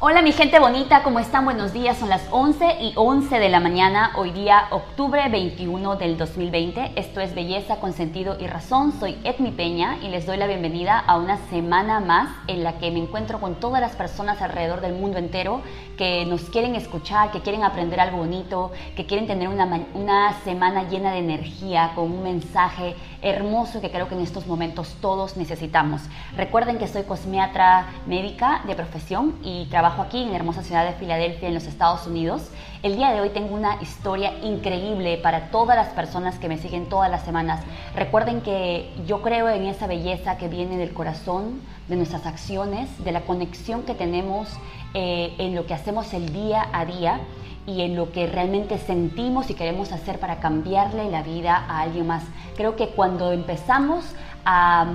Hola 0.00 0.22
mi 0.22 0.30
gente 0.30 0.60
bonita, 0.60 1.02
¿cómo 1.02 1.18
están? 1.18 1.44
Buenos 1.44 1.72
días, 1.72 1.98
son 1.98 2.08
las 2.08 2.24
11 2.30 2.76
y 2.82 2.92
11 2.94 3.40
de 3.40 3.48
la 3.48 3.58
mañana, 3.58 4.12
hoy 4.14 4.30
día 4.30 4.68
octubre 4.70 5.28
21 5.28 5.96
del 5.96 6.16
2020. 6.16 6.92
Esto 6.94 7.20
es 7.20 7.34
Belleza 7.34 7.80
con 7.80 7.92
Sentido 7.92 8.36
y 8.38 8.46
Razón, 8.46 8.92
soy 8.92 9.18
Edmi 9.24 9.50
Peña 9.50 9.98
y 10.00 10.06
les 10.06 10.24
doy 10.24 10.36
la 10.36 10.46
bienvenida 10.46 11.00
a 11.00 11.16
una 11.16 11.38
semana 11.50 11.98
más 11.98 12.30
en 12.46 12.62
la 12.62 12.78
que 12.78 12.92
me 12.92 13.00
encuentro 13.00 13.40
con 13.40 13.56
todas 13.56 13.80
las 13.80 13.96
personas 13.96 14.40
alrededor 14.40 14.82
del 14.82 14.92
mundo 14.92 15.18
entero 15.18 15.62
que 15.96 16.24
nos 16.26 16.42
quieren 16.42 16.76
escuchar, 16.76 17.32
que 17.32 17.40
quieren 17.40 17.64
aprender 17.64 17.98
algo 17.98 18.18
bonito, 18.18 18.70
que 18.94 19.04
quieren 19.04 19.26
tener 19.26 19.48
una, 19.48 19.84
una 19.94 20.32
semana 20.44 20.84
llena 20.84 21.10
de 21.10 21.18
energía, 21.18 21.90
con 21.96 22.04
un 22.04 22.22
mensaje 22.22 22.94
hermoso 23.22 23.80
que 23.80 23.90
creo 23.90 24.08
que 24.08 24.14
en 24.14 24.20
estos 24.20 24.46
momentos 24.46 24.96
todos 25.00 25.36
necesitamos. 25.36 26.02
Recuerden 26.36 26.78
que 26.78 26.88
soy 26.88 27.02
cosmiatra 27.02 27.88
médica 28.06 28.62
de 28.66 28.74
profesión 28.74 29.38
y 29.42 29.66
trabajo 29.66 30.02
aquí 30.02 30.22
en 30.22 30.30
la 30.30 30.36
hermosa 30.36 30.62
ciudad 30.62 30.84
de 30.84 30.92
Filadelfia, 30.92 31.48
en 31.48 31.54
los 31.54 31.66
Estados 31.66 32.06
Unidos. 32.06 32.50
El 32.82 32.96
día 32.96 33.12
de 33.12 33.20
hoy 33.20 33.30
tengo 33.30 33.54
una 33.54 33.82
historia 33.82 34.32
increíble 34.42 35.18
para 35.18 35.50
todas 35.50 35.76
las 35.76 35.88
personas 35.88 36.38
que 36.38 36.48
me 36.48 36.58
siguen 36.58 36.88
todas 36.88 37.10
las 37.10 37.24
semanas. 37.24 37.60
Recuerden 37.94 38.40
que 38.40 38.92
yo 39.06 39.20
creo 39.22 39.48
en 39.48 39.66
esa 39.66 39.86
belleza 39.86 40.36
que 40.36 40.48
viene 40.48 40.76
del 40.76 40.92
corazón, 40.92 41.60
de 41.88 41.96
nuestras 41.96 42.26
acciones, 42.26 42.88
de 43.02 43.12
la 43.12 43.22
conexión 43.22 43.82
que 43.82 43.94
tenemos 43.94 44.48
eh, 44.94 45.34
en 45.38 45.54
lo 45.54 45.66
que 45.66 45.74
hacemos 45.74 46.14
el 46.14 46.32
día 46.32 46.68
a 46.72 46.84
día 46.84 47.20
y 47.68 47.82
en 47.82 47.96
lo 47.96 48.12
que 48.12 48.26
realmente 48.26 48.78
sentimos 48.78 49.50
y 49.50 49.54
queremos 49.54 49.92
hacer 49.92 50.18
para 50.18 50.40
cambiarle 50.40 51.10
la 51.10 51.22
vida 51.22 51.66
a 51.68 51.82
alguien 51.82 52.06
más. 52.06 52.22
Creo 52.56 52.76
que 52.76 52.88
cuando 52.88 53.30
empezamos 53.30 54.06
a 54.46 54.86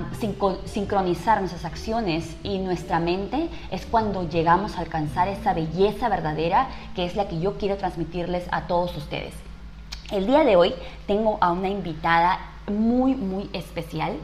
sincronizar 0.66 1.38
nuestras 1.38 1.64
acciones 1.64 2.36
y 2.42 2.58
nuestra 2.58 2.98
mente 2.98 3.48
es 3.70 3.86
cuando 3.86 4.28
llegamos 4.28 4.76
a 4.76 4.80
alcanzar 4.80 5.28
esa 5.28 5.54
belleza 5.54 6.08
verdadera 6.08 6.66
que 6.96 7.04
es 7.04 7.14
la 7.14 7.28
que 7.28 7.38
yo 7.38 7.58
quiero 7.58 7.76
transmitirles 7.76 8.44
a 8.50 8.62
todos 8.62 8.96
ustedes. 8.96 9.34
El 10.10 10.26
día 10.26 10.42
de 10.42 10.56
hoy 10.56 10.74
tengo 11.06 11.38
a 11.40 11.52
una 11.52 11.68
invitada 11.68 12.40
muy, 12.66 13.14
muy 13.14 13.48
especial. 13.52 14.16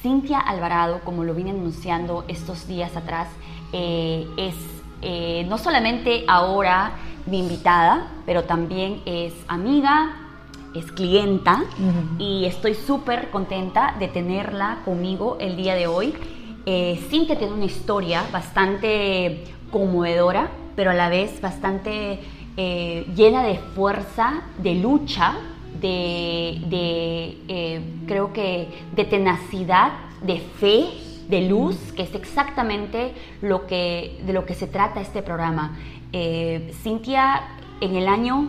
Cintia 0.00 0.38
Alvarado, 0.38 1.00
como 1.04 1.24
lo 1.24 1.34
vine 1.34 1.50
anunciando 1.50 2.24
estos 2.26 2.66
días 2.66 2.96
atrás, 2.96 3.28
eh, 3.74 4.26
es 4.38 4.54
eh, 5.02 5.44
no 5.48 5.58
solamente 5.58 6.24
ahora 6.26 6.92
mi 7.28 7.38
invitada, 7.40 8.08
pero 8.26 8.44
también 8.44 9.02
es 9.04 9.32
amiga, 9.48 10.16
es 10.74 10.90
clienta 10.92 11.62
y 12.18 12.44
estoy 12.44 12.74
súper 12.74 13.30
contenta 13.30 13.94
de 13.98 14.08
tenerla 14.08 14.78
conmigo 14.84 15.36
el 15.40 15.56
día 15.56 15.74
de 15.74 15.86
hoy. 15.86 16.14
Eh, 16.66 17.00
Cintia 17.08 17.38
tiene 17.38 17.54
una 17.54 17.64
historia 17.64 18.24
bastante 18.32 19.44
conmovedora, 19.70 20.50
pero 20.76 20.90
a 20.90 20.94
la 20.94 21.08
vez 21.08 21.40
bastante 21.40 22.20
eh, 22.56 23.06
llena 23.14 23.42
de 23.42 23.56
fuerza, 23.74 24.42
de 24.58 24.74
lucha, 24.74 25.36
de, 25.80 26.60
de 26.68 27.82
creo 28.06 28.32
que 28.32 28.68
de 28.94 29.04
tenacidad, 29.04 29.92
de 30.22 30.40
fe 30.40 30.88
de 31.28 31.42
luz, 31.42 31.76
que 31.94 32.02
es 32.02 32.14
exactamente 32.14 33.12
lo 33.42 33.66
que, 33.66 34.18
de 34.26 34.32
lo 34.32 34.46
que 34.46 34.54
se 34.54 34.66
trata 34.66 35.00
este 35.00 35.22
programa. 35.22 35.76
Eh, 36.12 36.74
Cintia, 36.82 37.42
en 37.80 37.96
el 37.96 38.08
año... 38.08 38.48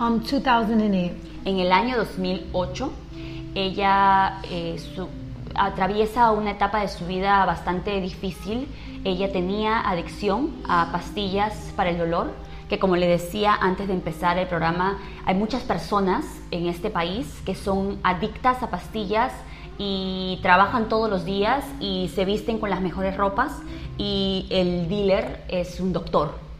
Um, 0.00 0.20
2008. 0.20 1.14
En 1.44 1.58
el 1.58 1.72
año 1.72 1.96
2008, 1.96 2.92
ella 3.54 4.40
eh, 4.44 4.80
atraviesa 5.54 6.30
una 6.30 6.52
etapa 6.52 6.80
de 6.80 6.88
su 6.88 7.06
vida 7.06 7.44
bastante 7.44 8.00
difícil. 8.00 8.68
Ella 9.04 9.32
tenía 9.32 9.80
adicción 9.80 10.54
a 10.68 10.90
pastillas 10.92 11.72
para 11.76 11.90
el 11.90 11.98
dolor, 11.98 12.32
que 12.68 12.78
como 12.78 12.96
le 12.96 13.06
decía 13.06 13.54
antes 13.60 13.88
de 13.88 13.94
empezar 13.94 14.38
el 14.38 14.46
programa, 14.46 14.98
hay 15.26 15.34
muchas 15.34 15.62
personas 15.62 16.24
en 16.52 16.66
este 16.66 16.90
país 16.90 17.42
que 17.44 17.54
son 17.54 17.98
adictas 18.04 18.62
a 18.62 18.70
pastillas 18.70 19.32
y 19.78 20.38
trabajan 20.42 20.88
todos 20.88 21.10
los 21.10 21.24
días 21.24 21.64
y 21.80 22.08
se 22.14 22.24
visten 22.24 22.58
con 22.58 22.70
las 22.70 22.80
mejores 22.80 23.16
ropas 23.16 23.60
y 23.98 24.46
el 24.50 24.88
dealer 24.88 25.44
es 25.48 25.80
un 25.80 25.92
doctor. 25.92 26.51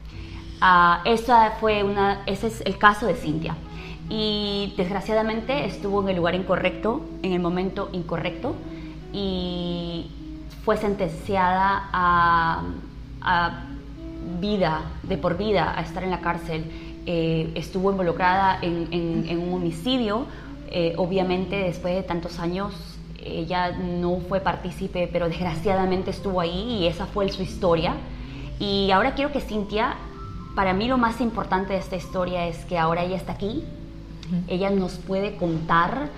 Uh, 0.63 1.03
esa 1.05 1.57
fue 1.59 1.83
una, 1.83 2.23
ese 2.27 2.47
es 2.47 2.61
el 2.61 2.79
caso 2.79 3.07
de 3.07 3.15
Cintia. 3.15 3.57
Y 4.09 4.75
desgraciadamente 4.77 5.65
estuvo 5.65 6.03
en 6.03 6.11
el 6.11 6.17
lugar 6.17 6.37
incorrecto, 6.37 7.01
en 7.23 7.33
el 7.33 7.41
momento 7.41 7.89
incorrecto, 7.93 8.55
y 9.13 10.07
fue 10.65 10.77
sentenciada 10.77 11.89
a, 11.93 12.63
vida, 14.41 14.83
de 15.03 15.19
por 15.19 15.37
vida, 15.37 15.75
a 15.77 15.83
estar 15.83 16.05
en 16.05 16.11
la 16.11 16.21
cárcel. 16.21 16.65
Eh, 17.07 17.51
estuvo 17.57 17.91
involucrada 17.91 18.59
en, 18.63 19.39
un 19.41 19.55
homicidio, 19.55 20.27
eh, 20.69 20.95
obviamente 20.97 21.57
después 21.57 21.95
de 21.95 22.05
tantos 22.05 22.39
años 22.39 22.73
ella 23.25 23.73
no 23.73 24.19
fue 24.29 24.41
partícipe, 24.41 25.09
pero 25.13 25.29
desgraciadamente 25.29 26.11
estuvo 26.11 26.41
ahí 26.41 26.79
y 26.81 26.87
esa 26.87 27.07
fue 27.07 27.29
su 27.31 27.43
historia. 27.43 27.95
Y 28.59 28.91
ahora 28.91 29.15
quiero 29.15 29.33
que 29.33 29.41
Cintia, 29.41 29.97
para 30.55 30.73
mí 30.73 30.89
lo 30.89 30.99
más 30.99 31.21
importante 31.21 31.73
de 31.73 31.79
esta 31.79 31.97
historia 31.97 32.47
es 32.47 32.65
que 32.65 32.79
ahora 32.79 33.03
ella 33.03 33.17
está 33.17 33.33
aquí, 33.33 33.65
ella 34.49 34.71
nos 34.71 34.95
puede 34.95 35.37
contar 35.37 36.09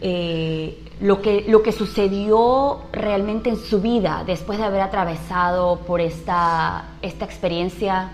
eh, 0.00 0.78
lo, 1.00 1.20
que, 1.20 1.44
lo 1.48 1.62
que 1.62 1.72
sucedió 1.72 2.82
realmente 2.92 3.50
en 3.50 3.56
su 3.56 3.80
vida 3.80 4.22
después 4.24 4.58
de 4.58 4.64
haber 4.64 4.80
atravesado 4.80 5.80
por 5.80 6.00
esta, 6.00 6.84
esta 7.02 7.24
experiencia 7.24 8.10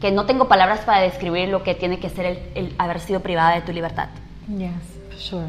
que 0.00 0.10
no 0.10 0.26
tengo 0.26 0.48
palabras 0.48 0.80
para 0.80 1.00
describir 1.00 1.48
lo 1.48 1.62
que 1.62 1.74
tiene 1.74 2.00
que 2.00 2.10
ser 2.10 2.50
el, 2.54 2.74
haber 2.78 3.00
sido 3.00 3.20
privada 3.20 3.54
de 3.54 3.60
tu 3.62 3.72
libertad. 3.72 4.08
Yes, 4.48 4.72
sure. 5.16 5.46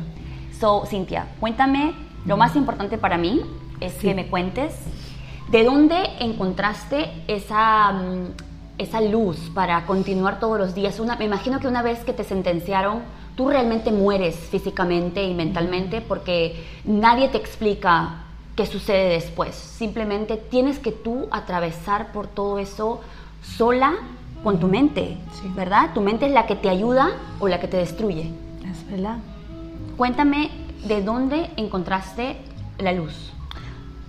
So, 0.60 0.86
Cintia, 0.86 1.28
cuéntame, 1.40 1.94
lo 2.26 2.38
más 2.38 2.56
importante 2.56 2.98
para 2.98 3.18
mí 3.18 3.42
es 3.80 3.96
que 3.96 4.14
me 4.14 4.28
cuentes 4.28 4.76
de 5.50 5.64
dónde 5.64 5.98
encontraste 6.20 7.12
esa, 7.28 7.92
mm, 7.92 8.53
esa 8.78 9.02
luz 9.02 9.38
para 9.54 9.86
continuar 9.86 10.40
todos 10.40 10.58
los 10.58 10.76
días. 10.76 11.00
Una, 11.00 11.16
me 11.16 11.26
imagino 11.26 11.60
que 11.60 11.68
una 11.68 11.82
vez 11.82 12.04
que 12.04 12.14
te 12.14 12.24
sentenciaron, 12.24 13.02
tú 13.36 13.50
realmente 13.50 13.92
mueres 13.92 14.36
físicamente 14.36 15.24
y 15.24 15.34
mentalmente 15.34 16.02
porque 16.02 16.64
nadie 16.86 17.30
te 17.30 17.38
explica 17.38 18.24
qué 18.56 18.66
sucede 18.66 19.10
después. 19.10 19.56
Simplemente 19.56 20.38
tienes 20.38 20.80
que 20.80 20.92
tú 20.92 21.28
atravesar 21.32 22.12
por 22.12 22.28
todo 22.28 22.60
eso 22.60 23.02
sola 23.42 23.94
con 24.44 24.60
tu 24.60 24.68
mente, 24.68 25.18
¿verdad? 25.56 25.92
Tu 25.94 26.02
mente 26.02 26.26
es 26.26 26.32
la 26.32 26.46
que 26.46 26.56
te 26.56 26.70
ayuda 26.70 27.12
o 27.40 27.48
la 27.48 27.60
que 27.60 27.68
te 27.68 27.78
destruye. 27.78 28.32
Es 28.70 28.90
verdad. 28.90 29.18
Cuéntame 29.98 30.52
de 30.86 31.02
dónde 31.02 31.50
encontraste 31.56 32.38
la 32.78 32.92
luz. 32.92 33.32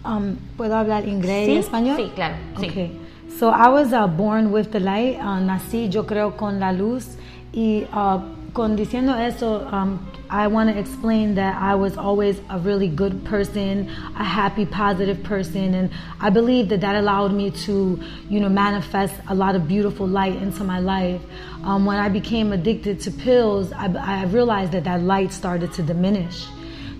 Um, 0.04 0.36
¿Puedo 0.56 0.76
hablar 0.76 1.08
inglés 1.08 1.48
y 1.48 1.56
español? 1.56 1.96
Sí, 1.96 2.10
claro. 2.14 2.34
Okay. 2.56 3.03
So 3.38 3.48
I 3.48 3.68
was 3.68 3.92
uh, 3.92 4.06
born 4.06 4.52
with 4.52 4.70
the 4.70 4.78
light. 4.78 5.18
Uh, 5.18 5.40
nací, 5.40 5.92
yo 5.92 6.04
creo, 6.04 6.36
con 6.36 6.60
la 6.60 6.70
luz. 6.70 7.16
Y 7.52 7.84
uh, 7.92 8.20
con 8.52 8.76
diciendo 8.76 9.18
eso, 9.18 9.66
um, 9.72 9.98
I 10.30 10.46
want 10.46 10.70
to 10.70 10.78
explain 10.78 11.34
that 11.34 11.60
I 11.60 11.74
was 11.74 11.96
always 11.96 12.40
a 12.48 12.58
really 12.60 12.86
good 12.86 13.24
person, 13.24 13.88
a 14.16 14.22
happy, 14.22 14.64
positive 14.64 15.22
person, 15.24 15.74
and 15.74 15.90
I 16.20 16.30
believe 16.30 16.68
that 16.68 16.80
that 16.82 16.94
allowed 16.94 17.32
me 17.32 17.50
to, 17.50 18.00
you 18.30 18.38
know, 18.38 18.48
manifest 18.48 19.14
a 19.28 19.34
lot 19.34 19.56
of 19.56 19.66
beautiful 19.66 20.06
light 20.06 20.36
into 20.36 20.62
my 20.62 20.78
life. 20.78 21.20
Um, 21.64 21.84
when 21.86 21.96
I 21.98 22.08
became 22.08 22.52
addicted 22.52 23.00
to 23.00 23.10
pills, 23.10 23.72
I, 23.72 23.86
I, 23.86 24.24
realized 24.26 24.72
that 24.72 24.84
that 24.84 25.02
light 25.02 25.32
started 25.32 25.72
to 25.74 25.82
diminish. 25.82 26.46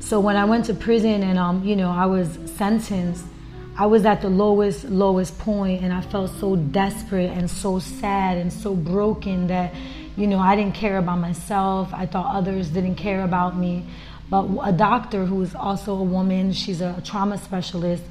So 0.00 0.18
when 0.18 0.36
I 0.36 0.44
went 0.44 0.64
to 0.66 0.74
prison 0.74 1.22
and, 1.22 1.38
um, 1.38 1.64
you 1.64 1.76
know, 1.76 1.90
I 1.90 2.06
was 2.06 2.38
sentenced, 2.56 3.24
I 3.76 3.86
was 3.86 4.04
at 4.04 4.22
the 4.22 4.28
lowest, 4.28 4.84
lowest 4.84 5.38
point, 5.38 5.82
and 5.82 5.92
I 5.92 6.00
felt 6.00 6.30
so 6.38 6.56
desperate 6.56 7.30
and 7.30 7.50
so 7.50 7.78
sad 7.78 8.38
and 8.38 8.52
so 8.52 8.74
broken 8.74 9.48
that 9.48 9.74
you 10.16 10.26
know, 10.26 10.38
I 10.38 10.54
didn't 10.54 10.74
care 10.74 10.98
about 10.98 11.18
myself. 11.18 11.92
I 11.92 12.06
thought 12.06 12.34
others 12.34 12.68
didn't 12.68 12.94
care 12.96 13.22
about 13.22 13.56
me. 13.56 13.84
But 14.30 14.48
a 14.62 14.72
doctor 14.72 15.26
who 15.26 15.42
is 15.42 15.54
also 15.54 15.94
a 15.94 16.02
woman, 16.02 16.52
she's 16.52 16.80
a 16.80 17.00
trauma 17.04 17.36
specialist, 17.38 18.02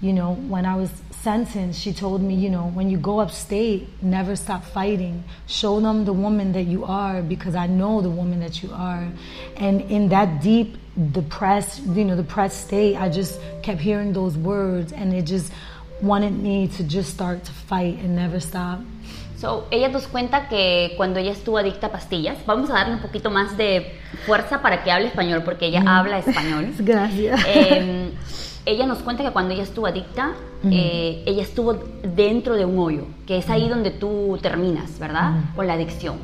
you 0.00 0.12
know, 0.12 0.34
when 0.34 0.64
I 0.64 0.76
was 0.76 0.90
sentenced, 1.22 1.80
she 1.80 1.92
told 1.92 2.22
me, 2.22 2.34
you 2.34 2.50
know, 2.50 2.68
when 2.74 2.90
you 2.90 2.98
go 2.98 3.20
upstate, 3.20 3.88
never 4.02 4.36
stop 4.36 4.64
fighting. 4.64 5.22
Show 5.46 5.80
them 5.80 6.04
the 6.04 6.12
woman 6.12 6.52
that 6.52 6.64
you 6.64 6.84
are 6.84 7.22
because 7.22 7.54
I 7.54 7.66
know 7.66 8.00
the 8.00 8.10
woman 8.10 8.40
that 8.40 8.62
you 8.62 8.70
are. 8.72 9.06
And 9.56 9.82
in 9.82 10.08
that 10.08 10.40
deep, 10.42 10.76
depressed, 11.12 11.82
you 11.86 12.04
know, 12.04 12.16
depressed 12.16 12.66
state, 12.66 12.96
I 12.96 13.08
just 13.08 13.40
kept 13.62 13.80
hearing 13.80 14.12
those 14.12 14.36
words 14.36 14.92
and 14.92 15.12
it 15.12 15.22
just 15.22 15.52
wanted 16.02 16.32
me 16.32 16.68
to 16.68 16.84
just 16.84 17.12
start 17.12 17.44
to 17.44 17.52
fight 17.52 17.98
and 17.98 18.16
never 18.16 18.40
stop. 18.40 18.80
So, 19.40 19.66
ella 19.70 19.88
nos 19.88 20.06
cuenta 20.06 20.48
que 20.48 20.92
cuando 20.98 21.18
ella 21.18 21.32
estuvo 21.32 21.56
adicta 21.56 21.86
a 21.86 21.90
pastillas, 21.90 22.36
vamos 22.44 22.68
a 22.68 22.74
darle 22.74 22.94
un 22.94 23.00
poquito 23.00 23.30
más 23.30 23.56
de 23.56 23.98
fuerza 24.26 24.60
para 24.60 24.84
que 24.84 24.90
hable 24.90 25.06
español, 25.06 25.42
porque 25.44 25.64
ella 25.64 25.80
mm. 25.80 25.88
habla 25.88 26.18
español. 26.18 26.74
Gracias. 26.78 27.40
Em, 27.46 28.10
ella 28.66 28.86
nos 28.86 28.98
cuenta 28.98 29.22
que 29.22 29.30
cuando 29.30 29.54
ella 29.54 29.62
estuvo 29.62 29.86
adicta, 29.86 30.32
eh, 30.70 31.22
ella 31.26 31.42
estuvo 31.42 31.74
dentro 32.02 32.54
de 32.54 32.66
un 32.66 32.78
hoyo, 32.78 33.04
que 33.26 33.38
es 33.38 33.48
ahí 33.48 33.68
donde 33.68 33.90
tú 33.90 34.38
terminas, 34.42 34.98
¿verdad? 34.98 35.32
Con 35.56 35.66
la 35.66 35.74
adicción. 35.74 36.16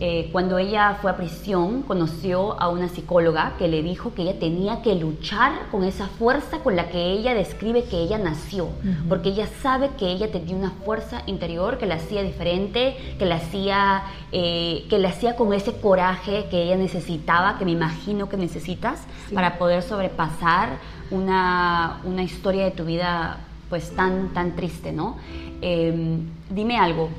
Eh, 0.00 0.28
cuando 0.32 0.58
ella 0.58 0.98
fue 1.00 1.10
a 1.12 1.16
prisión, 1.16 1.82
conoció 1.82 2.60
a 2.60 2.68
una 2.68 2.88
psicóloga 2.88 3.54
que 3.58 3.68
le 3.68 3.82
dijo 3.82 4.12
que 4.12 4.22
ella 4.22 4.38
tenía 4.40 4.82
que 4.82 4.96
luchar 4.96 5.52
con 5.70 5.84
esa 5.84 6.08
fuerza 6.08 6.58
con 6.58 6.74
la 6.74 6.88
que 6.88 7.12
ella 7.12 7.32
describe 7.32 7.84
que 7.84 7.98
ella 7.98 8.18
nació, 8.18 8.68
porque 9.08 9.28
ella 9.28 9.46
sabe 9.62 9.90
que 9.96 10.10
ella 10.10 10.32
tenía 10.32 10.56
una 10.56 10.72
fuerza 10.84 11.22
interior 11.26 11.78
que 11.78 11.86
la 11.86 11.94
hacía 11.94 12.24
diferente, 12.24 12.96
que 13.18 13.24
la 13.24 13.36
hacía, 13.36 14.02
eh, 14.32 14.84
que 14.90 14.98
la 14.98 15.10
hacía 15.10 15.36
con 15.36 15.52
ese 15.52 15.72
coraje 15.74 16.46
que 16.50 16.64
ella 16.64 16.76
necesitaba, 16.76 17.56
que 17.56 17.64
me 17.64 17.70
imagino 17.70 18.28
que 18.28 18.36
necesitas, 18.36 19.00
para 19.32 19.58
poder 19.58 19.82
sobrepasar 19.82 20.78
una, 21.10 22.00
una, 22.04 22.22
historia 22.22 22.64
de 22.64 22.70
tu 22.72 22.84
vida 22.84 23.38
pues 23.68 23.94
tan, 23.94 24.32
tan 24.34 24.56
triste, 24.56 24.92
¿no? 24.92 25.16
Em, 25.60 26.28
dime 26.50 26.78
algo 26.78 27.10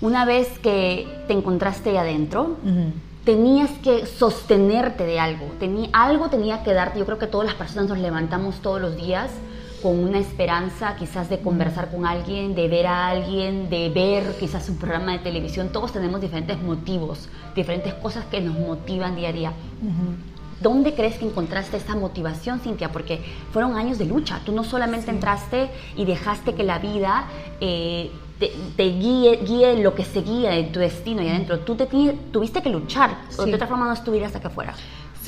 una 0.00 0.24
vez 0.24 0.58
que 0.58 1.06
te 1.26 1.32
encontraste 1.32 1.90
ahí 1.90 1.96
adentro, 1.96 2.56
tenías 3.24 3.70
que 3.82 4.06
sostenerte 4.06 5.04
de 5.04 5.20
algo, 5.20 5.50
algo 5.92 6.30
tenía 6.30 6.62
que 6.62 6.72
darte. 6.72 6.98
Yo 6.98 7.04
creo 7.04 7.18
que 7.18 7.26
todas 7.26 7.46
las 7.46 7.56
personas 7.56 7.88
nos 7.88 7.98
levantamos 7.98 8.60
todos 8.60 8.80
los 8.80 8.96
días 8.96 9.30
con 9.82 9.98
una 9.98 10.18
esperanza 10.18 10.96
quizás 10.96 11.28
de 11.28 11.38
conversar 11.38 11.90
con 11.90 12.04
alguien, 12.04 12.54
de 12.54 12.68
ver 12.68 12.86
a 12.86 13.08
alguien, 13.08 13.70
de 13.70 13.90
ver 13.90 14.34
quizás 14.38 14.68
un 14.68 14.76
programa 14.76 15.12
de 15.12 15.18
televisión. 15.18 15.70
Todos 15.70 15.92
tenemos 15.92 16.20
diferentes 16.20 16.60
motivos, 16.60 17.28
diferentes 17.54 17.94
cosas 17.94 18.24
que 18.26 18.40
nos 18.40 18.58
motivan 18.58 19.14
día 19.14 19.28
a 19.28 19.32
día. 19.32 19.52
¿Dónde 20.60 20.94
crees 20.94 21.18
que 21.18 21.24
encontraste 21.24 21.76
esa 21.76 21.94
motivación, 21.94 22.58
Cintia? 22.58 22.90
Porque 22.90 23.20
fueron 23.52 23.76
años 23.76 23.98
de 23.98 24.06
lucha. 24.06 24.40
Tú 24.44 24.50
no 24.52 24.64
solamente 24.64 25.10
entraste 25.10 25.70
y 25.96 26.04
dejaste 26.04 26.54
que 26.54 26.64
la 26.64 26.80
vida 26.80 27.26
eh, 27.60 28.10
te, 28.38 28.84
guíe, 28.84 29.36
guíe, 29.44 29.82
lo 29.82 29.94
que 29.94 30.04
seguía 30.04 30.56
en 30.56 30.72
tu 30.72 30.80
destino 30.80 31.22
y 31.22 31.28
adentro. 31.28 31.60
Tú 31.60 31.74
te, 31.74 31.86
tuviste 31.86 32.62
que 32.62 32.70
luchar, 32.70 33.18
o 33.36 33.44
de 33.44 33.54
otra 33.54 33.66
forma 33.66 33.86
no 33.86 33.92
estuvieras 33.92 34.34
acá 34.36 34.48
afuera. 34.48 34.74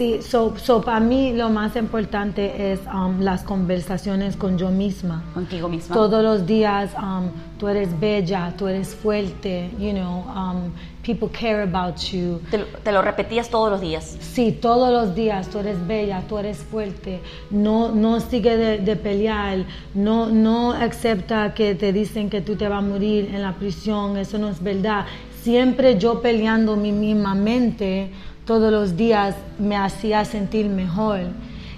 Sí, 0.01 0.23
so, 0.23 0.55
so 0.57 0.81
para 0.81 0.99
mí 0.99 1.35
lo 1.35 1.51
más 1.51 1.77
importante 1.77 2.73
es 2.73 2.81
um, 2.87 3.21
las 3.21 3.43
conversaciones 3.43 4.35
con 4.35 4.57
yo 4.57 4.71
misma. 4.71 5.23
Contigo 5.35 5.69
misma. 5.69 5.95
Todos 5.95 6.25
los 6.25 6.47
días, 6.47 6.91
um, 6.95 7.29
tú 7.59 7.69
eres 7.69 8.01
bella, 8.01 8.55
tú 8.57 8.67
eres 8.67 8.95
fuerte, 8.95 9.71
you 9.79 9.93
know, 9.93 10.25
um, 10.35 10.73
people 11.03 11.29
care 11.29 11.61
about 11.65 11.99
you. 11.99 12.41
Te, 12.51 12.93
lo 12.93 13.03
repetías 13.03 13.51
todos 13.51 13.71
los 13.71 13.83
días. 13.83 14.17
Sí, 14.21 14.53
todos 14.53 14.91
los 14.91 15.15
días, 15.15 15.49
tú 15.49 15.59
eres 15.59 15.87
bella, 15.87 16.23
tú 16.27 16.39
eres 16.39 16.57
fuerte, 16.57 17.21
no, 17.51 17.91
no 17.95 18.21
sigue 18.21 18.57
de, 18.57 18.79
de 18.79 18.97
pelear, 18.97 19.67
no, 19.93 20.31
no 20.31 20.73
acepta 20.73 21.53
que 21.53 21.75
te 21.75 21.93
dicen 21.93 22.31
que 22.31 22.41
tú 22.41 22.57
te 22.57 22.69
vas 22.69 22.79
a 22.79 22.87
morir 22.87 23.35
en 23.35 23.43
la 23.43 23.53
prisión, 23.53 24.17
eso 24.17 24.39
no 24.39 24.49
es 24.49 24.63
verdad. 24.63 25.05
Siempre 25.43 25.99
yo 25.99 26.21
peleando 26.21 26.77
mi 26.77 26.93
misma 26.93 27.35
mente 27.35 28.11
todos 28.51 28.73
los 28.73 28.97
días 28.97 29.37
me 29.61 29.77
hacía 29.77 30.25
sentir 30.25 30.69
mejor. 30.69 31.21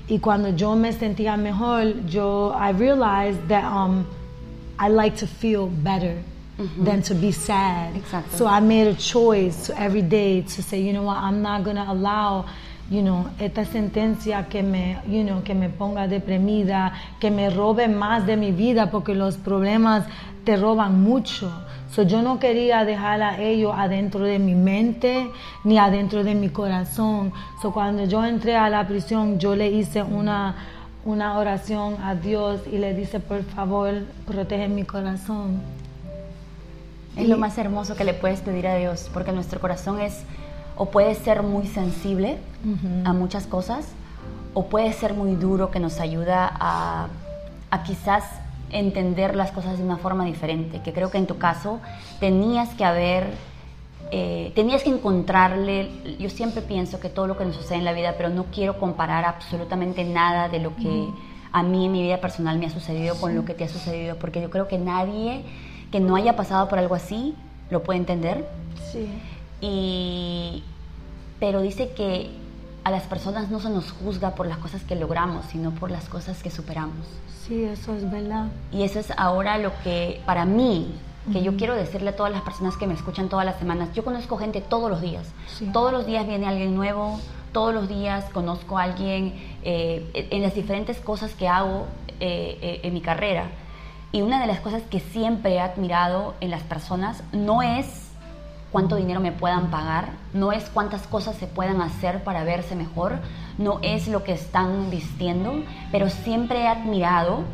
Y 0.08 0.20
cuando 0.20 0.48
yo 0.56 0.74
me 0.74 0.94
sentía 0.94 1.36
mejor, 1.36 2.06
yo 2.06 2.50
I 2.54 2.72
realized 2.72 3.46
that 3.48 3.64
um, 3.64 4.06
I 4.78 4.88
like 4.88 5.18
to 5.18 5.26
feel 5.26 5.66
better 5.66 6.16
mm-hmm. 6.58 6.82
than 6.82 7.02
to 7.02 7.14
be 7.14 7.30
sad. 7.30 7.94
Exactly. 7.94 8.38
So 8.38 8.46
I 8.46 8.60
made 8.60 8.86
a 8.86 8.94
choice 8.94 9.68
every 9.76 10.00
day 10.00 10.40
to 10.40 10.62
say, 10.62 10.80
you 10.80 10.94
know 10.94 11.02
what, 11.02 11.18
I'm 11.18 11.42
not 11.42 11.62
going 11.62 11.76
to 11.76 11.84
allow 11.86 12.46
you 12.92 13.00
know, 13.00 13.26
esta 13.38 13.64
sentencia 13.64 14.48
que 14.48 14.62
me, 14.62 14.98
you 15.08 15.22
know, 15.22 15.42
que 15.42 15.54
me 15.54 15.70
ponga 15.70 16.06
deprimida, 16.08 16.92
que 17.18 17.30
me 17.30 17.48
robe 17.48 17.88
más 17.88 18.26
de 18.26 18.36
mi 18.36 18.52
vida, 18.52 18.90
porque 18.90 19.14
los 19.14 19.38
problemas 19.38 20.04
te 20.44 20.56
roban 20.56 21.02
mucho. 21.02 21.50
So, 21.90 22.02
yo 22.02 22.20
no 22.20 22.38
quería 22.38 22.84
dejar 22.84 23.22
a 23.22 23.40
ellos 23.40 23.72
adentro 23.74 24.24
de 24.24 24.38
mi 24.38 24.54
mente 24.54 25.30
ni 25.64 25.78
adentro 25.78 26.22
de 26.22 26.34
mi 26.34 26.50
corazón. 26.50 27.32
So, 27.62 27.72
cuando 27.72 28.04
yo 28.04 28.24
entré 28.24 28.56
a 28.56 28.68
la 28.68 28.86
prisión, 28.86 29.38
yo 29.38 29.56
le 29.56 29.70
hice 29.70 30.02
una, 30.02 30.54
una 31.06 31.38
oración 31.38 31.96
a 32.02 32.14
Dios 32.14 32.60
y 32.70 32.76
le 32.76 32.92
dice, 32.94 33.20
por 33.20 33.42
favor, 33.42 34.02
protege 34.26 34.68
mi 34.68 34.84
corazón. 34.84 35.62
Es 37.16 37.28
lo 37.28 37.38
más 37.38 37.56
hermoso 37.56 37.94
que 37.94 38.04
le 38.04 38.14
puedes 38.14 38.40
pedir 38.40 38.66
a 38.66 38.76
Dios, 38.76 39.10
porque 39.12 39.32
nuestro 39.32 39.60
corazón 39.60 40.00
es 40.00 40.24
o 40.76 40.86
puede 40.86 41.14
ser 41.14 41.42
muy 41.42 41.66
sensible 41.66 42.38
a 43.04 43.12
muchas 43.12 43.46
cosas, 43.46 43.88
o 44.54 44.66
puede 44.66 44.92
ser 44.92 45.14
muy 45.14 45.34
duro 45.34 45.70
que 45.70 45.80
nos 45.80 45.98
ayuda 45.98 46.50
a, 46.60 47.08
a 47.70 47.82
quizás 47.82 48.24
entender 48.70 49.36
las 49.36 49.50
cosas 49.50 49.78
de 49.78 49.84
una 49.84 49.96
forma 49.96 50.24
diferente, 50.24 50.80
que 50.80 50.92
creo 50.92 51.10
que 51.10 51.18
en 51.18 51.26
tu 51.26 51.38
caso 51.38 51.80
tenías 52.20 52.70
que 52.70 52.84
haber, 52.84 53.26
eh, 54.10 54.52
tenías 54.54 54.82
que 54.82 54.90
encontrarle, 54.90 55.90
yo 56.18 56.30
siempre 56.30 56.62
pienso 56.62 57.00
que 57.00 57.08
todo 57.08 57.26
lo 57.26 57.36
que 57.36 57.44
nos 57.44 57.56
sucede 57.56 57.78
en 57.78 57.84
la 57.84 57.92
vida, 57.92 58.14
pero 58.16 58.30
no 58.30 58.44
quiero 58.44 58.78
comparar 58.78 59.24
absolutamente 59.24 60.04
nada 60.04 60.48
de 60.48 60.58
lo 60.58 60.74
que 60.76 61.08
a 61.52 61.62
mí 61.62 61.86
en 61.86 61.92
mi 61.92 62.02
vida 62.02 62.20
personal 62.20 62.58
me 62.58 62.66
ha 62.66 62.70
sucedido 62.70 63.14
con 63.16 63.34
lo 63.34 63.44
que 63.44 63.54
te 63.54 63.64
ha 63.64 63.68
sucedido, 63.68 64.16
porque 64.16 64.40
yo 64.40 64.50
creo 64.50 64.68
que 64.68 64.78
nadie 64.78 65.44
que 65.90 66.00
no 66.00 66.16
haya 66.16 66.34
pasado 66.36 66.68
por 66.68 66.78
algo 66.78 66.94
así 66.94 67.34
lo 67.70 67.82
puede 67.82 67.98
entender. 67.98 68.48
Sí. 68.90 69.06
Y, 69.62 70.62
pero 71.40 71.62
dice 71.62 71.92
que 71.92 72.30
a 72.84 72.90
las 72.90 73.04
personas 73.04 73.48
no 73.48 73.60
se 73.60 73.70
nos 73.70 73.92
juzga 73.92 74.34
por 74.34 74.46
las 74.46 74.58
cosas 74.58 74.82
que 74.82 74.96
logramos, 74.96 75.46
sino 75.46 75.70
por 75.70 75.90
las 75.90 76.08
cosas 76.08 76.42
que 76.42 76.50
superamos. 76.50 77.06
Sí, 77.46 77.64
eso 77.64 77.94
es 77.94 78.10
verdad. 78.10 78.48
Y 78.72 78.82
eso 78.82 78.98
es 78.98 79.12
ahora 79.16 79.56
lo 79.58 79.72
que, 79.82 80.20
para 80.26 80.44
mí, 80.44 80.92
que 81.32 81.42
yo 81.42 81.56
quiero 81.56 81.74
decirle 81.74 82.10
a 82.10 82.16
todas 82.16 82.32
las 82.32 82.42
personas 82.42 82.76
que 82.76 82.86
me 82.86 82.94
escuchan 82.94 83.28
todas 83.28 83.46
las 83.46 83.56
semanas, 83.58 83.90
yo 83.94 84.04
conozco 84.04 84.36
gente 84.36 84.60
todos 84.60 84.90
los 84.90 85.00
días. 85.00 85.26
Todos 85.72 85.92
los 85.92 86.06
días 86.06 86.26
viene 86.26 86.46
alguien 86.46 86.74
nuevo, 86.74 87.20
todos 87.52 87.72
los 87.72 87.88
días 87.88 88.24
conozco 88.32 88.78
a 88.78 88.84
alguien 88.84 89.34
eh, 89.62 90.28
en 90.30 90.42
las 90.42 90.54
diferentes 90.54 90.98
cosas 90.98 91.34
que 91.34 91.46
hago 91.46 91.86
eh, 92.18 92.58
eh, 92.60 92.80
en 92.82 92.94
mi 92.94 93.00
carrera. 93.00 93.46
Y 94.10 94.22
una 94.22 94.40
de 94.40 94.46
las 94.46 94.60
cosas 94.60 94.82
que 94.82 95.00
siempre 95.00 95.54
he 95.54 95.60
admirado 95.60 96.34
en 96.40 96.50
las 96.50 96.62
personas 96.62 97.22
no 97.32 97.62
es 97.62 98.01
cuánto 98.72 98.96
dinero 98.96 99.20
me 99.20 99.32
puedan 99.32 99.70
pagar, 99.70 100.10
no 100.32 100.50
es 100.50 100.64
cuántas 100.70 101.06
cosas 101.06 101.36
se 101.36 101.46
puedan 101.46 101.80
hacer 101.82 102.24
para 102.24 102.42
verse 102.42 102.74
mejor, 102.74 103.18
no 103.58 103.78
es 103.82 104.08
lo 104.08 104.24
que 104.24 104.32
están 104.32 104.90
vistiendo, 104.90 105.62
pero 105.92 106.08
siempre 106.08 106.62
he 106.62 106.66
admirado 106.66 107.44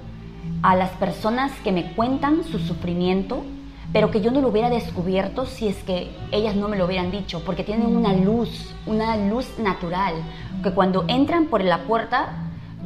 a 0.62 0.76
las 0.76 0.90
personas 0.90 1.52
que 1.64 1.72
me 1.72 1.92
cuentan 1.92 2.44
su 2.44 2.58
sufrimiento, 2.60 3.44
pero 3.92 4.10
que 4.10 4.20
yo 4.20 4.30
no 4.30 4.40
lo 4.40 4.48
hubiera 4.48 4.70
descubierto 4.70 5.44
si 5.44 5.66
es 5.66 5.76
que 5.82 6.10
ellas 6.30 6.54
no 6.54 6.68
me 6.68 6.76
lo 6.76 6.86
hubieran 6.86 7.10
dicho, 7.10 7.42
porque 7.44 7.64
tienen 7.64 7.96
una 7.96 8.12
luz, 8.12 8.74
una 8.86 9.16
luz 9.16 9.58
natural, 9.58 10.14
que 10.62 10.70
cuando 10.70 11.04
entran 11.08 11.46
por 11.46 11.64
la 11.64 11.78
puerta, 11.84 12.28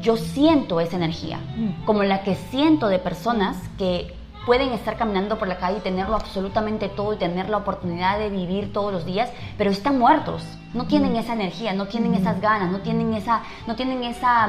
yo 0.00 0.16
siento 0.16 0.80
esa 0.80 0.96
energía, 0.96 1.38
como 1.84 2.02
la 2.02 2.22
que 2.22 2.34
siento 2.34 2.88
de 2.88 2.98
personas 2.98 3.56
que 3.76 4.14
pueden 4.46 4.72
estar 4.72 4.96
caminando 4.96 5.38
por 5.38 5.49
la 5.49 5.58
calle 5.58 5.78
y 5.78 5.80
tenerlo 5.80 6.16
absolutamente 6.16 6.88
todo 6.88 7.12
y 7.12 7.16
tener 7.16 7.49
la 7.49 7.58
oportunidad 7.58 8.18
de 8.18 8.30
vivir 8.30 8.72
todos 8.72 8.92
los 8.92 9.04
días, 9.04 9.30
pero 9.56 9.70
están 9.70 9.99
muertos, 9.99 10.44
no 10.75 10.87
tienen 10.87 11.16
esa 11.16 11.34
energía, 11.34 11.72
no 11.72 11.87
tienen 11.87 12.14
esas 12.14 12.40
ganas, 12.40 12.70
no 12.72 12.80
tienen, 12.80 13.14
esa, 13.14 13.42
no 13.66 13.76
tienen 13.76 14.04
esa, 14.04 14.49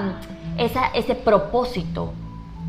esa, 0.58 0.88
ese 0.88 1.16
propósito 1.16 2.14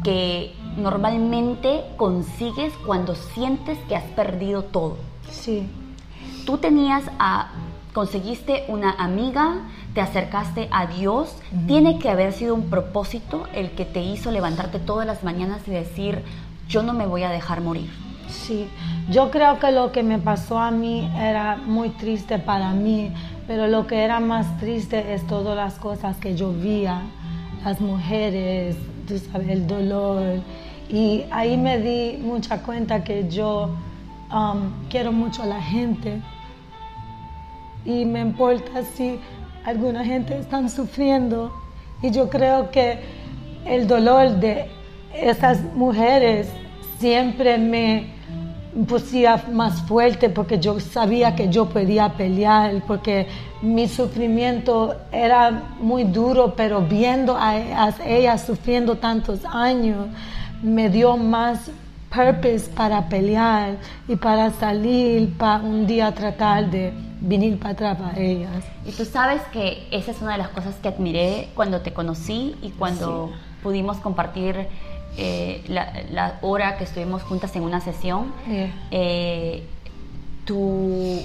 que 0.03 0.55
normalmente 0.77 1.85
consigues 1.97 2.75
cuando 2.87 3.15
sientes 3.15 3.79
que 3.89 3.97
has 3.97 4.05
perdido 4.05 4.65
todo. 4.65 4.97
Sí. 5.31 5.67
Tú 6.45 6.59
tenías 6.59 7.05
a 7.19 7.53
conseguiste 7.95 8.65
una 8.67 8.91
amiga, 8.91 9.63
te 9.95 10.01
acercaste 10.01 10.69
a 10.73 10.87
Dios, 10.87 11.37
tiene 11.69 12.01
que 12.01 12.11
haber 12.11 12.33
sido 12.33 12.55
un 12.55 12.69
propósito 12.69 13.47
el 13.55 13.71
que 13.71 13.85
te 13.85 14.01
hizo 14.01 14.33
levantarte 14.33 14.81
todas 14.81 15.07
las 15.07 15.23
mañanas 15.23 15.63
y 15.69 15.71
decir, 15.71 16.25
yo 16.69 16.83
no 16.83 16.93
me 16.93 17.07
voy 17.07 17.23
a 17.23 17.31
dejar 17.31 17.61
morir. 17.61 17.91
Sí, 18.29 18.67
yo 19.11 19.31
creo 19.31 19.59
que 19.59 19.71
lo 19.71 19.93
que 19.93 20.03
me 20.03 20.19
pasó 20.19 20.59
a 20.59 20.71
mí 20.71 21.11
era 21.17 21.57
muy 21.57 21.91
triste 21.91 22.39
para 22.39 22.73
mí, 22.73 23.13
pero 23.47 23.67
lo 23.69 23.87
que 23.87 24.03
era 24.03 24.21
más 24.21 24.59
triste 24.59 25.15
es 25.15 25.27
todas 25.27 25.57
las 25.57 25.75
cosas 25.75 26.17
que 26.17 26.35
yo 26.35 26.53
veía, 26.53 27.03
las 27.65 27.81
mujeres, 27.81 28.77
el 29.49 29.67
dolor. 29.67 30.41
Y 30.89 31.25
ahí 31.31 31.57
me 31.57 31.79
di 31.79 32.19
mucha 32.19 32.63
cuenta 32.63 33.05
que 33.05 33.29
yo 33.29 33.71
um, 34.33 34.89
quiero 34.89 35.13
mucho 35.13 35.43
a 35.43 35.47
la 35.47 35.63
gente 35.63 36.21
y 37.85 38.05
me 38.05 38.21
importa 38.21 38.83
si 38.83 39.19
alguna 39.65 40.05
gente 40.05 40.39
está 40.39 40.69
sufriendo. 40.69 41.53
Y 42.03 42.11
yo 42.11 42.29
creo 42.29 42.71
que 42.71 43.01
el 43.65 43.87
dolor 43.87 44.31
de 44.37 44.71
esas 45.15 45.63
mujeres 45.75 46.49
siempre 46.99 47.59
me, 47.59 48.15
pusía 48.89 49.43
más 49.53 49.83
fuerte 49.83 50.29
porque 50.29 50.59
yo 50.59 50.81
sabía 50.81 51.35
que 51.37 51.49
yo 51.49 51.69
podía 51.69 52.09
pelear, 52.11 52.83
porque 52.87 53.29
mi 53.63 53.89
sufrimiento 53.89 54.97
era 55.13 55.63
muy 55.81 56.05
duro, 56.05 56.55
pero 56.57 56.81
viendo 56.81 57.37
a, 57.37 57.51
a 57.51 57.95
ella 58.05 58.37
sufriendo 58.37 58.97
tantos 58.97 59.45
años, 59.45 60.09
me 60.63 60.89
dio 60.89 61.17
más 61.17 61.71
purpose 62.13 62.69
para 62.75 63.09
pelear 63.09 63.77
y 64.09 64.17
para 64.17 64.51
salir, 64.51 65.37
para 65.37 65.63
un 65.63 65.87
día 65.87 66.13
tratar 66.13 66.71
de 66.71 66.93
venir 67.21 67.59
para 67.59 67.71
atrás 67.71 67.99
para 67.99 68.21
ellas. 68.21 68.65
Y 68.85 68.93
tú 68.93 69.05
sabes 69.05 69.43
que 69.53 69.87
esa 69.91 70.11
es 70.11 70.21
una 70.21 70.33
de 70.33 70.39
las 70.39 70.49
cosas 70.49 70.75
que 70.77 70.89
admiré 70.89 71.49
cuando 71.55 71.81
te 71.81 71.93
conocí 71.93 72.57
y 72.61 72.71
cuando 72.71 73.33
pudimos 73.63 73.97
compartir 73.99 74.69
eh, 75.17 75.63
la, 75.69 75.93
la 76.11 76.39
hora 76.43 76.77
que 76.77 76.85
estuvimos 76.85 77.23
juntas 77.23 77.55
en 77.57 77.63
una 77.63 77.81
sesión. 77.81 78.33
Yeah. 78.49 78.71
Eh, 78.91 79.67
tu, 80.45 81.21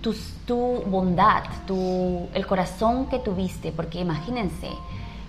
tu, 0.00 0.14
tu 0.46 0.82
bondad, 0.86 1.44
tu, 1.66 2.28
el 2.34 2.46
corazón 2.46 3.06
que 3.06 3.18
tuviste, 3.18 3.72
porque 3.72 4.00
imagínense, 4.00 4.68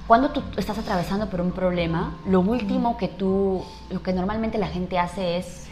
cuando 0.08 0.30
tú 0.32 0.42
estás 0.58 0.78
atravesando 0.78 1.30
por 1.30 1.42
un 1.42 1.52
problema, 1.52 2.18
lo 2.26 2.42
último 2.42 2.98
que 2.98 3.08
tú, 3.08 3.64
lo 3.90 4.02
que 4.02 4.14
normalmente 4.14 4.58
la 4.58 4.68
gente 4.68 4.98
hace 4.98 5.38
es 5.38 5.68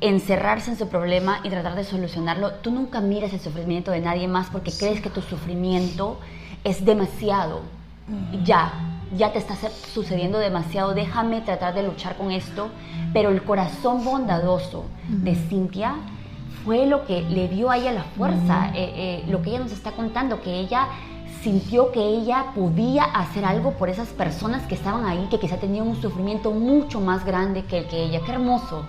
encerrarse 0.00 0.70
en 0.70 0.76
su 0.76 0.88
problema 0.88 1.40
y 1.44 1.48
tratar 1.48 1.76
de 1.76 1.84
solucionarlo. 1.84 2.54
Tú 2.54 2.70
nunca 2.70 3.00
miras 3.00 3.32
el 3.32 3.40
sufrimiento 3.40 3.90
de 3.90 4.00
nadie 4.00 4.28
más 4.28 4.48
porque 4.50 4.72
crees 4.72 5.00
que 5.00 5.10
tu 5.10 5.22
sufrimiento 5.22 6.18
es 6.64 6.84
demasiado. 6.84 7.62
Ya, 8.44 8.72
ya 9.16 9.32
te 9.32 9.38
está 9.38 9.54
sucediendo 9.92 10.38
demasiado, 10.38 10.94
déjame 10.94 11.40
tratar 11.40 11.74
de 11.74 11.82
luchar 11.82 12.16
con 12.16 12.30
esto. 12.30 12.68
Pero 13.12 13.30
el 13.30 13.42
corazón 13.42 14.04
bondadoso 14.04 14.84
de 15.08 15.34
Cintia 15.34 15.96
fue 16.64 16.86
lo 16.86 17.04
que 17.06 17.22
le 17.22 17.48
dio 17.48 17.70
a 17.70 17.76
ella 17.76 17.92
la 17.92 18.04
fuerza, 18.04 18.70
eh, 18.74 18.92
eh, 18.96 19.24
lo 19.28 19.42
que 19.42 19.50
ella 19.50 19.60
nos 19.60 19.72
está 19.72 19.92
contando, 19.92 20.40
que 20.40 20.58
ella 20.58 20.88
sintió 21.42 21.92
que 21.92 22.00
ella 22.00 22.46
podía 22.54 23.04
hacer 23.04 23.44
algo 23.44 23.72
por 23.72 23.90
esas 23.90 24.08
personas 24.08 24.66
que 24.66 24.74
estaban 24.74 25.04
ahí, 25.04 25.28
que 25.30 25.38
quizá 25.38 25.58
tenían 25.58 25.86
un 25.86 26.00
sufrimiento 26.00 26.50
mucho 26.52 27.00
más 27.00 27.24
grande 27.24 27.64
que 27.64 27.78
el 27.78 27.86
que 27.86 28.02
ella. 28.04 28.20
Qué 28.24 28.32
hermoso. 28.32 28.86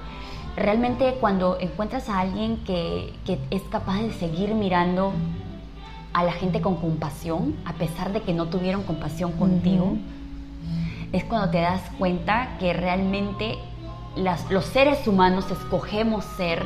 Realmente 0.56 1.18
cuando 1.20 1.58
encuentras 1.60 2.08
a 2.08 2.20
alguien 2.20 2.64
que, 2.64 3.14
que 3.26 3.40
es 3.52 3.62
capaz 3.64 4.02
de 4.02 4.14
seguir 4.14 4.56
mirando 4.56 5.12
a 6.16 6.24
la 6.24 6.32
gente 6.32 6.62
con 6.62 6.78
compasión, 6.78 7.56
a 7.66 7.74
pesar 7.74 8.14
de 8.14 8.22
que 8.22 8.34
no 8.34 8.46
tuvieron 8.46 8.84
compasión 8.84 9.34
contigo, 9.34 9.98
es 11.12 11.26
cuando 11.26 11.50
te 11.50 11.60
das 11.60 11.82
cuenta 11.98 12.58
que 12.58 12.72
realmente 12.72 13.58
las- 14.16 14.50
los 14.50 14.64
seres 14.66 15.08
humanos 15.10 15.46
escogemos 15.52 16.24
ser 16.38 16.66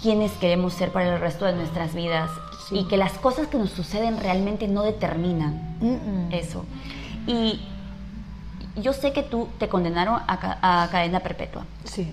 quienes 0.00 0.30
queremos 0.32 0.74
ser 0.74 0.92
para 0.92 1.14
el 1.14 1.20
resto 1.20 1.46
de 1.46 1.54
nuestras 1.54 1.94
vidas 1.94 2.30
Sí. 2.68 2.80
y 2.80 2.84
que 2.84 2.98
las 2.98 3.12
cosas 3.12 3.46
que 3.46 3.56
nos 3.56 3.70
suceden 3.70 4.20
realmente 4.20 4.68
no 4.68 4.82
determinan 4.82 6.28
eso. 6.30 6.64
Y 7.26 7.60
yo 8.76 8.92
sé 8.92 9.12
que 9.14 9.22
tú 9.22 9.48
te 9.58 9.68
condenaron 9.68 10.20
a, 10.26 10.38
ca- 10.38 10.58
a 10.62 10.88
cadena 10.90 11.20
perpetua. 11.20 11.64
Sí. 11.84 12.10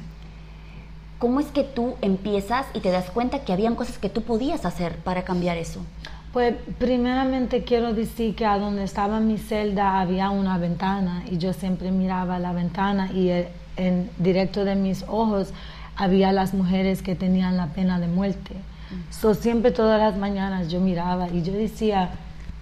¿Cómo 1.20 1.40
es 1.42 1.48
que 1.48 1.64
tú 1.64 1.96
empiezas 2.02 2.66
y 2.74 2.80
te 2.80 2.92
das 2.92 3.10
cuenta 3.10 3.40
que 3.40 3.52
habían 3.52 3.76
cosas 3.76 3.98
que 3.98 4.10
tú 4.10 4.22
podías 4.22 4.66
hacer 4.66 4.98
para 5.00 5.24
cambiar 5.24 5.58
eso? 5.58 5.82
Pues 6.38 6.54
primeramente 6.78 7.64
quiero 7.64 7.96
decir 7.96 8.36
que 8.36 8.46
a 8.46 8.60
donde 8.60 8.84
estaba 8.84 9.20
mi 9.20 9.40
celda 9.40 10.00
había 10.00 10.30
una 10.30 10.60
ventana 10.60 11.24
y 11.32 11.40
yo 11.40 11.52
siempre 11.52 11.90
miraba 11.92 12.38
la 12.38 12.54
ventana 12.54 13.12
y 13.12 13.30
eh, 13.30 13.48
en 13.76 14.08
directo 14.20 14.64
de 14.64 14.76
mis 14.76 15.04
ojos 15.08 15.50
había 15.96 16.32
las 16.32 16.54
mujeres 16.54 17.02
que 17.02 17.16
tenían 17.16 17.58
la 17.58 17.70
pena 17.74 18.00
de 18.00 18.06
muerte. 18.08 18.52
So, 19.10 19.34
siempre 19.34 19.72
todas 19.72 20.00
las 20.00 20.16
mañanas 20.16 20.70
yo 20.70 20.80
miraba 20.80 21.28
y 21.28 21.42
yo 21.42 21.54
decía, 21.54 22.12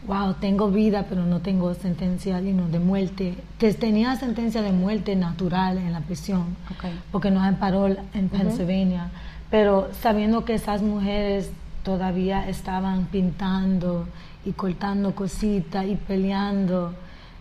wow, 0.08 0.36
tengo 0.36 0.72
vida 0.72 1.04
pero 1.10 1.26
no 1.26 1.42
tengo 1.42 1.74
sentencia 1.74 2.40
de 2.40 2.54
muerte. 2.80 3.36
Te- 3.58 3.74
Tenía 3.74 4.16
sentencia 4.16 4.62
de 4.62 4.72
muerte 4.72 5.18
natural 5.18 5.80
en 5.80 5.92
la 5.92 6.00
prisión 6.00 6.56
Ok. 6.72 6.86
porque 7.12 7.30
no 7.30 7.42
hay 7.42 7.56
parol 7.56 8.00
en 8.14 8.30
Pennsylvania, 8.30 9.10
pero 9.52 9.90
sabiendo 10.02 10.46
que 10.46 10.54
esas 10.54 10.82
mujeres 10.82 11.52
todavía 11.86 12.50
estaban 12.50 13.06
pintando 13.06 14.08
y 14.44 14.52
cortando 14.52 15.16
cositas 15.16 15.86
y 15.86 15.96
peleando, 15.96 16.94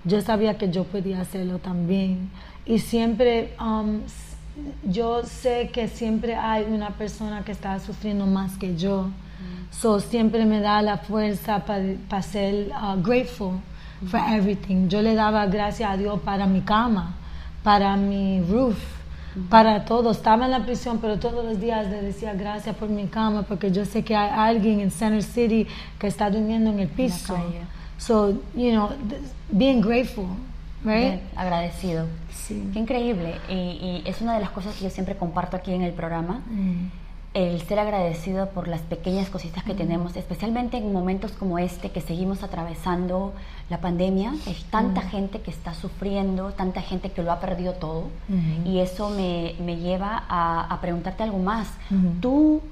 yo 0.05 0.21
sabía 0.21 0.59
que 0.59 0.71
yo 0.71 0.85
podía 0.85 1.23
hacerlo 1.23 1.59
también. 1.59 2.31
Y 2.67 2.79
siempre, 2.79 3.55
um, 3.59 4.01
yo 4.85 5.25
sé 5.25 5.71
que 5.73 5.89
siempre 5.89 6.37
hay 6.37 6.65
una 6.65 6.91
persona 6.91 7.43
que 7.43 7.53
está 7.53 7.81
sufriendo 7.81 8.27
más 8.27 8.57
que 8.57 8.77
yo. 8.77 9.09
So 9.71 9.99
siempre 9.99 10.45
me 10.45 10.61
da 10.61 10.83
la 10.83 10.99
fuerza 10.99 11.65
para 11.65 12.23
ser 12.23 12.71
uh, 12.71 13.01
grateful 13.03 13.61
for 14.07 14.21
everything. 14.21 14.89
Yo 14.89 15.03
le 15.03 15.15
daba 15.15 15.47
gracias 15.47 15.91
a 15.91 15.97
Dios 15.97 16.21
para 16.21 16.47
mi 16.47 16.61
cama, 16.61 17.15
para 17.63 17.97
mi 17.97 18.41
roof, 18.43 18.79
para 19.49 19.85
todo. 19.85 20.11
Estaba 20.11 20.45
en 20.45 20.51
la 20.51 20.65
prisión, 20.65 20.99
pero 20.99 21.19
todos 21.19 21.45
los 21.45 21.61
días 21.61 21.89
le 21.91 22.03
decía 22.03 22.35
gracias 22.35 22.77
por 22.77 22.89
mi 22.89 23.07
cama, 23.07 23.43
porque 23.43 23.71
yo 23.71 23.85
sé 23.85 24.05
que 24.05 24.15
hay 24.15 24.31
alguien 24.31 24.81
en 24.81 24.91
Center 24.91 25.23
City 25.23 25.67
que 25.99 26.07
está 26.07 26.31
durmiendo 26.31 26.71
en 26.71 26.81
el 26.81 26.89
piso. 26.89 27.35
calle. 27.35 27.61
So, 27.99 28.33
you 28.55 28.71
know, 28.71 28.91
being 29.51 29.81
grateful, 29.81 30.27
right? 30.85 31.01
Bien, 31.01 31.21
agradecido. 31.37 32.07
Sí. 32.31 32.69
Qué 32.73 32.79
increíble. 32.79 33.37
Y, 33.49 33.55
y 33.55 34.03
es 34.05 34.21
una 34.21 34.35
de 34.35 34.41
las 34.41 34.51
cosas 34.51 34.75
que 34.75 34.85
yo 34.85 34.91
siempre 34.91 35.17
comparto 35.17 35.57
aquí 35.57 35.73
en 35.73 35.83
el 35.83 35.93
programa. 35.93 36.41
Mm. 36.51 37.04
El 37.35 37.61
ser 37.63 37.81
agradecido 37.81 38.49
por 38.51 38.69
las 38.69 38.81
pequeñas 38.83 39.29
cositas 39.29 39.65
que 39.65 39.75
tenemos, 39.75 40.17
especialmente 40.17 40.77
en 40.77 40.93
momentos 40.93 41.33
como 41.33 41.59
este 41.59 41.91
que 41.91 42.01
seguimos 42.01 42.45
atravesando 42.45 43.33
la 43.69 43.81
pandemia. 43.81 44.33
Hay 44.47 44.57
tanta 44.71 45.03
gente 45.03 45.41
que 45.41 45.51
está 45.51 45.75
sufriendo, 45.75 46.53
tanta 46.53 46.81
gente 46.81 47.11
que 47.11 47.25
lo 47.25 47.33
ha 47.33 47.41
perdido 47.41 47.73
todo. 47.73 48.05
Y 48.65 48.79
eso 48.79 49.11
me, 49.11 49.57
me 49.61 49.77
lleva 49.79 50.23
a, 50.29 50.73
a 50.73 50.81
preguntarte 50.81 51.25
algo 51.25 51.41
más. 51.41 51.69
Tú 52.21 52.63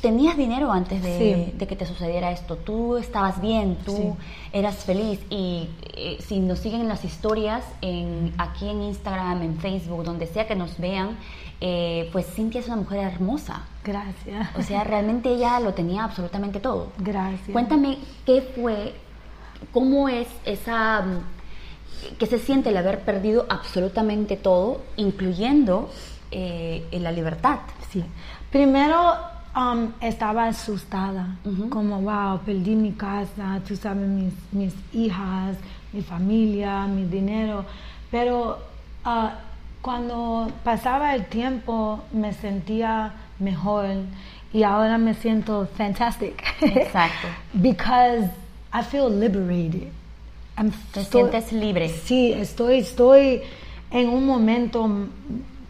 tenías 0.00 0.36
dinero 0.36 0.72
antes 0.72 1.02
de, 1.02 1.18
Sí. 1.50 1.52
de 1.58 1.66
que 1.66 1.76
te 1.76 1.86
sucediera 1.86 2.30
esto. 2.30 2.56
Tú 2.56 2.96
estabas 2.96 3.40
bien, 3.40 3.76
tú 3.84 3.94
Sí. 3.96 4.12
eras 4.52 4.76
feliz. 4.84 5.20
Y 5.30 5.68
eh, 5.94 6.16
si 6.26 6.40
nos 6.40 6.58
siguen 6.60 6.88
las 6.88 7.04
historias 7.04 7.64
en, 7.82 8.32
aquí 8.38 8.68
en 8.68 8.82
Instagram, 8.82 9.42
en 9.42 9.58
Facebook, 9.58 10.04
donde 10.04 10.26
sea 10.26 10.46
que 10.46 10.54
nos 10.56 10.78
vean, 10.78 11.16
eh, 11.60 12.08
pues 12.12 12.26
Cintia 12.34 12.60
es 12.60 12.66
una 12.68 12.76
mujer 12.76 13.00
hermosa. 13.00 13.62
Gracias. 13.84 14.48
O 14.56 14.62
sea, 14.62 14.84
realmente 14.84 15.28
ella 15.28 15.60
lo 15.60 15.74
tenía 15.74 16.04
absolutamente 16.04 16.60
todo. 16.60 16.88
Gracias. 16.98 17.50
Cuéntame 17.52 17.98
qué 18.24 18.40
fue, 18.42 18.94
cómo 19.72 20.08
es 20.08 20.26
esa, 20.46 21.02
mm, 21.02 22.16
qué 22.18 22.26
se 22.26 22.38
siente 22.38 22.70
el 22.70 22.76
haber 22.78 23.00
perdido 23.00 23.44
absolutamente 23.50 24.36
todo, 24.36 24.80
incluyendo 24.96 25.90
eh, 26.32 26.86
la 26.92 27.10
libertad. 27.12 27.58
Sí. 27.90 28.04
Primero 28.52 29.14
um, 29.56 29.92
estaba 30.00 30.46
asustada, 30.46 31.36
Ujú. 31.44 31.68
como 31.70 32.00
wow, 32.00 32.38
perdí 32.44 32.74
mi 32.76 32.92
casa, 32.92 33.60
tú 33.66 33.76
sabes, 33.76 34.08
mis, 34.08 34.32
mis 34.52 34.74
hijas, 34.92 35.56
mi 35.92 36.02
familia, 36.02 36.86
mi 36.86 37.04
dinero. 37.04 37.64
Pero 38.10 38.58
ah, 39.04 39.34
cuando 39.82 40.50
pasaba 40.64 41.14
el 41.14 41.26
tiempo 41.26 42.00
me 42.12 42.32
sentía 42.32 43.12
mejor 43.38 43.86
y 44.52 44.62
ahora 44.62 44.98
me 44.98 45.14
siento 45.14 45.66
fantastic. 45.76 46.42
Exacto. 46.60 47.28
Because 47.54 48.28
I 48.72 48.82
feel 48.82 49.08
liberated. 49.10 49.88
I'm 50.58 50.70
Te 50.92 51.00
estoy- 51.00 51.22
sientes 51.30 51.52
libre. 51.52 51.88
Sí, 51.88 52.32
estoy, 52.32 52.78
estoy 52.78 53.42
en 53.90 54.08
un 54.10 54.26
momento 54.26 54.88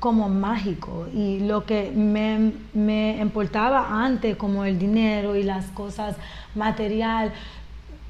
como 0.00 0.28
mágico 0.28 1.06
y 1.14 1.40
lo 1.40 1.64
que 1.64 1.92
me, 1.94 2.52
me 2.74 3.18
importaba 3.20 4.02
antes 4.04 4.36
como 4.36 4.64
el 4.64 4.78
dinero 4.78 5.36
y 5.36 5.42
las 5.44 5.66
cosas 5.66 6.16
material, 6.54 7.32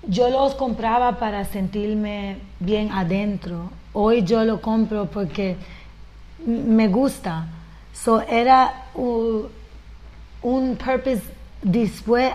yo 0.06 0.30
los 0.30 0.54
compraba 0.54 1.18
para 1.18 1.44
sentirme 1.44 2.38
bien 2.60 2.90
adentro. 2.92 3.70
Hoy 3.92 4.22
yo 4.22 4.44
lo 4.44 4.60
compro 4.62 5.06
porque 5.06 5.56
me 6.46 6.88
gusta. 6.88 7.46
So 7.92 8.22
era 8.22 8.84
u- 8.94 9.46
un 10.42 10.76
purpose 10.76 11.22
después 11.62 12.32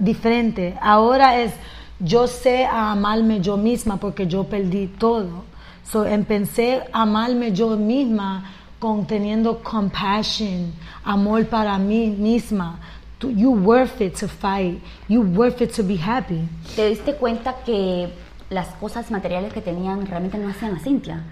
diferente. 0.00 0.76
Ahora 0.80 1.40
es 1.40 1.52
yo 2.00 2.26
sé 2.26 2.66
amarme 2.66 3.40
yo 3.40 3.56
misma 3.56 3.96
porque 3.96 4.26
yo 4.26 4.44
perdí 4.44 4.88
todo. 4.88 5.44
So 5.90 6.04
empecé 6.04 6.82
a 6.92 7.02
amarme 7.02 7.52
yo 7.52 7.76
misma 7.76 8.44
con 8.78 9.06
teniendo 9.06 9.62
compassion, 9.62 10.72
amor 11.04 11.46
para 11.46 11.78
mí 11.78 12.08
misma. 12.08 12.78
You 13.20 13.50
worth 13.50 14.00
it 14.00 14.14
to 14.20 14.28
fight. 14.28 14.80
You 15.08 15.22
worth 15.22 15.60
it 15.62 15.74
to 15.76 15.82
be 15.82 15.96
happy. 15.96 16.48
¿Te 16.76 16.88
diste 16.88 17.14
cuenta 17.14 17.56
que 17.64 18.12
las 18.50 18.68
cosas 18.74 19.10
materiales 19.10 19.52
que 19.52 19.62
tenían 19.62 20.06
realmente 20.06 20.38
no 20.38 20.48
hacían 20.48 20.76
a 20.76 20.78
Cintia? 20.78 21.24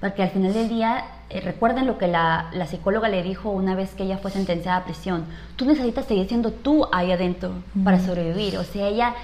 Porque 0.00 0.22
al 0.22 0.30
final 0.30 0.52
del 0.52 0.68
día, 0.68 1.04
eh, 1.30 1.40
recuerden 1.40 1.86
lo 1.86 1.96
que 1.96 2.06
la, 2.08 2.50
la, 2.52 2.66
psicóloga 2.66 3.08
le 3.08 3.22
dijo 3.22 3.48
una 3.50 3.74
vez 3.74 3.94
que 3.94 4.02
ella 4.02 4.18
fue 4.18 4.30
sentenciada 4.30 4.78
a 4.78 4.84
prisión. 4.84 5.24
Tú 5.56 5.64
necesitas 5.64 6.04
seguir 6.04 6.28
siendo 6.28 6.50
tú 6.50 6.86
ahí 6.92 7.10
adentro 7.10 7.52
para 7.82 8.00
sobrevivir. 8.00 8.58
O 8.58 8.64
sea, 8.64 8.88
ella 8.88 9.14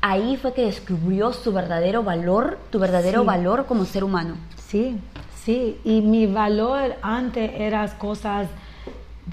ahí 0.00 0.36
fue 0.36 0.52
que 0.52 0.66
descubrió 0.66 1.32
su 1.32 1.52
verdadero 1.52 2.04
valor, 2.04 2.58
tu 2.70 2.78
verdadero 2.78 3.24
valor 3.24 3.66
como 3.66 3.84
ser 3.84 4.04
humano. 4.04 4.36
Sí, 4.56 5.00
sí. 5.44 5.78
Y 5.84 6.00
mi 6.00 6.26
valor 6.26 6.96
antes 7.02 7.50
eran 7.56 7.88
cosas 7.98 8.48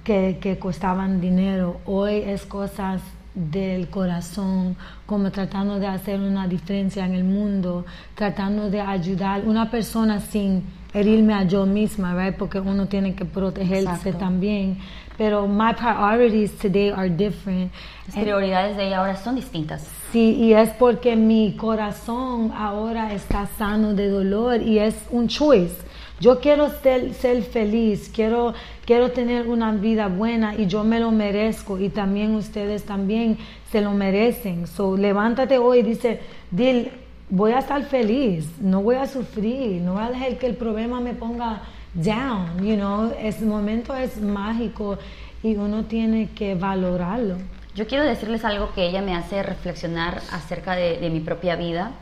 que, 0.04 0.38
que 0.42 0.60
costaban 0.60 1.22
dinero. 1.22 1.80
Hoy 1.86 2.16
es 2.26 2.46
cosas 2.46 3.02
del 3.34 3.88
corazón, 3.90 4.76
como 5.06 5.32
tratando 5.32 5.80
de 5.80 5.88
hacer 5.88 6.20
una 6.20 6.48
diferencia 6.48 7.06
en 7.06 7.14
el 7.14 7.24
mundo, 7.24 7.86
tratando 8.16 8.70
de 8.70 8.82
ayudar 8.82 9.44
una 9.46 9.72
persona 9.72 10.20
sin 10.20 10.64
herirme 10.94 11.34
a 11.34 11.44
yo 11.44 11.66
misma, 11.66 12.14
right? 12.14 12.36
Porque 12.36 12.60
uno 12.60 12.88
tiene 12.88 13.16
que 13.16 13.24
protegerse 13.24 14.14
también. 14.14 14.78
Pero 15.18 15.48
my 15.48 15.74
priorities 15.74 16.58
today 16.58 16.90
are 16.90 17.10
different. 17.10 17.72
Las 18.08 18.16
prioridades 18.16 18.76
de 18.76 18.88
ella 18.88 19.00
ahora 19.00 19.16
son 19.16 19.36
distintas. 19.36 19.88
Sí, 20.12 20.36
y 20.36 20.54
es 20.54 20.70
porque 20.72 21.16
mi 21.16 21.56
corazón 21.56 22.52
ahora 22.54 23.14
está 23.14 23.46
sano 23.58 23.94
de 23.94 24.10
dolor 24.10 24.62
y 24.62 24.80
es 24.80 24.96
un 25.10 25.28
choice. 25.28 25.76
Yo 26.22 26.40
quiero 26.40 26.70
ser, 26.70 27.16
ser, 27.16 27.42
feliz, 27.42 28.12
quiero, 28.14 28.54
quiero 28.86 29.10
tener 29.10 29.48
una 29.48 29.72
vida 29.72 30.08
buena 30.08 30.54
y 30.56 30.68
yo 30.68 30.84
me 30.84 31.00
lo 31.00 31.10
merezco 31.12 31.80
y 31.80 31.90
también 31.90 32.36
ustedes 32.36 32.84
también 32.84 33.40
se 33.72 33.82
lo 33.82 33.92
merecen. 33.92 34.68
So, 34.68 34.96
levántate 34.96 35.58
hoy 35.58 35.80
y 35.80 35.82
dice, 35.82 36.20
Dil, 36.52 36.92
voy 37.28 37.54
a 37.54 37.60
estar 37.60 37.82
feliz, 37.86 38.48
no 38.60 38.84
voy 38.84 38.98
a 38.98 39.08
sufrir, 39.08 39.82
no 39.82 39.94
voy 39.94 40.04
a 40.04 40.12
dejar 40.12 40.38
que 40.38 40.46
el 40.46 40.56
problema 40.56 41.00
me 41.00 41.16
ponga 41.16 41.64
down, 41.96 42.64
you 42.64 42.76
know, 42.76 43.12
ese 43.20 43.44
momento 43.44 43.96
es 43.96 44.22
mágico 44.22 45.00
y 45.42 45.56
uno 45.56 45.86
tiene 45.86 46.30
que 46.36 46.54
valorarlo. 46.54 47.38
Yo 47.74 47.88
quiero 47.88 48.04
decirles 48.04 48.46
algo 48.46 48.74
que 48.74 48.86
ella 48.86 49.02
me 49.02 49.16
hace 49.16 49.42
reflexionar 49.42 50.22
acerca 50.32 50.76
de, 50.76 51.10
mi 51.10 51.22
propia 51.22 51.56
vida, 51.56 51.94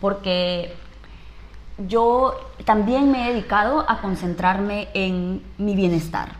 porque 0.00 0.72
yo 1.86 2.34
también 2.64 3.10
me 3.10 3.28
he 3.28 3.32
dedicado 3.32 3.84
a 3.88 4.00
concentrarme 4.00 4.88
en 4.94 5.42
mi 5.58 5.76
bienestar, 5.76 6.32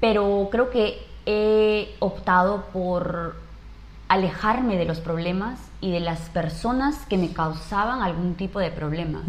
pero 0.00 0.48
creo 0.50 0.70
que 0.70 0.98
he 1.26 1.94
optado 2.00 2.64
por 2.72 3.36
alejarme 4.08 4.76
de 4.76 4.84
los 4.84 5.00
problemas 5.00 5.58
y 5.80 5.90
de 5.90 6.00
las 6.00 6.20
personas 6.30 7.06
que 7.06 7.18
me 7.18 7.32
causaban 7.32 8.02
algún 8.02 8.34
tipo 8.34 8.58
de 8.58 8.70
problema. 8.70 9.22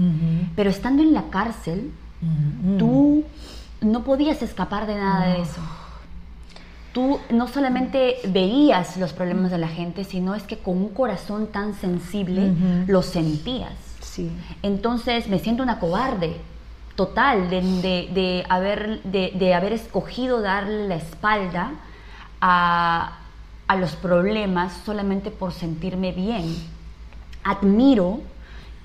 Pero 0.56 0.70
estando 0.70 1.04
en 1.04 1.14
la 1.14 1.24
cárcel, 1.30 1.92
tú 2.80 3.26
no 3.82 4.04
podías 4.04 4.42
escapar 4.42 4.88
de 4.88 4.96
nada 4.96 5.28
de 5.28 5.42
eso. 5.42 5.62
Tú 6.94 7.20
no 7.32 7.48
solamente 7.48 8.18
veías 8.28 8.98
los 8.98 9.14
problemas 9.14 9.52
de 9.52 9.58
la 9.58 9.68
gente, 9.68 10.04
sino 10.04 10.36
es 10.36 10.44
que 10.44 10.60
con 10.60 10.78
un 10.78 10.90
corazón 10.90 11.48
tan 11.48 11.74
sensible 11.74 12.54
los 12.88 13.08
sentías. 13.08 13.74
Entonces 14.62 15.28
me 15.28 15.40
siento 15.40 15.64
una 15.64 15.80
cobarde 15.80 16.38
total 16.96 17.50
de, 17.50 18.46
haber, 18.50 19.02
de, 19.04 19.54
haber 19.54 19.74
escogido 19.74 20.42
darle 20.42 20.88
la 20.88 20.96
espalda 20.96 21.72
a, 22.42 23.18
a 23.68 23.76
los 23.76 23.96
problemas 23.96 24.74
solamente 24.86 25.32
por 25.32 25.54
sentirme 25.54 26.12
bien. 26.12 26.56
Admiro 27.44 28.22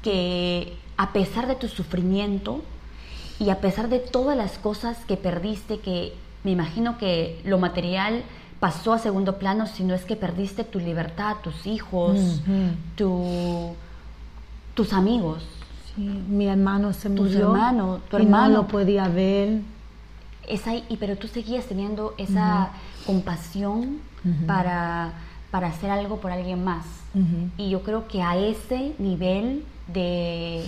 que 0.03 0.77
a 0.97 1.13
pesar 1.13 1.47
de 1.47 1.55
tu 1.55 1.69
sufrimiento 1.69 2.63
y 3.39 3.51
a 3.51 3.61
pesar 3.61 3.89
de 3.89 3.99
todas 3.99 4.37
las 4.37 4.59
cosas 4.59 4.97
que 5.07 5.17
perdiste, 5.17 5.79
que 5.79 6.15
me 6.45 6.51
imagino 6.51 6.99
que 6.99 7.41
lo 7.45 7.59
material 7.59 8.23
pasó 8.59 8.93
a 8.93 8.99
segundo 8.99 9.39
plano, 9.39 9.67
sino 9.67 9.95
es 9.95 10.05
que 10.05 10.17
perdiste 10.17 10.65
tu 10.65 10.81
libertad, 10.81 11.37
tus 11.43 11.67
hijos, 11.67 12.41
tu 12.97 13.75
tus 14.79 14.93
amigos. 14.93 15.43
Sí, 15.97 16.03
mi 16.03 16.47
hermano 16.47 16.93
se 16.93 17.09
murió. 17.09 17.33
Tu 17.33 17.47
hermano, 17.47 18.01
tu 18.09 18.17
hermano. 18.17 18.49
no 18.49 18.57
lo 18.59 18.69
podía 18.69 19.09
ver. 19.09 19.61
Esa, 20.47 20.77
y, 20.77 20.97
pero 21.01 21.17
tú 21.17 21.27
seguías 21.27 21.67
teniendo 21.67 22.15
esa 22.17 22.71
compasión 23.05 23.99
para, 24.47 25.15
para 25.51 25.67
hacer 25.67 25.91
algo 25.91 26.21
por 26.21 26.31
alguien 26.31 26.63
más. 26.63 26.87
Y 27.57 27.71
yo 27.71 27.83
creo 27.83 28.07
que 28.07 28.23
a 28.23 28.37
ese 28.37 28.95
nivel 29.01 29.65
de 29.93 30.65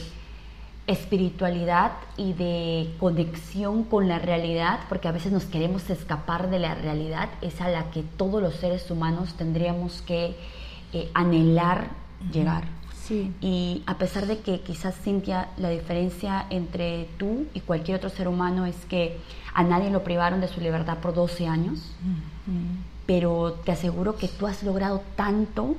espiritualidad 0.89 1.93
y 2.17 2.33
de 2.33 2.93
conexión 2.99 3.85
con 3.85 4.09
la 4.09 4.19
realidad, 4.19 4.81
porque 4.89 5.07
a 5.07 5.13
veces 5.13 5.31
nos 5.31 5.45
queremos 5.45 5.89
escapar 5.89 6.51
de 6.51 6.59
la 6.59 6.75
realidad, 6.75 7.29
es 7.43 7.61
a 7.61 7.69
la 7.69 7.93
que 7.93 8.03
todos 8.03 8.43
los 8.43 8.55
seres 8.55 8.91
humanos 8.91 9.35
tendríamos 9.35 10.03
que 10.03 10.35
eh, 10.93 11.09
anhelar 11.15 11.91
llegar. 12.33 12.80
Y 13.41 13.83
a 13.87 13.99
pesar 13.99 14.27
de 14.27 14.39
que 14.39 14.61
quizás, 14.61 14.95
Cintia, 15.03 15.49
la 15.57 15.71
diferencia 15.71 16.47
entre 16.51 17.09
tú 17.19 17.47
y 17.55 17.61
cualquier 17.61 17.97
otro 17.97 18.11
ser 18.11 18.29
humano 18.29 18.67
es 18.67 18.77
que 18.89 19.19
a 19.55 19.63
nadie 19.63 19.91
lo 19.91 20.05
privaron 20.05 20.41
de 20.41 20.49
su 20.49 20.61
libertad 20.61 20.99
por 20.99 21.15
12 21.15 21.47
años, 21.47 21.93
pero 23.07 23.53
te 23.65 23.73
aseguro 23.73 24.17
que 24.17 24.29
tú 24.29 24.47
has 24.47 24.63
logrado 24.63 25.03
tanto 25.17 25.77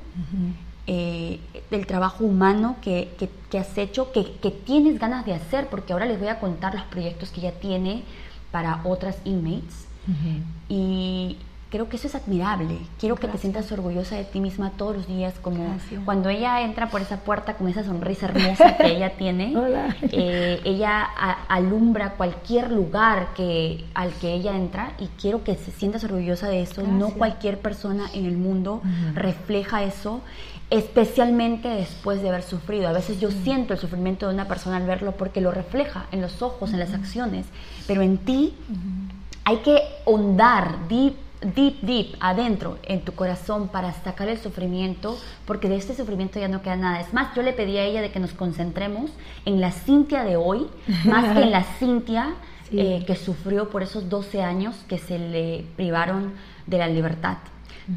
eh, 0.87 1.39
del 1.69 1.85
trabajo 1.85 2.25
humano 2.25 2.75
que, 2.81 3.09
has 3.57 3.77
hecho, 3.77 4.11
que, 4.11 4.33
que, 4.41 4.51
tienes 4.51 4.99
ganas 4.99 5.25
de 5.25 5.33
hacer, 5.33 5.67
porque 5.67 5.93
ahora 5.93 6.05
les 6.05 6.19
voy 6.19 6.27
a 6.27 6.39
contar 6.39 6.73
los 6.73 6.83
proyectos 6.83 7.29
que 7.29 7.41
ella 7.41 7.53
tiene 7.59 8.03
para 8.51 8.81
otras 8.83 9.17
inmates. 9.23 9.87
Y 10.67 11.37
creo 11.71 11.87
que 11.87 11.95
eso 11.95 12.07
es 12.07 12.15
admirable. 12.15 12.77
Quiero 12.99 13.15
que 13.15 13.29
te 13.29 13.37
sientas 13.37 13.71
orgullosa 13.71 14.17
de 14.17 14.25
ti 14.25 14.41
misma 14.41 14.71
todos 14.71 14.97
los 14.97 15.07
días, 15.07 15.33
como 15.41 15.77
cuando 16.03 16.27
ella 16.27 16.61
entra 16.61 16.89
por 16.89 17.01
esa 17.01 17.21
puerta 17.21 17.53
con 17.53 17.69
esa 17.69 17.83
sonrisa 17.83 18.25
hermosa 18.25 18.75
que 18.75 18.87
ella 18.87 19.11
tiene. 19.17 19.53
Eh, 20.03 20.59
ella 20.65 21.01
alumbra 21.47 22.11
cualquier 22.11 22.71
lugar 22.71 23.29
que, 23.35 23.85
al 23.93 24.11
que 24.15 24.33
ella 24.33 24.55
entra 24.55 24.91
y 24.99 25.07
quiero 25.19 25.45
que 25.45 25.55
se 25.55 25.71
sientas 25.71 26.03
orgullosa 26.03 26.49
de 26.49 26.61
eso. 26.61 26.83
No 26.83 27.11
cualquier 27.11 27.57
persona 27.59 28.09
en 28.13 28.25
el 28.25 28.37
mundo 28.37 28.81
refleja 29.15 29.83
eso 29.83 30.21
especialmente 30.69 31.67
después 31.67 32.21
de 32.21 32.29
haber 32.29 32.43
sufrido. 32.43 32.87
A 32.87 32.93
veces 32.93 33.19
yo 33.19 33.29
siento 33.29 33.73
el 33.73 33.79
sufrimiento 33.79 34.27
de 34.27 34.33
una 34.33 34.47
persona 34.47 34.77
al 34.77 34.85
verlo 34.85 35.13
porque 35.13 35.41
lo 35.41 35.51
refleja 35.51 36.05
en 36.11 36.21
los 36.21 36.41
ojos, 36.41 36.71
en 36.73 36.79
las 36.79 36.93
acciones, 36.93 37.45
pero 37.87 38.01
en 38.01 38.17
ti 38.17 38.53
hay 39.43 39.57
que 39.57 39.81
hondar 40.05 40.87
deep 40.87 41.15
deep, 41.41 41.81
deep, 41.81 42.15
adentro, 42.19 42.77
en 42.83 43.01
tu 43.01 43.13
corazón 43.13 43.69
para 43.69 43.93
sacar 43.93 44.29
el 44.29 44.37
sufrimiento, 44.37 45.17
porque 45.45 45.69
de 45.69 45.75
este 45.75 45.95
sufrimiento 45.95 46.39
ya 46.39 46.47
no 46.47 46.61
queda 46.61 46.75
nada. 46.75 47.01
Es 47.01 47.13
más, 47.13 47.35
yo 47.35 47.41
le 47.41 47.53
pedí 47.53 47.77
a 47.77 47.83
ella 47.83 48.01
de 48.01 48.11
que 48.11 48.19
nos 48.19 48.33
concentremos 48.33 49.11
en 49.45 49.59
la 49.61 49.71
Cintia 49.71 50.23
de 50.23 50.37
hoy, 50.37 50.67
más 51.05 51.35
que 51.35 51.43
en 51.43 51.51
la 51.51 51.63
Cintia 51.63 52.35
eh, 52.71 53.03
que 53.05 53.15
sufrió 53.15 53.69
por 53.69 53.83
esos 53.83 54.09
12 54.09 54.41
años 54.41 54.75
que 54.87 54.97
se 54.97 55.19
le 55.19 55.65
privaron 55.75 56.33
de 56.67 56.77
la 56.77 56.87
libertad. 56.87 57.37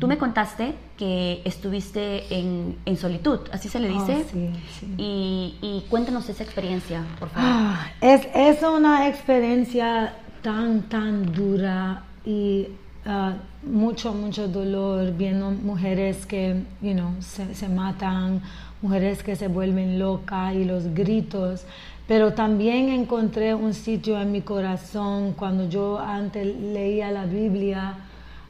Tú 0.01 0.09
me 0.09 0.19
contaste 0.19 0.75
que 0.97 1.43
estuviste 1.45 2.35
en, 2.35 2.77
en 2.85 2.97
solitud, 2.97 3.41
así 3.53 3.69
se 3.69 3.79
le 3.79 3.91
oh, 3.91 4.01
dice. 4.01 4.25
sí, 4.33 4.51
sí. 4.81 4.95
Y, 4.97 5.59
y, 5.61 5.85
cuéntanos 5.89 6.29
esa 6.29 6.43
experiencia, 6.43 7.05
por 7.21 7.29
favor. 7.29 7.49
Ah, 7.49 7.91
es, 8.01 8.27
es 8.35 8.63
una 8.63 9.07
experiencia 9.07 10.15
tan, 10.43 10.83
tan 10.89 11.33
dura 11.33 12.03
y 12.25 12.69
Ah, 13.07 13.35
mucho, 13.63 14.15
mucho 14.15 14.49
dolor 14.49 15.13
viendo 15.13 15.51
mujeres 15.51 16.25
que 16.25 16.63
you 16.81 16.95
know, 16.95 17.13
se, 17.21 17.55
se, 17.55 17.69
matan, 17.69 18.41
mujeres 18.81 19.23
que 19.23 19.37
se 19.37 19.49
vuelven 19.49 19.99
locas 19.99 20.55
y 20.55 20.65
los 20.65 20.95
gritos. 20.95 21.67
Pero 22.09 22.33
también 22.33 22.89
encontré 22.89 23.55
un 23.55 23.75
sitio 23.75 24.19
en 24.19 24.33
mi 24.33 24.41
corazón 24.41 25.35
cuando 25.35 25.69
yo 25.69 25.99
antes 25.99 26.47
leía 26.57 27.11
la 27.11 27.27
Biblia. 27.27 27.95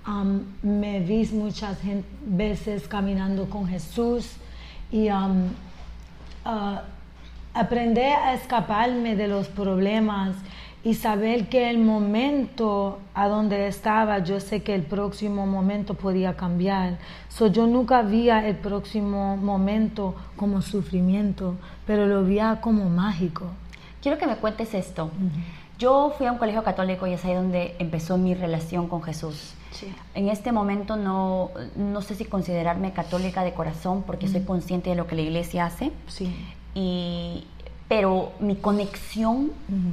Um, 0.06 0.42
me 0.62 1.00
vi 1.00 1.26
muchas 1.32 1.78
veces 2.24 2.86
caminando 2.86 3.50
con 3.50 3.66
Jesús 3.66 4.36
y 4.92 5.08
um, 5.08 5.46
uh, 6.44 6.78
aprendí 7.54 8.02
a 8.02 8.34
escaparme 8.34 9.16
de 9.16 9.26
los 9.26 9.48
problemas 9.48 10.36
y 10.84 10.94
saber 10.94 11.48
que 11.48 11.70
el 11.70 11.78
momento 11.78 12.98
a 13.14 13.26
donde 13.28 13.66
estaba, 13.66 14.18
yo 14.18 14.38
sé 14.38 14.62
que 14.62 14.74
el 14.74 14.82
próximo 14.82 15.46
momento 15.46 15.94
podía 15.94 16.36
cambiar. 16.36 16.98
So, 17.30 17.46
yo 17.46 17.66
nunca 17.66 18.02
veía 18.02 18.46
el 18.46 18.56
próximo 18.56 19.38
momento 19.38 20.14
como 20.36 20.60
sufrimiento, 20.60 21.54
pero 21.86 22.06
lo 22.06 22.22
veía 22.22 22.60
como 22.60 22.90
mágico. 22.90 23.46
Quiero 24.02 24.18
que 24.18 24.26
me 24.26 24.36
cuentes 24.36 24.74
esto. 24.74 25.10
Yo 25.78 26.12
fui 26.18 26.26
a 26.26 26.32
un 26.32 26.38
colegio 26.38 26.62
católico 26.62 27.06
y 27.06 27.14
es 27.14 27.24
ahí 27.24 27.32
donde 27.32 27.74
empezó 27.78 28.18
mi 28.18 28.34
relación 28.34 28.86
con 28.86 29.02
Jesús. 29.02 29.54
En 30.14 30.28
este 30.28 30.52
momento 30.52 30.96
no, 30.96 31.50
no 31.76 32.02
sé 32.02 32.14
si 32.14 32.26
considerarme 32.26 32.92
católica 32.92 33.42
de 33.42 33.54
corazón 33.54 34.04
porque 34.06 34.28
soy 34.28 34.42
consciente 34.42 34.90
de 34.90 34.96
lo 34.96 35.06
que 35.06 35.16
la 35.16 35.22
iglesia 35.22 35.64
hace. 35.64 35.90
Sí. 36.06 36.32
Y 36.74 37.44
pero 37.88 38.32
mi 38.40 38.56
conexión 38.56 39.52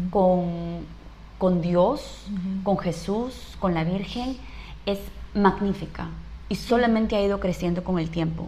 con, 0.09 0.85
con 1.37 1.61
Dios, 1.61 2.25
con 2.63 2.77
Jesús, 2.77 3.55
con 3.59 3.73
la 3.73 3.83
Virgen, 3.83 4.37
es 4.85 4.99
magnífica. 5.33 6.09
Y 6.49 6.55
solamente 6.55 7.15
ha 7.15 7.21
ido 7.21 7.39
creciendo 7.39 7.83
con 7.83 7.99
el 7.99 8.09
tiempo. 8.09 8.47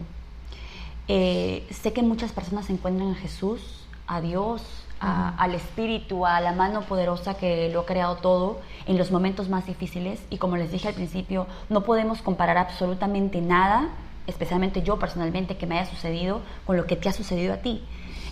Eh, 1.08 1.66
sé 1.70 1.92
que 1.92 2.02
muchas 2.02 2.32
personas 2.32 2.70
encuentran 2.70 3.10
a 3.10 3.14
Jesús, 3.14 3.60
a 4.06 4.20
Dios, 4.20 4.62
al 5.00 5.54
Espíritu, 5.54 6.24
a 6.24 6.40
la 6.40 6.52
mano 6.52 6.82
poderosa 6.82 7.34
que 7.34 7.68
lo 7.68 7.80
ha 7.80 7.86
creado 7.86 8.16
todo 8.16 8.60
en 8.86 8.96
los 8.96 9.10
momentos 9.10 9.48
más 9.48 9.66
difíciles. 9.66 10.20
Y 10.30 10.38
como 10.38 10.56
les 10.56 10.72
dije 10.72 10.88
al 10.88 10.94
principio, 10.94 11.46
no 11.68 11.82
podemos 11.82 12.22
comparar 12.22 12.56
absolutamente 12.56 13.42
nada, 13.42 13.88
especialmente 14.26 14.82
yo 14.82 14.98
personalmente, 14.98 15.56
que 15.56 15.66
me 15.66 15.78
haya 15.78 15.90
sucedido 15.90 16.40
con 16.66 16.76
lo 16.76 16.86
que 16.86 16.96
te 16.96 17.08
ha 17.08 17.12
sucedido 17.12 17.52
a 17.52 17.58
ti. 17.58 17.82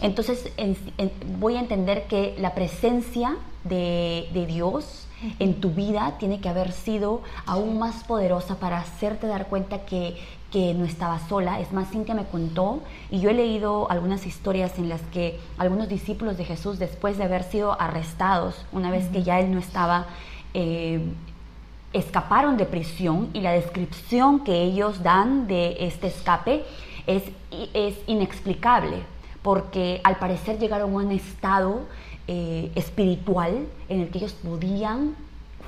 Entonces 0.02 0.52
voy 1.38 1.56
a 1.56 1.60
entender 1.60 2.04
que 2.08 2.34
la 2.38 2.54
presencia 2.54 3.36
de, 3.64 4.28
de 4.34 4.46
Dios 4.46 5.06
en 5.38 5.60
tu 5.60 5.70
vida 5.70 6.14
tiene 6.18 6.40
que 6.40 6.48
haber 6.48 6.72
sido 6.72 7.22
aún 7.46 7.78
más 7.78 8.04
poderosa 8.04 8.56
para 8.56 8.78
hacerte 8.78 9.26
dar 9.26 9.46
cuenta 9.46 9.84
que, 9.86 10.16
que 10.50 10.74
no 10.74 10.84
estaba 10.84 11.18
sola. 11.28 11.60
Es 11.60 11.72
más, 11.72 11.90
Cintia 11.90 12.14
me 12.14 12.24
contó 12.24 12.80
y 13.10 13.20
yo 13.20 13.30
he 13.30 13.34
leído 13.34 13.90
algunas 13.90 14.26
historias 14.26 14.78
en 14.78 14.88
las 14.88 15.00
que 15.12 15.38
algunos 15.58 15.88
discípulos 15.88 16.36
de 16.36 16.44
Jesús, 16.44 16.78
después 16.78 17.18
de 17.18 17.24
haber 17.24 17.44
sido 17.44 17.80
arrestados, 17.80 18.66
una 18.72 18.90
vez 18.90 19.08
que 19.08 19.22
ya 19.22 19.40
él 19.40 19.52
no 19.52 19.58
estaba, 19.58 20.06
eh, 20.54 21.00
escaparon 21.92 22.56
de 22.56 22.66
prisión 22.66 23.30
y 23.32 23.40
la 23.40 23.52
descripción 23.52 24.40
que 24.40 24.62
ellos 24.62 25.02
dan 25.02 25.46
de 25.46 25.76
este 25.80 26.08
escape 26.08 26.64
es, 27.06 27.22
es 27.74 27.96
inexplicable, 28.06 28.98
porque 29.42 30.00
al 30.05 30.16
parecer 30.16 30.59
llegaron 30.59 30.92
a 30.92 30.96
un 30.96 31.12
estado 31.12 31.83
eh, 32.28 32.70
espiritual 32.74 33.66
en 33.88 34.00
el 34.00 34.09
que 34.11 34.18
ellos 34.18 34.33
podían 34.33 35.16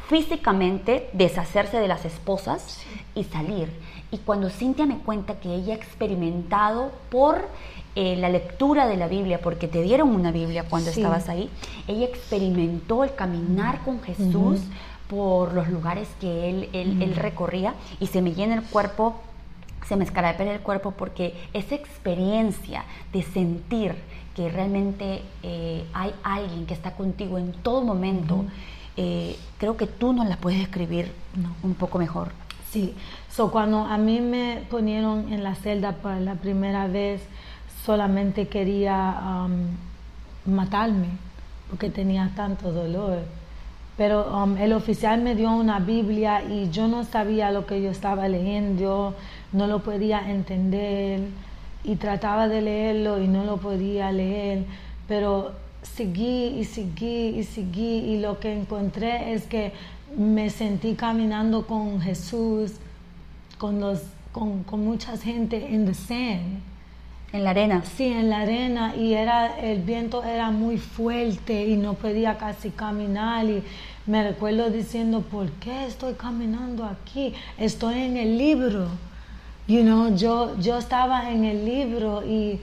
físicamente 0.08 1.08
deshacerse 1.12 1.78
de 1.78 1.88
las 1.88 2.04
esposas 2.04 2.78
y 3.14 3.24
salir. 3.24 3.70
Y 4.10 4.18
cuando 4.18 4.50
Cintia 4.50 4.86
me 4.86 4.98
cuenta 4.98 5.40
que 5.40 5.54
ella 5.54 5.74
ha 5.74 5.76
experimentado 5.76 6.92
por 7.10 7.48
eh, 7.96 8.16
la 8.16 8.28
lectura 8.28 8.86
de 8.86 8.96
la 8.96 9.08
Biblia, 9.08 9.40
porque 9.40 9.66
te 9.66 9.82
dieron 9.82 10.10
una 10.10 10.30
Biblia 10.30 10.64
cuando 10.68 10.90
estabas 10.90 11.28
ahí, 11.28 11.48
ella 11.88 12.06
experimentó 12.06 13.04
el 13.04 13.14
caminar 13.14 13.82
con 13.84 14.00
Jesús 14.02 14.60
por 15.08 15.52
los 15.54 15.68
lugares 15.68 16.08
que 16.20 16.50
él, 16.50 16.68
él, 16.72 17.14
recorría 17.14 17.74
y 18.00 18.06
se 18.06 18.22
me 18.22 18.32
llena 18.32 18.54
el 18.54 18.62
cuerpo 18.62 19.14
se 19.88 19.96
me 19.96 20.04
escarapela 20.04 20.52
el 20.52 20.60
cuerpo 20.60 20.92
porque 20.92 21.34
esa 21.52 21.74
experiencia 21.74 22.84
de 23.12 23.22
sentir 23.22 23.94
que 24.34 24.48
realmente 24.48 25.22
eh, 25.42 25.84
hay 25.92 26.12
alguien 26.22 26.66
que 26.66 26.74
está 26.74 26.92
contigo 26.92 27.38
en 27.38 27.52
todo 27.52 27.82
momento, 27.82 28.44
eh, 28.96 29.36
creo 29.58 29.76
que 29.76 29.86
tú 29.86 30.12
nos 30.12 30.28
la 30.28 30.36
puedes 30.36 30.60
escribir 30.60 31.12
un 31.62 31.74
poco 31.74 31.98
mejor. 31.98 32.32
Sí, 32.70 32.94
so, 33.30 33.52
cuando 33.52 33.78
a 33.78 33.96
mí 33.98 34.20
me 34.20 34.64
ponieron 34.68 35.32
en 35.32 35.44
la 35.44 35.54
celda 35.54 35.92
por 35.92 36.16
la 36.16 36.34
primera 36.34 36.88
vez, 36.88 37.22
solamente 37.84 38.48
quería 38.48 39.46
um, 39.46 40.52
matarme 40.52 41.08
porque 41.68 41.90
tenía 41.90 42.30
tanto 42.34 42.72
dolor. 42.72 43.18
Pero 43.96 44.26
um, 44.36 44.56
el 44.56 44.72
oficial 44.72 45.22
me 45.22 45.36
dio 45.36 45.52
una 45.52 45.78
Biblia 45.78 46.42
y 46.42 46.70
yo 46.70 46.88
no 46.88 47.04
sabía 47.04 47.52
lo 47.52 47.64
que 47.66 47.80
yo 47.80 47.90
estaba 47.90 48.26
leyendo, 48.26 49.14
no 49.54 49.66
lo 49.66 49.82
podía 49.82 50.30
entender 50.30 51.20
y 51.84 51.96
trataba 51.96 52.48
de 52.48 52.60
leerlo 52.60 53.22
y 53.22 53.28
no 53.28 53.44
lo 53.44 53.56
podía 53.56 54.10
leer, 54.12 54.64
pero 55.06 55.52
seguí 55.82 56.46
y 56.58 56.64
seguí 56.64 57.38
y 57.38 57.44
seguí 57.44 57.98
y 57.98 58.18
lo 58.18 58.40
que 58.40 58.52
encontré 58.52 59.32
es 59.32 59.44
que 59.44 59.72
me 60.16 60.50
sentí 60.50 60.94
caminando 60.94 61.66
con 61.66 62.00
Jesús, 62.00 62.72
con, 63.58 63.80
los, 63.80 64.02
con, 64.32 64.64
con 64.64 64.84
mucha 64.84 65.16
gente 65.16 65.74
en 65.74 65.86
the 65.86 65.94
sand. 65.94 66.60
En 67.32 67.42
la 67.42 67.50
arena. 67.50 67.82
Sí, 67.96 68.04
en 68.04 68.30
la 68.30 68.42
arena 68.42 68.94
y 68.96 69.14
era 69.14 69.58
el 69.58 69.82
viento 69.82 70.22
era 70.22 70.52
muy 70.52 70.78
fuerte 70.78 71.66
y 71.66 71.76
no 71.76 71.94
podía 71.94 72.38
casi 72.38 72.70
caminar 72.70 73.44
y 73.46 73.62
me 74.06 74.22
recuerdo 74.22 74.70
diciendo, 74.70 75.20
¿por 75.20 75.50
qué 75.52 75.86
estoy 75.86 76.14
caminando 76.14 76.84
aquí? 76.84 77.34
Estoy 77.58 78.02
en 78.02 78.16
el 78.16 78.38
libro. 78.38 78.88
You 79.66 79.82
know, 79.82 80.14
yo, 80.14 80.58
yo 80.58 80.78
estaba 80.78 81.30
en 81.30 81.44
el 81.44 81.64
libro 81.64 82.22
y 82.22 82.60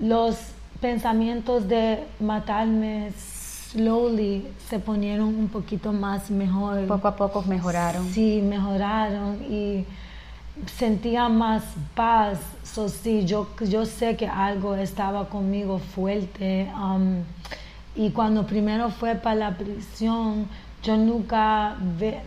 los 0.00 0.36
pensamientos 0.80 1.68
de 1.68 2.04
matarme 2.20 3.12
slowly 3.72 4.46
se 4.70 4.78
ponieron 4.78 5.28
un 5.28 5.48
poquito 5.48 5.92
más 5.92 6.30
mejor. 6.30 6.86
Poco 6.86 7.08
a 7.08 7.16
poco 7.16 7.42
mejoraron. 7.42 8.08
Sí, 8.10 8.40
mejoraron 8.42 9.42
y 9.50 9.84
sentía 10.78 11.28
más 11.28 11.62
paz. 11.94 12.38
So, 12.64 12.88
sí, 12.88 13.26
yo, 13.26 13.48
yo 13.60 13.84
sé 13.84 14.16
que 14.16 14.26
algo 14.26 14.74
estaba 14.74 15.28
conmigo 15.28 15.78
fuerte. 15.78 16.70
Um, 16.74 17.24
y 17.94 18.10
cuando 18.10 18.46
primero 18.46 18.90
fue 18.90 19.14
para 19.14 19.36
la 19.36 19.56
prisión, 19.56 20.46
yo 20.86 20.96
nunca 20.96 21.74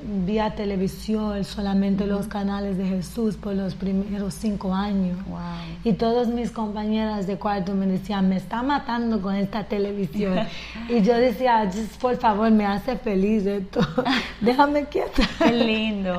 vi 0.03 0.37
a 0.37 0.53
televisión, 0.53 1.45
solamente 1.45 2.05
los 2.05 2.27
canales 2.27 2.77
de 2.77 2.85
Jesús 2.89 3.37
por 3.37 3.53
los 3.53 3.73
primeros 3.73 4.33
cinco 4.33 4.75
años. 4.75 5.17
Y 5.85 5.93
todas 5.93 6.27
mis 6.27 6.51
compañeras 6.51 7.25
de 7.25 7.37
cuarto 7.37 7.73
me 7.73 7.85
decían, 7.85 8.27
me 8.27 8.35
está 8.35 8.61
matando 8.61 9.21
con 9.21 9.33
esta 9.33 9.63
televisión. 9.63 10.45
y 10.89 11.01
yo 11.03 11.15
decía, 11.15 11.71
por 12.01 12.17
favor, 12.17 12.51
me 12.51 12.65
hace 12.65 12.97
feliz 12.97 13.45
esto. 13.45 13.79
Déjame 14.41 14.87
quieta. 14.87 15.23
Qué 15.37 15.53
lindo. 15.53 16.17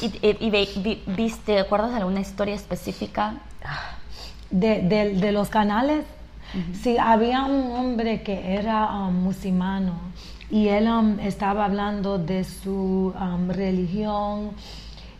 ¿Y, 0.00 0.06
y, 0.22 0.50
viste, 1.06 1.52
¿te 1.52 1.60
acuerdas 1.60 1.94
alguna 1.94 2.20
historia 2.20 2.56
específica? 2.56 3.34
De, 4.50 4.82
de, 4.82 5.30
los 5.30 5.50
canales. 5.50 6.04
Sí, 6.82 6.96
había 6.98 7.44
un 7.44 7.72
hombre 7.76 8.22
que 8.22 8.54
era 8.54 8.92
um, 8.92 9.14
musulmano 9.14 9.94
y 10.54 10.68
él 10.68 10.86
um, 10.86 11.18
estaba 11.18 11.64
hablando 11.64 12.16
de 12.16 12.44
su 12.44 13.12
um, 13.20 13.50
religión 13.50 14.52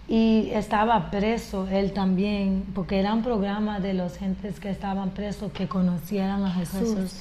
y 0.07 0.51
estaba 0.53 1.11
preso 1.11 1.67
él 1.67 1.93
también, 1.93 2.65
porque 2.73 3.01
era 3.01 3.13
un 3.13 3.25
programa 3.25 3.81
de 3.81 3.95
los 3.95 4.17
gentes 4.17 4.61
que 4.61 4.71
estaban 4.71 5.11
presos 5.11 5.51
que 5.51 5.67
conocieran 5.67 6.45
a 6.45 6.53
Jesús. 6.53 7.21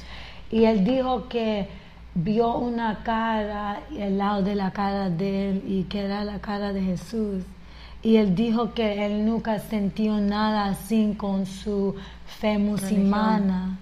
Y 0.51 0.65
él 0.65 0.83
dijo 0.83 1.27
que 1.27 1.67
vio 2.13 2.55
una 2.55 2.99
cara 3.03 3.79
al 3.99 4.17
lado 4.19 4.43
de 4.43 4.53
la 4.53 4.69
cara 4.69 5.09
de 5.09 5.49
él 5.49 5.63
y 5.65 5.83
que 5.85 6.01
era 6.01 6.23
la 6.23 6.37
cara 6.37 6.71
de 6.71 6.83
Jesús. 6.83 7.41
Y 8.03 8.17
él 8.17 8.35
dijo 8.35 8.75
que 8.75 9.07
él 9.07 9.25
nunca 9.25 9.57
sintió 9.57 10.19
nada 10.19 10.65
así 10.65 11.15
con 11.17 11.47
su 11.47 11.95
fe 12.27 12.59
musulmana. 12.59 13.79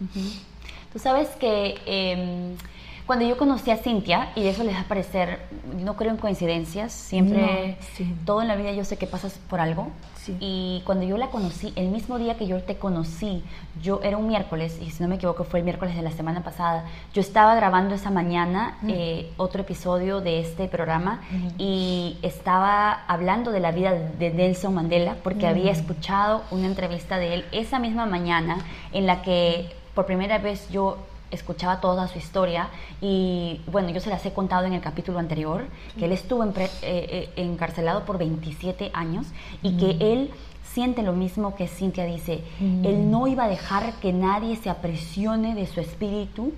Tú 0.94 1.00
sabes 1.00 1.28
que 1.38 1.76
em, 1.86 2.56
cuando 3.12 3.28
yo 3.28 3.36
conocí 3.36 3.70
a 3.72 3.76
Cintia, 3.76 4.30
y 4.38 4.48
eso 4.48 4.64
les 4.64 4.74
va 4.74 4.80
a 4.80 4.84
parecer, 4.86 5.40
no 5.84 5.98
creo 5.98 6.12
en 6.12 6.18
coincidencias, 6.18 6.94
siempre, 6.94 7.78
todo 8.24 8.42
en 8.42 8.48
la 8.48 8.56
vida 8.56 8.72
yo 8.72 8.86
sé 8.86 8.96
que 8.96 9.06
pasas 9.06 9.38
por 9.50 9.60
algo. 9.60 9.90
Y 10.40 10.82
cuando 10.86 11.04
yo 11.04 11.18
la 11.18 11.28
conocí, 11.28 11.74
el 11.76 11.90
mismo 11.90 12.18
día 12.18 12.38
que 12.38 12.48
yo 12.48 12.64
te 12.64 12.78
conocí, 12.78 13.44
yo 13.82 14.00
era 14.02 14.16
un 14.16 14.30
miércoles, 14.30 14.80
y 14.82 14.92
si 14.92 15.04
no 15.04 15.10
me 15.10 15.16
equivoco 15.16 15.44
fue 15.44 15.60
el 15.60 15.66
miércoles 15.66 15.98
de 15.98 16.04
la 16.04 16.12
semana 16.12 16.42
pasada, 16.42 16.86
yo 17.14 17.20
estaba 17.20 17.54
grabando 17.54 17.96
esa 17.96 18.12
mañana 18.12 18.78
eh, 18.88 19.30
otro 19.36 19.64
episodio 19.64 20.22
de 20.22 20.40
este 20.40 20.70
programa 20.70 21.20
y 21.58 22.16
estaba 22.22 23.04
hablando 23.08 23.52
de 23.52 23.60
la 23.60 23.74
vida 23.74 23.92
de 23.92 24.30
Nelson 24.30 24.74
Mandela 24.74 25.18
porque 25.22 25.48
había 25.48 25.74
escuchado 25.74 26.44
una 26.50 26.68
entrevista 26.68 27.18
de 27.18 27.34
él 27.34 27.46
esa 27.52 27.78
misma 27.78 28.06
mañana 28.06 28.60
en 28.94 29.06
la 29.06 29.22
que 29.22 29.70
por 29.94 30.06
primera 30.06 30.38
vez 30.38 30.70
yo 30.70 30.98
escuchaba 31.32 31.82
toda 31.82 32.08
su 32.08 32.18
historia 32.18 32.70
y 33.02 33.62
bueno, 33.72 33.90
yo 33.90 34.00
se 34.00 34.10
las 34.10 34.26
he 34.26 34.34
contado 34.34 34.66
en 34.66 34.74
el 34.74 34.82
capítulo 34.82 35.20
anterior, 35.20 35.66
que 35.98 36.06
él 36.06 36.12
estuvo 36.12 36.44
eh, 36.44 36.52
eh, 36.84 37.30
encarcelado 37.38 38.06
por 38.06 38.18
27 38.18 38.92
años 38.94 39.28
y 39.64 39.78
que 39.78 39.94
mm. 39.94 40.02
él 40.02 40.32
siente 40.74 41.04
lo 41.04 41.14
mismo 41.14 41.56
que 41.56 41.68
Cintia 41.68 42.06
dice, 42.06 42.44
mm. 42.60 42.86
él 42.86 43.12
no 43.12 43.28
iba 43.28 43.46
a 43.46 43.50
dejar 43.50 43.94
que 43.96 44.14
nadie 44.14 44.56
se 44.56 44.70
apresione 44.70 45.56
de 45.56 45.68
su 45.68 45.82
espíritu 45.82 46.54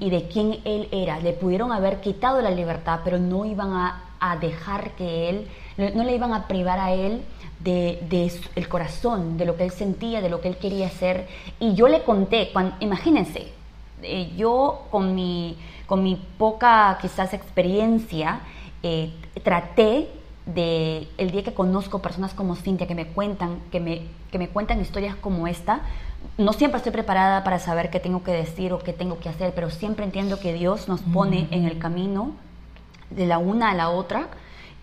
y 0.00 0.10
de 0.10 0.28
quién 0.28 0.58
él 0.64 0.88
era. 0.92 1.20
Le 1.20 1.32
pudieron 1.32 1.72
haber 1.72 2.00
quitado 2.00 2.42
la 2.42 2.50
libertad, 2.50 3.00
pero 3.04 3.18
no 3.18 3.44
iban 3.44 3.72
a, 3.72 4.00
dejar 4.40 4.92
que 4.92 5.28
él, 5.28 5.48
no 5.94 6.02
le 6.02 6.14
iban 6.14 6.32
a 6.32 6.48
privar 6.48 6.78
a 6.78 6.94
él 6.94 7.20
de, 7.60 7.98
de, 8.08 8.32
el 8.56 8.68
corazón, 8.68 9.36
de 9.36 9.44
lo 9.44 9.54
que 9.54 9.64
él 9.64 9.70
sentía, 9.70 10.22
de 10.22 10.30
lo 10.30 10.40
que 10.40 10.48
él 10.48 10.56
quería 10.56 10.86
hacer. 10.86 11.26
Y 11.60 11.74
yo 11.74 11.88
le 11.88 12.02
conté, 12.04 12.48
cuando, 12.50 12.74
imagínense, 12.80 13.52
eh, 14.02 14.32
yo 14.36 14.86
con 14.90 15.14
mi, 15.14 15.56
con 15.86 16.02
mi 16.02 16.16
poca 16.38 16.98
quizás 17.00 17.32
experiencia 17.32 18.40
eh, 18.82 19.12
traté 19.42 20.08
de 20.46 21.08
el 21.16 21.30
día 21.30 21.42
que 21.42 21.54
conozco 21.54 22.02
personas 22.02 22.34
como 22.34 22.54
Cintia 22.54 22.86
que 22.86 22.94
me 22.94 23.06
cuentan 23.06 23.60
que 23.72 23.80
me, 23.80 24.02
que 24.30 24.38
me 24.38 24.48
cuentan 24.48 24.80
historias 24.80 25.16
como 25.16 25.46
esta 25.46 25.80
no 26.38 26.52
siempre 26.52 26.78
estoy 26.78 26.92
preparada 26.92 27.44
para 27.44 27.58
saber 27.58 27.90
qué 27.90 28.00
tengo 28.00 28.22
que 28.22 28.32
decir 28.32 28.72
o 28.72 28.78
qué 28.78 28.92
tengo 28.92 29.18
que 29.18 29.28
hacer, 29.28 29.52
pero 29.54 29.70
siempre 29.70 30.04
entiendo 30.04 30.40
que 30.40 30.52
Dios 30.52 30.88
nos 30.88 31.00
pone 31.00 31.46
en 31.50 31.64
el 31.64 31.78
camino 31.78 32.32
de 33.10 33.26
la 33.26 33.38
una 33.38 33.70
a 33.70 33.74
la 33.74 33.90
otra 33.90 34.28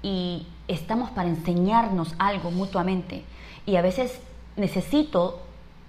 y 0.01 0.47
estamos 0.67 1.11
para 1.11 1.27
enseñarnos 1.27 2.15
algo 2.19 2.51
mutuamente. 2.51 3.23
Y 3.65 3.75
a 3.75 3.81
veces 3.81 4.19
necesito 4.55 5.41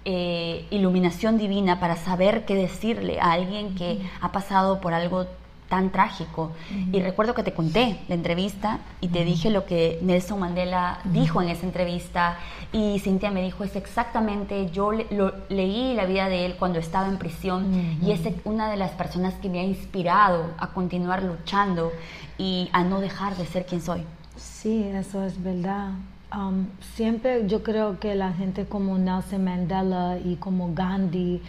eh, 0.05 0.65
iluminación 0.69 1.37
divina 1.37 1.79
para 1.79 1.95
saber 1.95 2.45
qué 2.45 2.55
decirle 2.55 3.19
a 3.19 3.31
alguien 3.31 3.75
que 3.75 4.01
ha 4.21 4.31
pasado 4.31 4.81
por 4.81 4.93
algo 4.93 5.27
tan 5.73 5.91
trágico. 5.91 6.51
Y 6.91 7.01
recuerdo 7.01 7.33
que 7.33 7.41
te 7.41 7.53
conté 7.53 7.99
la 8.07 8.13
entrevista 8.13 8.79
y 9.01 9.07
te 9.07 9.25
dije 9.25 9.49
lo 9.49 9.65
que 9.65 9.97
Nelson 10.03 10.39
Mandela 10.39 10.99
dijo 11.05 11.41
en 11.41 11.49
esa 11.49 11.65
entrevista 11.65 12.37
y 12.71 12.99
Cintia 12.99 13.31
me 13.31 13.41
dijo, 13.41 13.63
es 13.63 13.75
exactamente, 13.75 14.69
yo 14.69 14.91
lo, 14.91 15.33
leí 15.49 15.95
la 15.95 16.05
vida 16.05 16.29
de 16.29 16.45
él 16.45 16.57
cuando 16.59 16.77
estaba 16.77 17.07
en 17.07 17.17
prisión 17.17 17.97
y 18.03 18.11
es 18.11 18.21
una 18.43 18.69
de 18.69 18.77
las 18.77 18.91
personas 18.91 19.33
que 19.35 19.49
me 19.49 19.61
ha 19.61 19.63
inspirado 19.63 20.51
a 20.59 20.67
continuar 20.73 21.23
luchando 21.23 21.91
y 22.37 22.69
a 22.71 22.83
no 22.83 22.99
dejar 22.99 23.35
de 23.35 23.47
ser 23.47 23.65
quien 23.65 23.81
soy. 23.81 24.03
Sí, 24.35 24.83
eso 24.93 25.23
es 25.23 25.41
verdad. 25.41 25.93
Um, 26.35 26.65
siempre 26.95 27.47
yo 27.47 27.61
creo 27.61 27.99
que 27.99 28.15
la 28.15 28.33
gente 28.33 28.65
como 28.65 28.97
Nelson 28.97 29.43
Mandela 29.43 30.17
y 30.17 30.35
como 30.37 30.73
Gandhi 30.73 31.41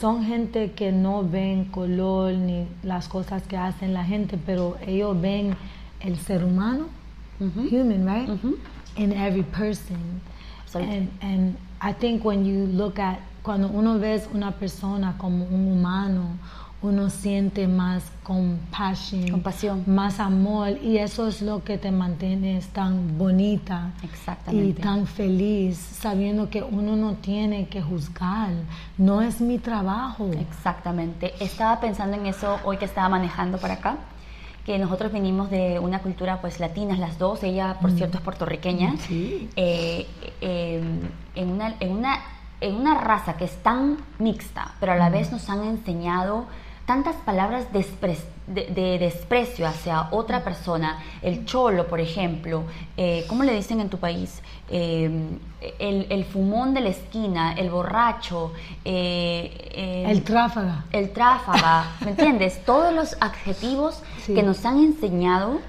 son 0.00 0.24
gente 0.24 0.72
que 0.72 0.90
no 0.90 1.22
ven 1.22 1.66
color 1.66 2.32
ni 2.34 2.66
las 2.82 3.06
cosas 3.06 3.44
que 3.44 3.56
hacen 3.56 3.94
la 3.94 4.04
gente, 4.04 4.36
pero 4.44 4.76
ellos 4.84 5.20
ven 5.20 5.54
el 6.00 6.18
ser 6.18 6.42
humano, 6.42 6.86
human, 7.38 8.04
right? 8.04 8.28
In 8.96 9.12
every 9.12 9.44
person. 9.44 10.20
And, 10.74 11.08
and 11.20 11.56
I 11.80 11.92
think 11.92 12.24
when 12.24 12.44
you 12.44 12.66
look 12.66 12.98
at, 12.98 13.20
cuando 13.44 13.68
uno 13.68 13.98
ves 14.00 14.28
una 14.34 14.50
persona 14.50 15.14
como 15.18 15.44
un 15.44 15.68
humano, 15.68 16.36
uno 16.82 17.10
siente 17.10 17.68
más 17.68 18.02
compasión, 18.24 19.30
compasión, 19.30 19.84
más 19.86 20.18
amor 20.18 20.70
y 20.82 20.98
eso 20.98 21.28
es 21.28 21.40
lo 21.40 21.62
que 21.62 21.78
te 21.78 21.92
mantiene 21.92 22.60
tan 22.72 23.16
bonita 23.16 23.92
y 24.50 24.72
tan 24.72 25.06
feliz, 25.06 25.78
sabiendo 25.78 26.50
que 26.50 26.62
uno 26.62 26.96
no 26.96 27.14
tiene 27.14 27.68
que 27.68 27.80
juzgar, 27.80 28.50
no 28.98 29.22
es 29.22 29.40
mi 29.40 29.58
trabajo. 29.58 30.28
Exactamente, 30.32 31.32
estaba 31.38 31.80
pensando 31.80 32.16
en 32.16 32.26
eso 32.26 32.58
hoy 32.64 32.78
que 32.78 32.84
estaba 32.84 33.08
manejando 33.08 33.58
para 33.58 33.74
acá 33.74 33.96
que 34.64 34.78
nosotros 34.78 35.12
venimos 35.12 35.50
de 35.50 35.78
una 35.80 36.00
cultura 36.00 36.40
pues 36.40 36.60
latina 36.60 36.96
las 36.96 37.18
dos, 37.18 37.42
ella 37.42 37.78
por 37.80 37.90
mm. 37.90 37.96
cierto 37.96 38.18
es 38.18 38.24
puertorriqueña, 38.24 38.96
sí. 38.96 39.50
eh, 39.56 40.06
eh, 40.40 40.82
en, 41.34 41.48
una, 41.50 41.74
en, 41.80 41.90
una, 41.90 42.20
en 42.60 42.76
una 42.76 42.94
raza 42.94 43.36
que 43.36 43.44
es 43.44 43.56
tan 43.62 43.98
mixta, 44.18 44.74
pero 44.78 44.92
a 44.92 44.96
la 44.96 45.10
mm. 45.10 45.12
vez 45.12 45.32
nos 45.32 45.48
han 45.50 45.64
enseñado 45.64 46.46
tantas 46.86 47.16
palabras 47.16 47.66
de, 47.72 48.98
desprecio 48.98 49.66
hacia 49.66 50.08
otra 50.10 50.42
persona, 50.42 50.98
el 51.22 51.44
cholo, 51.44 51.86
por 51.86 52.00
ejemplo, 52.00 52.64
eh, 52.96 53.24
¿cómo 53.28 53.44
le 53.44 53.54
dicen 53.54 53.80
en 53.80 53.88
tu 53.88 53.98
país? 53.98 54.42
Em, 54.68 55.38
el, 55.78 56.24
fumón 56.24 56.74
de 56.74 56.80
la 56.80 56.88
esquina, 56.88 57.54
el 57.54 57.70
borracho, 57.70 58.52
eh, 58.84 60.04
el 60.08 60.22
tráfaga. 60.22 60.84
El 60.92 61.10
tráfaga, 61.12 61.86
¿me 62.00 62.10
entiendes? 62.10 62.62
Todos 62.66 62.92
los 62.92 63.16
adjetivos 63.20 64.02
que 64.26 64.42
nos 64.42 64.64
han 64.64 64.78
enseñado 64.78 65.60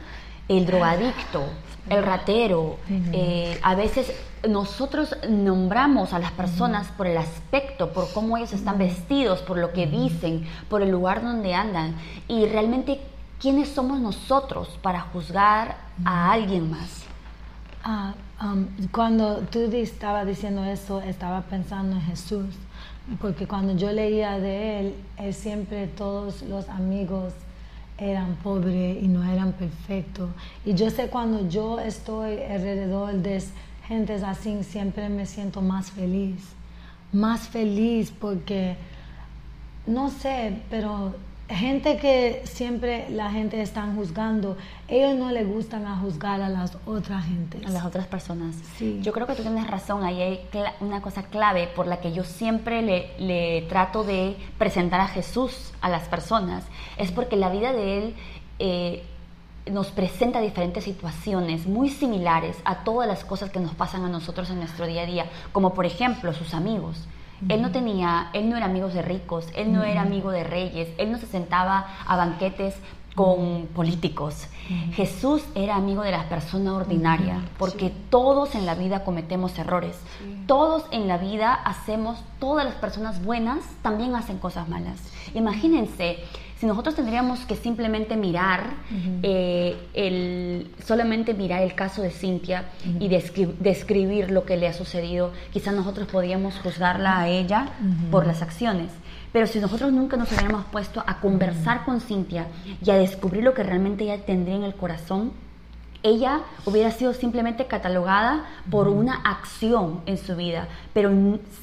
el 0.48 0.66
drogadicto, 0.66 1.46
el 1.90 2.04
ratero, 2.04 2.78
eh, 2.90 3.60
a 3.62 3.76
veces 3.76 4.14
nosotros 4.48 5.16
nombramos 5.30 6.14
a 6.14 6.20
las 6.20 6.32
personas 6.32 6.88
por 6.98 7.08
el 7.08 7.18
aspecto, 7.18 7.94
por 7.94 8.12
cómo 8.12 8.38
ellos 8.38 8.54
están 8.54 8.78
vestidos, 8.78 9.42
por 9.42 9.58
lo 9.58 9.72
que 9.72 9.88
dicen, 9.88 10.48
por 10.70 10.82
el 10.82 10.92
lugar 10.92 11.24
donde 11.24 11.54
andan. 11.54 11.96
Y 12.28 12.46
realmente, 12.46 13.00
¿quiénes 13.40 13.70
somos 13.70 14.00
nosotros 14.00 14.78
para 14.82 15.02
juzgar 15.02 15.78
a 16.04 16.32
alguien 16.32 16.70
más? 16.70 17.04
Ah, 17.84 18.14
um, 18.42 18.68
cuando 18.92 19.40
tú 19.40 19.60
estabas 19.74 20.26
diciendo 20.26 20.64
eso, 20.66 21.02
estaba 21.02 21.42
pensando 21.42 21.96
en 21.96 22.02
Jesús. 22.02 22.56
Porque 23.20 23.48
cuando 23.48 23.76
yo 23.76 23.92
leía 23.92 24.40
de 24.40 24.80
él, 24.80 24.96
él 25.18 25.34
siempre 25.34 25.88
todos 25.88 26.42
los 26.44 26.70
amigos 26.70 27.34
eran 27.98 28.36
pobres 28.38 29.04
y 29.04 29.08
no 29.08 29.24
eran 29.30 29.52
perfectos. 29.54 30.30
Y 30.66 30.74
yo 30.74 30.90
sé 30.90 31.08
cuando 31.08 31.48
yo 31.50 31.80
estoy 31.80 32.42
alrededor 32.42 33.14
de 33.16 33.38
gentes 33.94 34.24
así, 34.24 34.64
siempre 34.64 35.08
me 35.10 35.26
siento 35.26 35.62
más 35.62 35.92
feliz. 35.92 36.42
Más 37.12 37.48
feliz 37.48 38.12
porque, 38.12 38.76
no 39.86 40.10
sé, 40.10 40.62
pero 40.72 41.14
gente 41.48 41.98
que 41.98 42.42
siempre 42.46 43.08
la 43.12 43.30
gente 43.30 43.62
está 43.62 43.84
juzgando, 43.96 44.58
ellos 44.88 45.16
no 45.16 45.30
les 45.30 45.48
gustan 45.48 45.86
a 45.86 45.98
juzgar 45.98 46.42
a 46.42 46.50
las 46.50 46.76
otras 46.88 47.24
gentes. 47.26 47.64
A 47.68 47.70
las 47.70 47.86
otras 47.86 48.08
personas. 48.08 48.56
Sí. 48.78 49.00
Yo 49.04 49.14
creo 49.14 49.28
que 49.28 49.36
tú 49.36 49.44
tienes 49.44 49.68
razón, 49.68 50.04
ahí 50.04 50.22
hay 50.22 50.40
una 50.80 51.02
cosa 51.04 51.22
clave 51.24 51.68
por 51.76 51.86
la 51.86 51.98
que 52.02 52.12
yo 52.14 52.24
siempre 52.24 52.82
le, 52.82 53.12
le, 53.20 53.62
trato 53.70 54.04
de 54.04 54.36
presentar 54.58 55.02
a 55.02 55.08
Jesús 55.08 55.72
a 55.82 55.90
las 55.90 56.08
personas, 56.08 56.64
es 56.98 57.12
porque 57.12 57.36
la 57.36 57.50
vida 57.50 57.74
de 57.74 57.98
Él... 57.98 58.16
Eh, 58.60 59.04
nos 59.72 59.88
presenta 59.92 60.42
diferentes 60.42 60.84
situaciones 60.84 61.68
muy 61.68 61.90
similares 61.90 62.58
a 62.66 62.84
todas 62.84 63.08
las 63.08 63.24
cosas 63.24 63.50
que 63.50 63.60
nos 63.60 63.74
pasan 63.74 64.04
a 64.06 64.10
nosotros 64.10 64.50
en 64.50 64.60
nuestro 64.60 64.86
día 64.86 65.04
a 65.04 65.06
día, 65.06 65.26
como 65.52 65.74
por 65.74 65.86
ejemplo 65.86 66.34
sus 66.34 66.54
amigos. 66.54 67.08
Él 67.50 67.62
no 67.62 67.72
tenía, 67.72 68.30
él 68.34 68.50
no 68.50 68.56
era 68.56 68.68
amigo 68.68 68.88
de 68.88 69.02
ricos, 69.02 69.48
él 69.56 69.74
no 69.74 69.84
era 69.84 70.02
amigo 70.02 70.32
de 70.32 70.46
reyes, 70.46 70.90
él 70.98 71.12
no 71.12 71.18
se 71.18 71.26
sentaba 71.26 71.88
a 72.08 72.16
banquetes 72.16 72.76
con 73.16 73.68
políticos. 73.68 74.48
Jesús 74.94 75.44
era 75.56 75.76
amigo 75.76 76.02
de 76.04 76.12
las 76.12 76.26
personas 76.26 76.74
ordinarias, 76.74 77.40
porque 77.58 77.92
todos 78.10 78.56
en 78.56 78.66
la 78.66 78.76
vida 78.76 79.04
cometemos 79.04 79.58
errores. 79.60 80.00
Todos 80.48 80.86
en 80.92 81.08
la 81.08 81.18
vida 81.18 81.54
hacemos, 81.54 82.24
todas 82.40 82.66
las 82.66 82.76
personas 82.76 83.24
buenas 83.24 83.60
también 83.82 84.16
hacen 84.16 84.40
cosas 84.40 84.68
malas. 84.68 85.00
Imagínense 85.34 86.20
si 86.64 86.68
nosotros 86.68 86.96
tendríamos 86.96 87.42
que 87.42 87.58
simplemente 87.58 88.16
mirar, 88.16 88.76
eh, 89.22 89.76
el, 89.94 90.72
solamente 90.82 91.34
mirar 91.34 91.62
el 91.62 91.76
caso 91.76 92.02
de 92.02 92.10
Cintia 92.10 92.70
y 93.02 93.10
describir 93.10 94.32
lo 94.32 94.46
que 94.46 94.56
le 94.56 94.70
ha 94.70 94.72
sucedido, 94.72 95.34
quizás 95.52 95.74
nosotros 95.74 96.08
podríamos 96.08 96.58
juzgarla 96.60 97.20
a 97.20 97.28
ella 97.28 97.74
por 98.12 98.26
las 98.26 98.42
acciones. 98.42 98.94
Pero 99.34 99.46
si 99.46 99.60
nosotros 99.60 99.92
nunca 99.92 100.16
nos 100.16 100.32
hubiéramos 100.32 100.64
puesto 100.68 101.04
a 101.06 101.20
conversar 101.20 101.84
con 101.84 102.00
Cintia 102.00 102.48
y 102.82 102.92
a 102.92 102.96
descubrir 102.96 103.44
lo 103.44 103.54
que 103.54 103.64
realmente 103.64 104.06
ella 104.06 104.24
tendría 104.26 104.56
en 104.56 104.64
el 104.64 104.76
corazón, 104.76 105.34
ella 106.04 106.42
hubiera 106.66 106.92
sido 106.92 107.14
simplemente 107.14 107.66
catalogada 107.66 108.46
por 108.70 108.90
una 108.90 109.16
acción 109.16 110.02
en 110.06 110.18
su 110.18 110.36
vida, 110.36 110.68
pero 110.94 111.12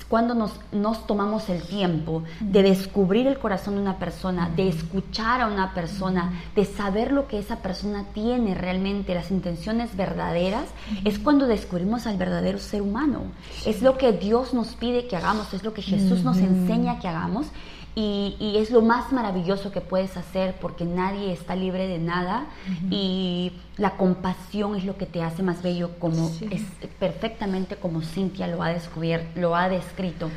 cuando 0.09 0.35
nos, 0.35 0.53
nos, 0.73 1.07
tomamos 1.07 1.49
el 1.49 1.63
tiempo 1.63 2.25
de 2.41 2.63
descubrir 2.63 3.27
el 3.27 3.39
corazón 3.39 3.77
de 3.77 3.83
una 3.83 3.99
persona, 3.99 4.51
de 4.57 4.69
escuchar 4.69 5.43
a 5.43 5.47
una 5.47 5.73
persona, 5.75 6.33
de 6.57 6.65
saber 6.65 7.13
lo 7.13 7.29
que 7.29 7.39
esa 7.39 7.57
persona 7.57 8.07
tiene 8.13 8.55
realmente, 8.55 9.15
las 9.15 9.31
intenciones 9.31 9.95
verdaderas, 9.97 10.65
es 11.05 11.19
cuando 11.19 11.47
descubrimos 11.47 12.07
al 12.07 12.17
verdadero 12.17 12.59
ser 12.59 12.83
humano. 12.83 13.25
Es 13.67 13.83
lo 13.83 13.99
que 13.99 14.13
Dios 14.13 14.55
nos 14.55 14.75
pide 14.75 15.07
que 15.07 15.17
hagamos, 15.17 15.53
es 15.55 15.63
lo 15.63 15.75
que 15.75 15.83
Jesús 15.83 16.25
nos 16.25 16.39
enseña 16.39 16.99
que 16.99 17.09
hagamos 17.09 17.47
y, 17.95 18.55
es 18.57 18.71
lo 18.71 18.83
más 18.83 19.13
maravilloso 19.13 19.73
que 19.73 19.81
puedes 19.81 20.17
hacer 20.17 20.55
porque 20.61 20.85
nadie 20.85 21.33
está 21.33 21.57
libre 21.57 21.89
de 21.89 21.99
nada 21.99 22.47
y 22.91 23.53
la 23.77 23.97
compasión 23.97 24.77
es 24.77 24.85
lo 24.85 24.97
que 24.97 25.07
te 25.07 25.23
hace 25.23 25.43
más 25.43 25.63
bello 25.63 25.91
como 25.99 26.31
es 26.51 26.63
perfectamente 26.99 27.77
como 27.77 28.03
Cintia 28.03 28.47
lo 28.47 28.63
ha 28.63 28.69
descubierto, 28.69 29.41
lo 29.41 29.57
ha 29.57 29.69
descrito. 29.69 30.31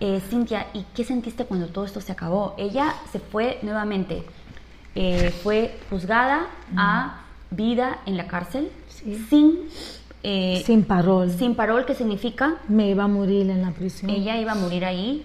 Eh, 0.00 0.20
Cintia, 0.28 0.66
¿y 0.72 0.84
qué 0.94 1.04
sentiste 1.04 1.44
cuando 1.44 1.68
todo 1.68 1.84
esto 1.84 2.00
se 2.00 2.12
acabó? 2.12 2.54
Ella 2.58 2.94
se 3.12 3.18
fue 3.18 3.58
nuevamente, 3.62 4.24
eh, 4.94 5.32
fue 5.42 5.78
juzgada 5.88 6.48
a 6.76 7.22
vida 7.50 8.00
en 8.06 8.16
la 8.16 8.26
cárcel 8.26 8.70
sin 9.28 9.68
eh, 10.22 10.62
sin 10.66 10.84
parol. 10.84 11.30
Sin 11.30 11.54
parol, 11.54 11.84
¿qué 11.86 11.94
significa? 11.94 12.56
Me 12.68 12.90
iba 12.90 13.04
a 13.04 13.08
morir 13.08 13.48
en 13.48 13.62
la 13.62 13.70
prisión. 13.70 14.10
Ella 14.10 14.38
iba 14.38 14.52
a 14.52 14.54
morir 14.54 14.84
ahí. 14.84 15.24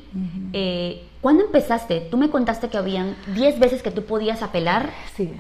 eh, 0.54 1.04
¿Cuándo 1.26 1.44
empezaste? 1.44 2.02
Tú 2.02 2.18
me 2.18 2.30
contaste 2.30 2.70
que 2.70 2.78
habían 2.78 3.16
10 3.34 3.60
veces 3.60 3.82
que 3.82 3.90
tú 3.90 4.04
podías 4.06 4.44
apelar. 4.44 4.92
Sí. 5.16 5.32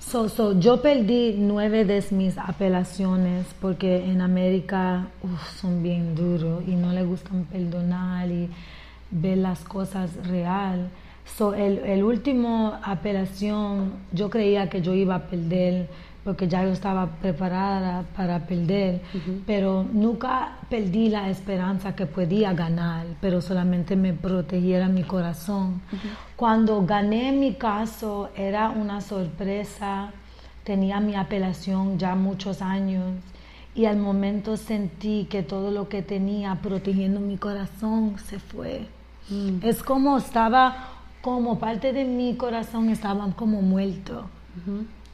So, 0.00 0.58
yo 0.58 0.80
perdí 0.80 1.34
nueve 1.36 1.84
de 1.84 2.02
mis 2.12 2.38
apelaciones 2.38 3.44
porque 3.60 4.10
en 4.10 4.22
América 4.22 5.08
son 5.60 5.82
bien 5.82 6.14
duros 6.14 6.62
y 6.66 6.70
no 6.70 6.94
le 6.94 7.04
gustan 7.04 7.44
perdonar 7.44 8.30
y 8.30 8.48
ver 9.10 9.36
las 9.36 9.62
cosas 9.62 10.26
real. 10.26 10.88
So, 11.36 11.52
el, 11.52 11.80
el 11.80 12.02
último 12.02 12.78
apelación, 12.82 13.92
yo 14.12 14.30
creía 14.30 14.70
que 14.70 14.80
yo 14.80 14.94
iba 14.94 15.16
a 15.16 15.26
perder 15.26 15.90
porque 16.24 16.48
ya 16.48 16.62
yo 16.64 16.70
estaba 16.70 17.06
preparada 17.06 18.04
para 18.16 18.46
perder, 18.46 19.00
pero 19.46 19.84
nunca 19.90 20.58
perdí 20.68 21.08
la 21.08 21.30
esperanza 21.30 21.94
que 21.94 22.06
podía 22.06 22.52
ganar, 22.52 23.06
pero 23.20 23.40
solamente 23.40 23.96
me 23.96 24.12
protegiera 24.12 24.88
mi 24.88 25.04
corazón. 25.04 25.80
Cuando 26.36 26.84
gané 26.84 27.32
mi 27.32 27.54
caso 27.54 28.30
era 28.36 28.70
una 28.70 29.00
sorpresa, 29.00 30.12
tenía 30.64 31.00
mi 31.00 31.14
apelación 31.14 31.98
ya 31.98 32.14
muchos 32.14 32.60
años 32.60 33.14
y 33.74 33.86
al 33.86 33.96
momento 33.96 34.56
sentí 34.56 35.26
que 35.30 35.42
todo 35.42 35.70
lo 35.70 35.88
que 35.88 36.02
tenía 36.02 36.56
protegiendo 36.56 37.20
mi 37.20 37.38
corazón 37.38 38.16
se 38.18 38.38
fue. 38.38 38.86
Mm. 39.30 39.60
Es 39.62 39.82
como 39.82 40.18
estaba, 40.18 40.88
como 41.22 41.58
parte 41.58 41.92
de 41.92 42.04
mi 42.04 42.34
corazón 42.36 42.90
estaba 42.90 43.30
como 43.34 43.62
muerto 43.62 44.26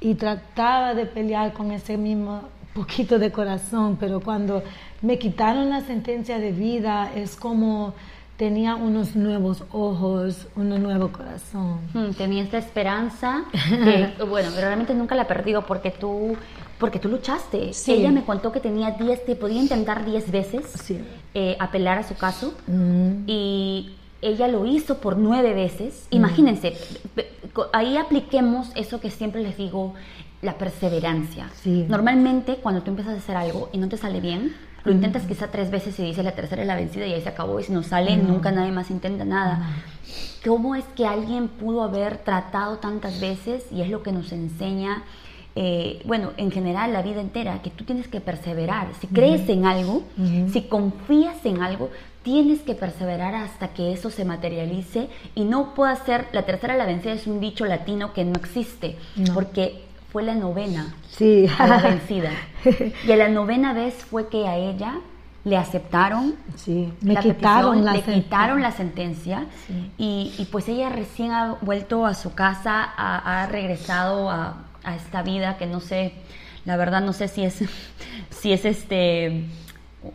y 0.01 0.15
trataba 0.15 0.95
de 0.95 1.07
pelear 1.07 1.53
con 1.53 1.71
ese 1.71 1.97
mismo 1.97 2.43
poquito 2.75 3.19
de 3.19 3.31
corazón, 3.31 3.97
pero 3.99 4.21
cuando 4.21 4.63
me 5.01 5.19
quitaron 5.19 5.71
la 5.71 5.81
sentencia 5.83 6.39
de 6.39 6.53
vida 6.53 7.11
es 7.15 7.37
como 7.37 7.95
tenía 8.37 8.75
unos 8.75 9.15
nuevos 9.15 9.63
ojos, 9.71 10.49
un 10.57 10.71
nuevo 10.83 11.13
corazón. 11.13 11.79
Hmm, 11.93 12.11
tenía 12.17 12.43
esta 12.43 12.59
esperanza 12.59 13.45
que, 13.69 14.25
bueno, 14.25 14.51
realmente 14.57 14.93
nunca 14.95 15.15
la 15.15 15.23
he 15.23 15.27
perdido 15.27 15.65
porque 15.67 15.91
tú, 15.91 16.37
porque 16.79 16.99
tú 16.99 17.09
luchaste. 17.09 17.71
Ella 17.87 18.11
me 18.11 18.25
contó 18.25 18.51
que 18.51 18.61
tenía 18.61 18.93
10, 18.93 19.25
te 19.25 19.37
podía 19.37 19.61
intentar 19.61 20.05
10 20.05 20.31
veces 20.31 20.93
eh, 21.35 21.57
apelar 21.61 21.99
a 21.99 22.03
su 22.03 22.17
caso 22.17 22.55
mm. 22.67 23.25
y 23.29 23.95
ella 24.21 24.49
lo 24.49 24.67
hizo 24.67 24.99
por 24.99 25.17
nueve 25.17 25.55
veces. 25.55 26.09
Mm. 26.11 26.17
Ahí 27.73 27.97
apliquemos 27.97 28.71
eso 28.75 29.01
que 29.01 29.11
siempre 29.11 29.43
les 29.43 29.57
digo, 29.57 29.95
la 30.43 30.59
perseverancia. 30.59 31.51
Normalmente 31.89 32.57
cuando 32.57 32.83
tú 32.83 32.91
empiezas 32.91 33.15
a 33.15 33.19
hacer 33.19 33.37
algo 33.37 33.71
y 33.73 33.79
no 33.79 33.89
te 33.89 33.97
sale 33.97 34.21
bien, 34.21 34.55
lo 34.85 34.93
intentas 34.93 35.23
quizá 35.23 35.49
tres 35.51 35.71
veces 35.71 35.99
y 35.99 36.03
dices 36.03 36.25
la 36.25 36.33
tercera 36.33 36.61
es 36.61 36.69
la 36.69 36.77
vencida 36.77 37.07
y 37.07 37.15
ahí 37.15 37.23
se 37.23 37.31
acabó 37.31 37.59
y 37.59 37.65
si 37.65 37.73
no 37.73 37.83
sale 37.83 38.17
nunca 38.19 38.51
nadie 38.53 38.71
más 38.71 38.91
intenta 38.91 39.25
nada. 39.25 39.71
¿Cómo 40.45 40.75
es 40.75 40.85
que 40.95 41.07
alguien 41.07 41.49
pudo 41.49 41.83
haber 41.83 42.19
tratado 42.19 42.77
tantas 42.77 43.19
veces 43.19 43.65
y 43.73 43.81
es 43.81 43.89
lo 43.89 44.03
que 44.03 44.13
nos 44.13 44.31
enseña? 44.33 45.03
Eh, 45.57 46.03
bueno, 46.05 46.33
en 46.37 46.51
general 46.51 46.93
la 46.93 47.01
vida 47.01 47.21
entera, 47.21 47.63
que 47.63 47.71
tú 47.71 47.85
tienes 47.85 48.09
que 48.09 48.21
perseverar. 48.21 48.89
Si 49.01 49.07
crees 49.07 49.49
en 49.49 49.65
algo, 49.65 50.03
si 50.53 50.63
confías 50.63 51.47
en 51.47 51.63
algo, 51.63 51.91
tienes 52.25 52.63
que 52.63 52.75
perseverar 52.75 53.35
hasta 53.35 53.69
que 53.69 53.93
eso 53.93 54.11
se 54.11 54.25
materialice 54.25 55.09
y 55.35 55.45
no 55.45 55.75
pueda 55.75 55.95
ser, 55.95 56.27
la 56.33 56.43
tercera 56.43 56.75
la 56.75 56.87
vencida 56.87 57.13
es 57.13 57.27
un 57.27 57.39
dicho 57.39 57.67
latino 57.67 58.13
que 58.13 58.25
no 58.25 58.33
existe, 58.35 58.97
porque 59.35 59.85
fue 60.11 60.25
la 60.25 60.35
novena 60.35 60.95
sí. 61.11 61.47
la 61.59 61.79
vencida. 61.83 62.31
Y 63.07 63.13
a 63.13 63.17
la 63.17 63.29
novena 63.29 63.75
vez 63.75 63.95
fue 63.95 64.29
que 64.29 64.49
a 64.49 64.57
ella 64.57 64.95
le 65.45 65.59
aceptaron 65.59 66.37
sí. 66.57 66.91
me 67.03 67.17
quitaron 67.17 67.85
la 67.85 67.93
le 67.93 68.01
quitaron 68.03 68.63
la 68.63 68.73
sentencia 68.73 69.45
y, 69.99 70.49
pues 70.51 70.69
ella 70.69 70.89
recién 70.89 71.33
ha 71.33 71.59
vuelto 71.61 72.07
a 72.07 72.15
su 72.15 72.33
casa, 72.33 72.83
ha, 72.97 73.47
regresado 73.47 74.31
a, 74.31 74.65
a, 74.83 74.97
esta 74.97 75.23
vida 75.23 75.59
que 75.59 75.67
no 75.67 75.81
sé, 75.81 76.15
la 76.65 76.79
verdad 76.79 77.03
no 77.03 77.13
sé 77.13 77.29
si 77.29 77.45
es, 77.45 77.63
si 78.31 78.55
es 78.55 78.65
este 78.65 79.45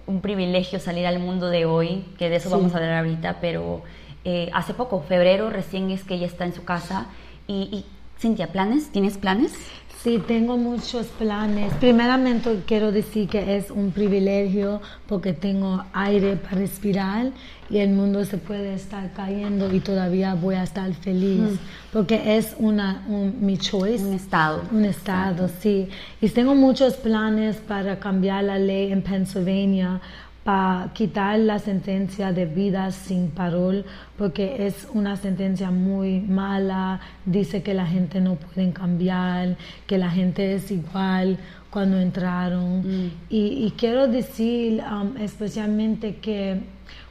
un 0.08 0.22
privilegio 0.22 0.80
salir 0.80 1.06
al 1.08 1.20
mundo 1.20 1.50
de 1.50 1.66
hoy, 1.66 2.06
que 2.18 2.30
de 2.30 2.38
eso 2.38 2.50
vamos 2.50 2.74
a 2.74 2.78
hablar 2.78 3.00
ahorita, 3.00 3.38
pero 3.42 3.82
eh, 4.26 4.50
hace 4.54 4.74
poco, 4.74 5.02
febrero, 5.02 5.50
recién 5.50 5.90
es 5.92 6.04
que 6.04 6.16
ella 6.16 6.28
está 6.28 6.46
en 6.46 6.54
su 6.54 6.64
casa. 6.64 7.08
Y, 7.48 7.70
y 7.72 7.86
Cintia, 8.20 8.48
¿planes? 8.48 8.92
¿Tienes 8.92 9.18
planes? 9.18 9.54
Sí, 10.04 10.18
tengo 10.18 10.56
muchos 10.56 11.08
planes. 11.08 11.74
Primeramente 11.74 12.62
quiero 12.66 12.94
decir 12.94 13.28
que 13.28 13.58
es 13.58 13.70
un 13.70 13.92
privilegio 13.92 14.80
porque 15.08 15.34
tengo 15.34 15.84
aire 15.92 16.38
para 16.38 16.56
respirar 16.56 17.32
y 17.70 17.80
el 17.80 17.90
mundo 17.90 18.24
se 18.24 18.38
puede 18.38 18.74
estar 18.76 19.12
cayendo 19.12 19.70
y 19.74 19.82
todavía 19.82 20.36
voy 20.36 20.56
a 20.56 20.64
estar 20.64 20.94
feliz 20.94 21.42
mm. 21.42 21.60
porque 21.92 22.38
es 22.38 22.56
una 22.60 23.04
mi 23.08 23.58
choice. 23.58 24.06
Un 24.06 24.14
estado. 24.14 24.62
Un 24.72 24.86
estado, 24.86 25.50
sí. 25.60 25.90
Y 26.22 26.30
tengo 26.30 26.56
muchos 26.56 26.94
planes 26.94 27.58
para 27.58 28.00
cambiar 28.00 28.46
la 28.46 28.58
ley 28.58 28.94
en 28.94 29.02
Pennsylvania 29.02 30.00
para 30.44 30.92
quitar 30.94 31.38
la 31.40 31.60
sentencia 31.60 32.32
de 32.32 32.46
vida 32.46 32.92
sin 32.92 33.30
parol, 33.30 33.86
porque 34.18 34.66
es 34.68 34.88
una 34.94 35.16
sentencia 35.18 35.70
muy 35.70 36.22
mala, 36.22 37.02
dice 37.26 37.62
que 37.62 37.74
la 37.74 37.86
gente 37.86 38.22
no 38.22 38.36
puede 38.36 38.72
cambiar, 38.72 39.58
que 39.86 39.98
la 39.98 40.10
gente 40.10 40.54
es 40.54 40.72
igual 40.72 41.38
cuando 41.70 42.00
entraron. 42.00 42.80
Mm. 42.80 43.12
Y, 43.30 43.74
quiero 43.78 44.08
decir 44.08 44.82
um, 44.82 45.18
especialmente 45.18 46.16
que 46.16 46.62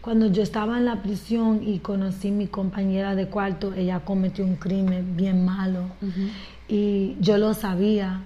cuando 0.01 0.27
yo 0.27 0.43
estaba 0.43 0.79
en 0.79 0.87
la 0.87 1.03
prisión 1.03 1.61
y 1.63 1.79
conocí 1.81 2.29
a 2.29 2.33
mi 2.33 2.47
compañera 2.47 3.15
de 3.15 3.27
cuarto, 3.27 3.75
ella 3.75 4.01
cometió 4.01 4.45
un 4.45 4.57
crimen 4.57 5.17
bien 5.17 5.45
malo 5.45 5.83
y 6.67 7.17
yo 7.21 7.37
lo 7.37 7.55
sabía. 7.55 8.23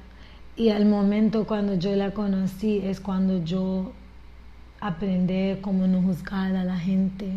Y 0.55 0.69
el 0.69 0.85
momento 0.85 1.45
cuando 1.45 1.75
yo 1.75 1.97
la 1.97 2.13
conocí 2.13 2.79
es 2.79 3.01
cuando 3.01 3.43
yo 3.43 3.93
aprender 4.83 5.61
cómo 5.61 5.87
no 5.87 6.03
juzgar 6.03 6.57
a 6.57 6.65
la 6.65 6.77
gente. 6.77 7.31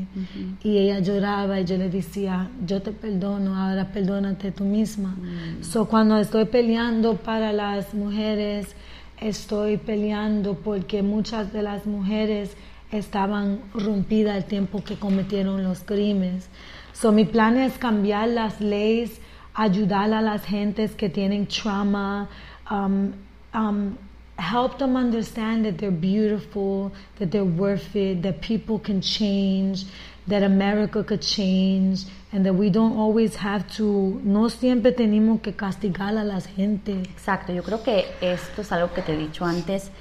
Y 0.63 0.79
ella 0.79 0.99
lloraba 0.99 1.59
y 1.59 1.65
yo 1.65 1.77
le 1.77 1.89
decía, 1.89 2.49
yo 2.65 2.81
te 2.81 2.91
perdono, 2.91 3.55
ahora 3.55 3.91
perdónate 3.91 4.51
tú 4.51 4.63
misma. 4.63 5.15
So, 5.61 5.87
cuando 5.87 6.17
estoy 6.17 6.45
peleando 6.45 7.17
para 7.17 7.53
las 7.53 7.93
mujeres, 7.93 8.75
estoy 9.21 9.77
peleando 9.77 10.55
porque 10.55 11.03
muchas 11.03 11.53
de 11.53 11.61
las 11.61 11.85
mujeres 11.85 12.57
estaban 12.91 13.59
rompidas 13.75 14.37
el 14.37 14.45
tiempo 14.45 14.83
que 14.83 14.95
cometieron 14.95 15.63
los 15.63 15.81
crímenes. 15.81 16.49
So, 16.93 17.11
mi 17.11 17.25
plan 17.25 17.57
es 17.57 17.77
cambiar 17.77 18.29
las 18.29 18.59
leyes, 18.59 19.21
ayudar 19.53 20.11
a 20.13 20.21
las 20.21 20.43
gentes 20.45 20.95
que 20.95 21.09
tienen 21.09 21.45
trauma, 21.45 22.27
um, 22.71 23.11
um, 23.53 23.95
help 24.37 24.77
them 24.79 24.95
understand 24.95 25.65
that 25.65 25.77
they're 25.77 25.91
beautiful, 25.91 26.91
that 27.19 27.31
they're 27.31 27.43
worth 27.43 27.95
it, 27.95 28.21
that 28.23 28.41
people 28.41 28.79
can 28.79 29.01
change, 29.01 29.85
that 30.27 30.43
America 30.43 31.03
could 31.03 31.21
change, 31.21 32.05
and 32.33 32.45
that 32.45 32.53
we 32.53 32.69
don't 32.69 32.97
always 32.97 33.35
have 33.37 33.65
to, 33.77 34.19
no 34.23 34.49
siempre 34.49 34.91
tenemos 34.91 35.41
que 35.41 35.53
castigar 35.53 36.17
a 36.17 36.23
la 36.23 36.41
gente. 36.41 37.01
Exacto, 37.03 37.53
yo 37.53 37.63
creo 37.63 37.81
que 37.83 38.05
esto 38.21 38.61
es 38.61 38.71
algo 38.71 38.93
que 38.93 39.01
te 39.01 39.13
he 39.13 39.17
dicho 39.17 39.45
antes. 39.45 39.91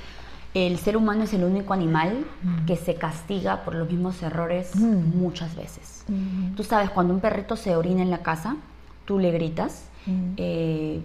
El 0.53 0.79
ser 0.79 0.97
humano 0.97 1.25
es 1.25 1.35
el 1.35 1.43
único 1.43 1.75
animal 1.75 2.25
mm. 2.43 2.67
que 2.67 2.77
se 2.77 2.95
castiga 2.95 3.65
por 3.65 3.75
los 3.75 3.91
mismos 3.91 4.23
errores 4.23 4.75
mm. 4.77 5.17
muchas 5.17 5.55
veces. 5.57 6.05
Mm. 6.09 6.55
Tú 6.55 6.63
sabes, 6.63 6.91
cuando 6.91 7.13
un 7.13 7.21
perrito 7.21 7.57
se 7.57 7.75
orina 7.75 8.03
en 8.03 8.11
la 8.11 8.19
casa, 8.19 8.57
tú 9.05 9.19
le 9.19 9.31
gritas. 9.33 9.89
Eh, 10.37 11.01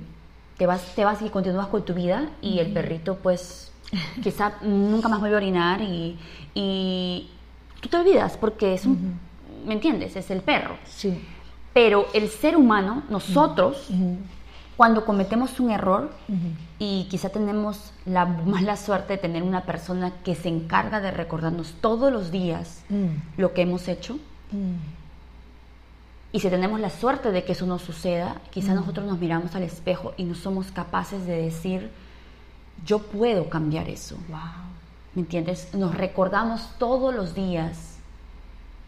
te 0.60 0.68
vas, 0.68 0.94
te 0.94 1.06
vas 1.06 1.22
y 1.22 1.30
continúas 1.30 1.68
con 1.68 1.84
tu 1.86 1.94
vida 1.94 2.30
y 2.42 2.60
el 2.60 2.74
perrito 2.74 3.16
pues 3.16 3.72
quizá 4.22 4.58
nunca 4.62 5.08
más 5.08 5.22
vuelve 5.22 5.38
a 5.38 5.38
orinar 5.38 5.82
y, 5.82 6.20
y 6.54 7.30
tú 7.80 7.88
te 7.88 7.98
olvidas 7.98 8.38
porque 8.38 8.74
es 8.74 8.86
un, 8.86 9.18
¿me 9.66 9.74
entiendes? 9.74 10.18
Es 10.18 10.30
el 10.30 10.42
perro. 10.42 10.76
Sí. 10.86 11.26
Pero 11.74 12.08
el 12.14 12.28
ser 12.28 12.58
humano, 12.58 13.04
nosotros, 13.10 13.88
cuando 14.76 15.06
cometemos 15.06 15.62
un 15.62 15.72
error 15.72 16.12
y 16.78 17.08
quizá 17.10 17.30
tenemos 17.30 17.94
la 18.06 18.26
mala 18.26 18.76
suerte 18.76 19.14
de 19.14 19.20
tener 19.20 19.44
una 19.44 19.62
persona 19.62 20.12
que 20.24 20.36
se 20.36 20.50
encarga 20.50 21.00
de 21.00 21.12
recordarnos 21.12 21.76
todos 21.80 22.12
los 22.12 22.32
días 22.32 22.84
mm. 22.90 23.40
lo 23.40 23.54
que 23.54 23.62
hemos 23.62 23.88
hecho, 23.88 24.16
mm. 24.52 24.99
Y 26.32 26.40
si 26.40 26.50
tenemos 26.50 26.80
la 26.80 26.90
suerte 26.90 27.32
de 27.32 27.44
que 27.44 27.54
eso 27.54 27.66
no 27.66 27.80
suceda, 27.80 28.40
quizá 28.52 28.74
nosotros 28.74 29.06
nos 29.08 29.20
miramos 29.20 29.56
al 29.56 29.64
espejo 29.64 30.14
y 30.16 30.24
no 30.24 30.36
somos 30.36 30.72
capaces 30.72 31.26
de 31.26 31.42
decir, 31.42 31.90
yo 32.86 33.00
puedo 33.00 33.50
cambiar 33.50 33.90
eso. 33.90 34.16
¿Me 35.16 35.24
entiendes? 35.24 35.74
Nos 35.74 35.96
recordamos 35.96 36.70
todos 36.78 37.14
los 37.16 37.34
días 37.34 37.98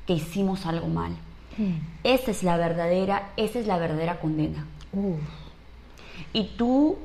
que 0.06 0.13
hicimos 0.13 0.65
algo 0.65 0.88
mal. 0.88 1.13
Esa 2.04 2.32
es 2.32 2.43
la 2.43 2.58
verdadera, 2.58 3.30
esa 3.38 3.60
es 3.60 3.67
la 3.67 3.77
verdadera 3.77 4.19
condena. 4.19 4.65
Y 6.34 6.43
tú, 6.58 6.97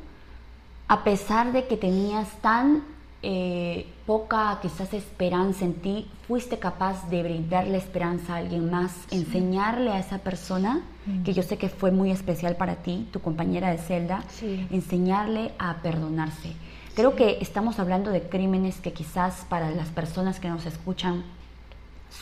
a 0.87 1.03
pesar 1.03 1.53
de 1.53 1.67
que 1.67 1.77
tenías 1.77 2.29
tan 2.43 2.85
eh, 3.23 3.87
poca 4.07 4.59
quizás 4.63 4.93
esperanza 4.95 5.65
en 5.65 5.75
ti, 5.75 6.07
fuiste 6.29 6.59
capaz 6.59 7.09
de 7.09 7.23
brindarle 7.23 7.79
esperanza 7.79 8.35
a 8.35 8.37
alguien 8.39 8.71
más, 8.71 8.93
enseñarle 9.11 9.91
a 9.91 9.99
esa 9.99 10.19
persona, 10.19 10.83
mm. 11.07 11.23
que 11.25 11.33
yo 11.33 11.43
sé 11.43 11.57
que 11.57 11.69
fue 11.69 11.91
muy 11.91 12.11
especial 12.11 12.57
para 12.57 12.77
ti, 12.77 13.09
tu 13.13 13.21
compañera 13.21 13.71
de 13.71 13.79
celda, 13.79 14.23
enseñarle 14.71 15.53
a 15.59 15.77
perdonarse. 15.83 16.53
Creo 16.95 17.15
que 17.15 17.39
estamos 17.41 17.79
hablando 17.79 18.11
de 18.11 18.23
crímenes 18.23 18.81
que 18.81 18.93
quizás 18.93 19.45
para 19.49 19.71
las 19.71 19.89
personas 19.89 20.41
que 20.41 20.49
nos 20.49 20.65
escuchan 20.67 21.25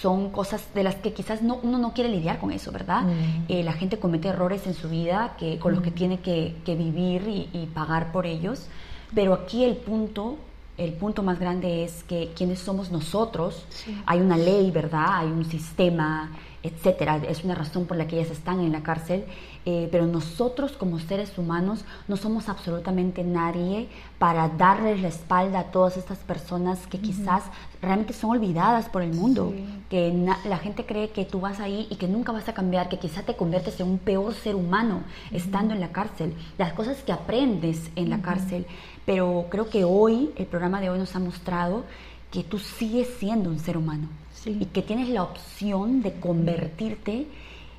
son 0.00 0.30
cosas 0.30 0.66
de 0.74 0.82
las 0.82 0.96
que 0.96 1.12
quizás 1.12 1.42
no, 1.42 1.60
uno 1.62 1.78
no 1.78 1.92
quiere 1.92 2.10
lidiar 2.10 2.38
con 2.38 2.50
eso, 2.50 2.72
¿verdad? 2.72 3.02
Mm. 3.02 3.44
Eh, 3.48 3.62
la 3.62 3.72
gente 3.74 3.98
comete 3.98 4.28
errores 4.28 4.66
en 4.66 4.74
su 4.74 4.88
vida 4.88 5.34
que, 5.38 5.58
con 5.58 5.72
los 5.74 5.82
que 5.82 5.90
Mm. 5.90 5.94
tiene 5.94 6.18
que, 6.20 6.56
que 6.64 6.74
vivir 6.74 7.28
y, 7.28 7.48
y 7.52 7.66
pagar 7.66 8.10
por 8.10 8.26
ellos, 8.26 8.66
pero 9.14 9.34
aquí 9.34 9.64
el 9.64 9.76
punto, 9.76 10.38
el 10.76 10.92
punto 10.92 11.22
más 11.22 11.38
grande 11.38 11.84
es 11.84 12.02
que 12.04 12.32
quienes 12.36 12.58
somos 12.58 12.90
nosotros, 12.90 13.64
Sí. 13.70 13.96
hay 14.06 14.20
una 14.20 14.36
ley, 14.36 14.70
¿verdad? 14.70 15.06
Hay 15.08 15.28
un 15.28 15.44
sistema, 15.44 16.32
etcétera. 16.62 17.20
Es 17.28 17.44
una 17.44 17.54
razón 17.54 17.86
por 17.86 17.96
la 17.96 18.06
que 18.08 18.18
ellas 18.18 18.30
están 18.30 18.60
en 18.60 18.72
la 18.72 18.82
cárcel. 18.82 19.24
Eh, 19.66 19.88
pero 19.90 20.06
nosotros 20.06 20.72
como 20.72 20.98
seres 20.98 21.38
humanos 21.38 21.84
no 22.06 22.16
somos 22.16 22.48
absolutamente 22.48 23.24
nadie 23.24 23.88
para 24.18 24.48
darles 24.48 25.00
la 25.00 25.08
espalda 25.08 25.60
a 25.60 25.64
todas 25.64 25.96
estas 25.96 26.18
personas 26.18 26.86
que 26.86 26.98
quizás 26.98 27.44
realmente 27.80 28.12
son 28.12 28.30
olvidadas 28.30 28.88
por 28.90 29.02
el 29.02 29.12
mundo. 29.14 29.52
Sí. 29.56 29.64
Que 29.88 30.12
la 30.44 30.58
gente 30.58 30.84
cree 30.84 31.10
que 31.10 31.24
tú 31.24 31.40
vas 31.40 31.60
ahí 31.60 31.86
y 31.90 31.96
que 31.96 32.08
nunca 32.08 32.32
vas 32.32 32.48
a 32.48 32.54
cambiar, 32.54 32.88
que 32.88 32.98
quizás 32.98 33.24
te 33.24 33.36
conviertes 33.36 33.80
en 33.80 33.88
un 33.88 33.98
peor 33.98 34.34
ser 34.34 34.54
humano 34.54 35.02
estando 35.30 35.72
en 35.72 35.80
la 35.80 35.92
cárcel. 35.92 36.34
Las 36.58 36.72
cosas 36.74 37.02
que 37.02 37.12
aprendes 37.12 37.90
en 37.96 38.10
la 38.10 38.20
cárcel. 38.20 38.66
Pero 39.06 39.46
creo 39.50 39.68
que 39.68 39.84
hoy, 39.84 40.30
el 40.36 40.46
programa 40.46 40.80
de 40.80 40.90
hoy 40.90 40.98
nos 40.98 41.14
ha 41.16 41.20
mostrado 41.20 41.84
que 42.30 42.42
tú 42.42 42.58
sigues 42.58 43.08
siendo 43.18 43.48
un 43.50 43.58
ser 43.60 43.76
humano 43.76 44.08
Sí. 44.32 44.58
y 44.60 44.66
que 44.66 44.82
tienes 44.82 45.08
la 45.08 45.22
opción 45.22 46.02
de 46.02 46.12
convertirte, 46.20 47.26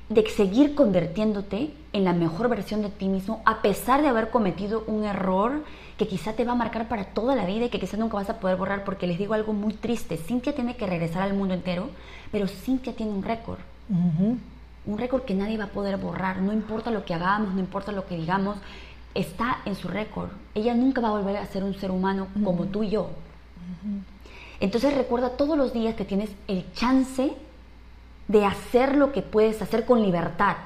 de 0.08 0.28
seguir 0.30 0.74
convirtiéndote 0.74 1.72
en 1.92 2.04
la 2.04 2.12
mejor 2.12 2.48
versión 2.48 2.82
de 2.82 2.90
ti 2.90 3.08
mismo, 3.08 3.42
a 3.44 3.60
pesar 3.60 4.02
de 4.02 4.08
haber 4.08 4.30
cometido 4.30 4.84
un 4.86 5.04
error 5.04 5.64
que 5.98 6.06
quizá 6.06 6.34
te 6.34 6.44
va 6.44 6.52
a 6.52 6.56
marcar 6.56 6.88
para 6.88 7.06
toda 7.06 7.34
la 7.34 7.44
vida 7.44 7.64
y 7.64 7.68
que 7.70 7.80
quizá 7.80 7.96
nunca 7.96 8.16
vas 8.16 8.30
a 8.30 8.38
poder 8.38 8.56
borrar, 8.56 8.84
porque 8.84 9.06
les 9.06 9.18
digo 9.18 9.34
algo 9.34 9.52
muy 9.52 9.72
triste, 9.72 10.16
Cintia 10.16 10.54
tiene 10.54 10.76
que 10.76 10.86
regresar 10.86 11.22
al 11.22 11.34
mundo 11.34 11.54
entero, 11.54 11.88
pero 12.30 12.46
Cintia 12.46 12.94
tiene 12.94 13.12
un 13.12 13.22
récord, 13.22 13.58
un 13.88 14.98
récord 14.98 15.22
que 15.24 15.34
nadie 15.34 15.58
va 15.58 15.64
a 15.64 15.70
poder 15.70 15.96
borrar, 15.96 16.38
no 16.38 16.52
importa 16.52 16.90
lo 16.90 17.04
que 17.04 17.14
hagamos, 17.14 17.54
no 17.54 17.60
importa 17.60 17.90
lo 17.90 18.06
que 18.06 18.16
digamos, 18.16 18.58
está 19.14 19.58
en 19.64 19.74
su 19.74 19.88
récord. 19.88 20.28
Ella 20.54 20.74
nunca 20.74 21.00
va 21.00 21.08
a 21.08 21.12
volver 21.12 21.38
a 21.38 21.46
ser 21.46 21.64
un 21.64 21.74
ser 21.74 21.90
humano 21.90 22.28
como 22.44 22.66
tú 22.66 22.84
y 22.84 22.90
yo. 22.90 23.10
Entonces 24.60 24.94
recuerda 24.94 25.30
todos 25.30 25.58
los 25.58 25.72
días 25.72 25.94
que 25.96 26.04
tienes 26.04 26.30
el 26.46 26.70
chance 26.74 27.34
de 28.28 28.44
hacer 28.44 28.96
lo 28.96 29.12
que 29.12 29.22
puedes 29.22 29.62
hacer 29.62 29.84
con 29.84 30.02
libertad, 30.02 30.56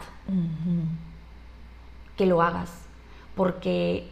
que 2.16 2.26
lo 2.26 2.42
hagas, 2.42 2.70
porque 3.34 4.10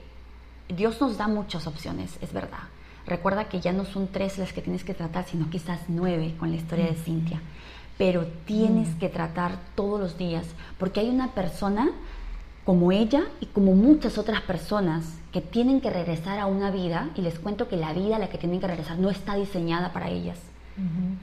Dios 0.69 1.01
nos 1.01 1.17
da 1.17 1.29
muchas 1.29 1.67
opciones, 1.67 2.19
es 2.21 2.33
verdad. 2.33 2.69
Recuerda 3.07 3.49
que 3.49 3.61
ya 3.61 3.73
no 3.73 3.85
son 3.85 4.09
tres 4.09 4.37
las 4.37 4.53
que 4.53 4.61
tienes 4.61 4.85
que 4.85 4.93
tratar, 4.95 5.25
sino 5.25 5.49
quizás 5.49 5.81
nueve 5.89 6.35
con 6.39 6.51
la 6.51 6.57
historia 6.57 6.87
de 6.87 6.95
Cintia. 6.95 7.41
Pero 7.97 8.27
tienes 8.45 8.95
que 8.97 9.09
tratar 9.09 9.59
todos 9.75 9.99
los 9.99 10.19
días, 10.19 10.47
porque 10.79 11.01
hay 11.01 11.09
una 11.09 11.33
persona 11.33 11.91
como 12.65 12.93
ella 12.93 13.25
y 13.41 13.47
como 13.47 13.75
muchas 13.75 14.19
otras 14.19 14.43
personas 14.43 15.19
que 15.33 15.41
tienen 15.41 15.81
que 15.81 15.91
regresar 15.91 16.39
a 16.39 16.47
una 16.47 16.71
vida, 16.71 17.09
y 17.15 17.23
les 17.23 17.39
cuento 17.39 17.67
que 17.67 17.77
la 17.77 17.95
vida 17.95 18.17
a 18.17 18.19
la 18.19 18.29
que 18.29 18.39
tienen 18.39 18.61
que 18.61 18.67
regresar 18.67 18.99
no 18.99 19.09
está 19.09 19.37
diseñada 19.37 19.93
para 19.93 20.11
ellas. 20.11 20.39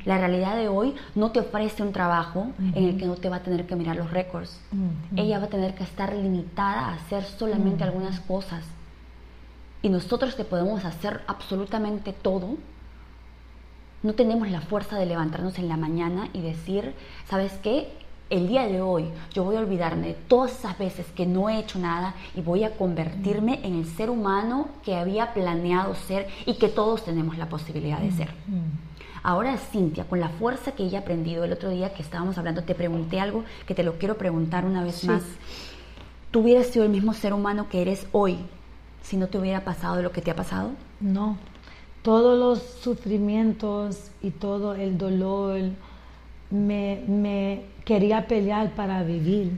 La 0.06 0.18
realidad 0.18 0.56
de 0.56 0.68
hoy 0.68 0.95
no 1.16 1.32
te 1.32 1.39
ofrece 1.39 1.82
un 1.82 1.91
trabajo 1.91 2.51
en 2.60 2.84
el 2.84 2.97
que 2.97 3.06
no 3.06 3.16
te 3.16 3.30
va 3.30 3.38
a 3.38 3.43
tener 3.43 3.66
que 3.66 3.76
mirar 3.76 3.95
los 3.95 4.12
récords. 4.12 4.60
Ella 5.16 5.39
va 5.39 5.45
a 5.45 5.49
tener 5.49 5.74
que 5.76 5.84
estar 5.84 6.14
limitada 6.14 6.89
a 6.89 6.93
hacer 6.93 7.24
solamente 7.24 7.84
algunas 7.84 8.20
cosas. 8.20 8.64
Y 9.82 9.89
nosotros 9.89 10.36
que 10.36 10.43
podemos 10.43 10.84
hacer 10.84 11.22
absolutamente 11.28 12.12
todo, 12.12 12.58
no 14.03 14.14
tenemos 14.14 14.49
la 14.49 14.62
fuerza 14.62 14.97
de 14.97 15.06
levantarnos 15.06 15.58
en 15.58 15.68
la 15.68 15.78
mañana 15.78 16.30
y 16.34 16.41
decir, 16.41 16.93
¿sabes 17.28 17.53
qué? 17.64 17.91
El 18.30 18.47
día 18.47 18.68
de 18.68 18.82
hoy 18.82 19.06
yo 19.34 19.43
voy 19.43 19.56
a 19.56 19.60
olvidarme 19.60 20.08
de 20.08 20.14
todas 20.14 20.51
esas 20.58 20.78
veces 20.78 21.06
que 21.16 21.26
no 21.28 21.49
he 21.49 21.60
hecho 21.60 21.78
nada 21.78 22.16
y 22.36 22.41
voy 22.41 22.64
a 22.64 22.76
convertirme 22.76 23.60
en 23.64 23.76
el 23.76 23.86
ser 23.86 24.10
humano 24.10 24.68
que 24.84 24.95
había 24.95 25.34
planeado 25.34 25.93
ser 25.93 26.28
y 26.45 26.56
que 26.56 26.70
todos 26.70 27.06
tenemos 27.06 27.38
la 27.38 27.49
posibilidad 27.49 27.99
de 27.99 28.12
ser. 28.12 28.30
Ahora 29.28 29.57
Cintia, 29.57 30.03
con 30.03 30.19
la 30.19 30.30
fuerza 30.30 30.73
que 30.73 30.84
ella 30.84 30.99
ha 30.99 31.01
aprendido 31.01 31.43
el 31.43 31.51
otro 31.51 31.71
día 31.71 31.91
que 31.95 32.03
estábamos 32.03 32.38
hablando, 32.38 32.61
te 32.63 32.76
pregunté 32.76 33.19
algo 33.19 33.43
que 33.65 33.73
te 33.73 33.82
lo 33.84 33.93
quiero 33.97 34.17
preguntar 34.19 34.65
una 34.65 34.84
vez 34.84 34.97
Sí. 34.97 35.07
más. 35.07 35.23
¿Tú 36.30 36.41
hubieras 36.41 36.67
sido 36.67 36.86
el 36.86 36.91
mismo 36.91 37.11
ser 37.15 37.34
humano 37.34 37.67
que 37.67 37.82
eres 37.82 38.05
hoy 38.11 38.38
si 39.01 39.17
no 39.17 39.26
te 39.26 39.39
hubiera 39.39 39.61
pasado 39.63 40.03
lo 40.03 40.11
que 40.11 40.21
te 40.21 40.30
ha 40.30 40.36
pasado? 40.36 40.71
No, 40.99 41.38
todos 42.03 42.38
los 42.38 42.61
sufrimientos 42.84 44.11
y 44.21 44.30
todo 44.30 44.76
el 44.76 44.95
dolor 44.99 45.59
me, 46.51 47.01
me 47.07 47.63
quería 47.84 48.28
pelear 48.28 48.73
para 48.76 49.01
vivir, 49.01 49.57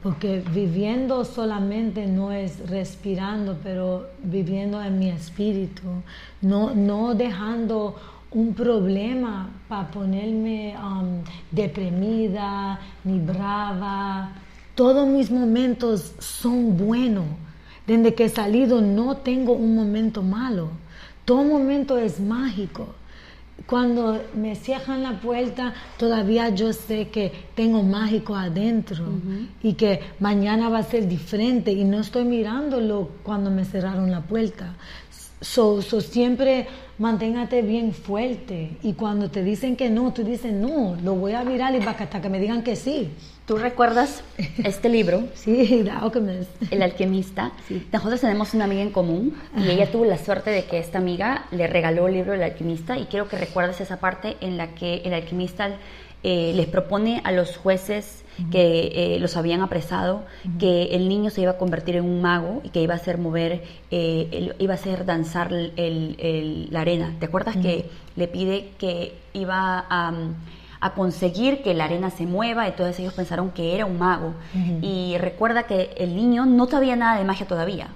porque 0.00 0.44
viviendo 0.52 1.24
solamente 1.24 2.06
no 2.06 2.30
es 2.30 2.70
respirando, 2.70 3.58
pero 3.64 4.06
viviendo 4.22 4.80
en 4.80 4.98
mi 5.00 5.10
espíritu, 5.10 5.82
no, 6.40 6.72
no 6.72 7.14
dejando 7.16 7.96
un 8.32 8.54
problema 8.54 9.48
para 9.68 9.90
ponerme 9.90 10.74
um, 10.76 11.22
deprimida 11.50 12.78
ni 13.04 13.18
brava. 13.18 14.30
Todos 14.74 15.06
mis 15.08 15.30
momentos 15.30 16.12
son 16.18 16.76
buenos. 16.76 17.26
Desde 17.86 18.14
que 18.14 18.24
he 18.24 18.28
salido 18.28 18.80
no 18.80 19.16
tengo 19.16 19.52
un 19.52 19.74
momento 19.74 20.22
malo. 20.22 20.70
Todo 21.24 21.42
momento 21.44 21.98
es 21.98 22.20
mágico. 22.20 22.94
Cuando 23.66 24.22
me 24.34 24.54
cierran 24.54 25.02
la 25.02 25.20
puerta, 25.20 25.74
todavía 25.98 26.48
yo 26.48 26.72
sé 26.72 27.08
que 27.08 27.30
tengo 27.54 27.82
mágico 27.82 28.34
adentro 28.34 29.04
y 29.62 29.74
que 29.74 30.00
mañana 30.18 30.70
va 30.70 30.78
a 30.78 30.82
ser 30.82 31.06
diferente 31.06 31.70
y 31.70 31.84
no 31.84 32.00
estoy 32.00 32.24
mirándolo 32.24 33.10
cuando 33.22 33.50
me 33.50 33.64
cerraron 33.64 34.10
la 34.10 34.22
puerta. 34.22 34.74
So, 35.40 35.80
so 35.80 36.00
siempre 36.00 36.66
manténgate 36.98 37.62
bien 37.62 37.94
fuerte 37.94 38.76
y 38.82 38.92
cuando 38.92 39.30
te 39.30 39.42
dicen 39.42 39.74
que 39.74 39.88
no, 39.88 40.12
tú 40.12 40.22
dices 40.22 40.52
no, 40.52 40.98
lo 41.02 41.14
voy 41.14 41.32
a 41.32 41.42
mirar 41.44 41.74
y 41.74 41.78
hasta 41.78 42.20
que 42.20 42.28
me 42.28 42.38
digan 42.38 42.62
que 42.62 42.76
sí. 42.76 43.10
¿Tú 43.46 43.56
recuerdas 43.56 44.22
este 44.62 44.88
libro, 44.90 45.24
Sí, 45.34 45.80
The 45.82 45.90
Alchemist. 45.90 46.50
El 46.70 46.82
alquimista? 46.82 47.52
Sí. 47.66 47.88
Nosotros 47.90 48.20
tenemos 48.20 48.52
una 48.52 48.64
amiga 48.64 48.82
en 48.82 48.90
común 48.90 49.34
y 49.56 49.70
ella 49.70 49.90
tuvo 49.90 50.04
la 50.04 50.18
suerte 50.18 50.50
de 50.50 50.64
que 50.64 50.78
esta 50.78 50.98
amiga 50.98 51.46
le 51.50 51.66
regaló 51.66 52.06
el 52.06 52.14
libro 52.14 52.34
El 52.34 52.42
alquimista 52.42 52.98
y 52.98 53.06
quiero 53.06 53.26
que 53.26 53.38
recuerdes 53.38 53.80
esa 53.80 53.98
parte 53.98 54.36
en 54.42 54.58
la 54.58 54.74
que 54.74 54.96
el 55.06 55.14
alquimista 55.14 55.70
eh, 56.22 56.52
les 56.54 56.66
propone 56.66 57.20
a 57.24 57.32
los 57.32 57.56
jueces 57.56 58.24
que 58.50 58.92
eh, 58.94 59.18
los 59.20 59.36
habían 59.36 59.60
apresado 59.60 60.22
que 60.58 60.94
el 60.94 61.08
niño 61.10 61.28
se 61.30 61.42
iba 61.42 61.50
a 61.52 61.58
convertir 61.58 61.96
en 61.96 62.04
un 62.04 62.22
mago 62.22 62.62
y 62.64 62.70
que 62.70 62.80
iba 62.80 62.94
a 62.94 62.96
hacer 62.96 63.18
mover, 63.18 63.62
eh, 63.90 64.28
el- 64.32 64.54
iba 64.58 64.72
a 64.72 64.76
hacer 64.76 65.04
danzar 65.04 65.52
el- 65.52 65.72
el- 65.76 66.16
el- 66.18 66.68
la 66.70 66.80
arena. 66.80 67.14
¿Te 67.20 67.26
acuerdas 67.26 67.56
que 67.58 67.90
le 68.16 68.28
pide 68.28 68.70
que 68.78 69.14
iba 69.34 69.84
a, 69.90 70.12
a 70.82 70.94
conseguir 70.94 71.62
que 71.62 71.74
la 71.74 71.84
arena 71.84 72.08
se 72.08 72.24
mueva? 72.24 72.66
Entonces 72.66 72.98
ellos 73.00 73.12
pensaron 73.12 73.50
que 73.50 73.74
era 73.74 73.84
un 73.84 73.98
mago. 73.98 74.32
Y 74.82 75.18
recuerda 75.18 75.64
que 75.64 75.90
el 75.98 76.16
niño 76.16 76.46
no 76.46 76.66
sabía 76.66 76.96
nada 76.96 77.18
de 77.18 77.24
magia 77.24 77.46
todavía. 77.46 77.88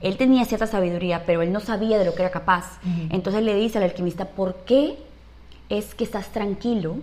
Él 0.00 0.16
tenía 0.16 0.44
cierta 0.46 0.66
sabiduría, 0.66 1.22
pero 1.26 1.42
él 1.42 1.52
no 1.52 1.60
sabía 1.60 1.96
de 1.98 2.04
lo 2.04 2.14
que 2.16 2.22
era 2.22 2.32
capaz. 2.32 2.80
Entonces 3.10 3.44
le 3.44 3.54
dice 3.54 3.78
al 3.78 3.84
alquimista, 3.84 4.24
¿por 4.24 4.56
qué 4.66 4.96
es 5.68 5.94
que 5.94 6.02
estás 6.02 6.28
tranquilo? 6.32 6.96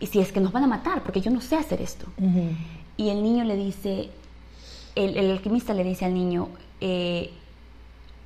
Y 0.00 0.06
si 0.06 0.20
es 0.20 0.32
que 0.32 0.40
nos 0.40 0.52
van 0.52 0.64
a 0.64 0.66
matar, 0.66 1.02
porque 1.02 1.20
yo 1.20 1.30
no 1.30 1.40
sé 1.40 1.56
hacer 1.56 1.80
esto. 1.80 2.06
Y 2.96 3.08
el 3.10 3.22
niño 3.22 3.44
le 3.44 3.56
dice, 3.56 4.10
el, 4.94 5.16
el 5.16 5.30
alquimista 5.30 5.74
le 5.74 5.84
dice 5.84 6.04
al 6.04 6.14
niño, 6.14 6.48
eh, 6.80 7.30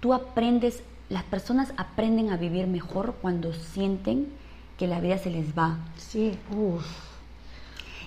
tú 0.01 0.15
aprendes, 0.15 0.83
las 1.09 1.25
personas 1.25 1.73
aprenden 1.77 2.31
a 2.31 2.37
vivir 2.37 2.67
mejor 2.67 3.15
cuando 3.21 3.53
sienten 3.53 4.29
que 4.79 4.87
la 4.87 5.01
vida 5.01 5.19
se 5.19 5.31
les 5.31 5.57
va. 5.57 5.79
Sí, 5.97 6.33
uff. 6.57 6.85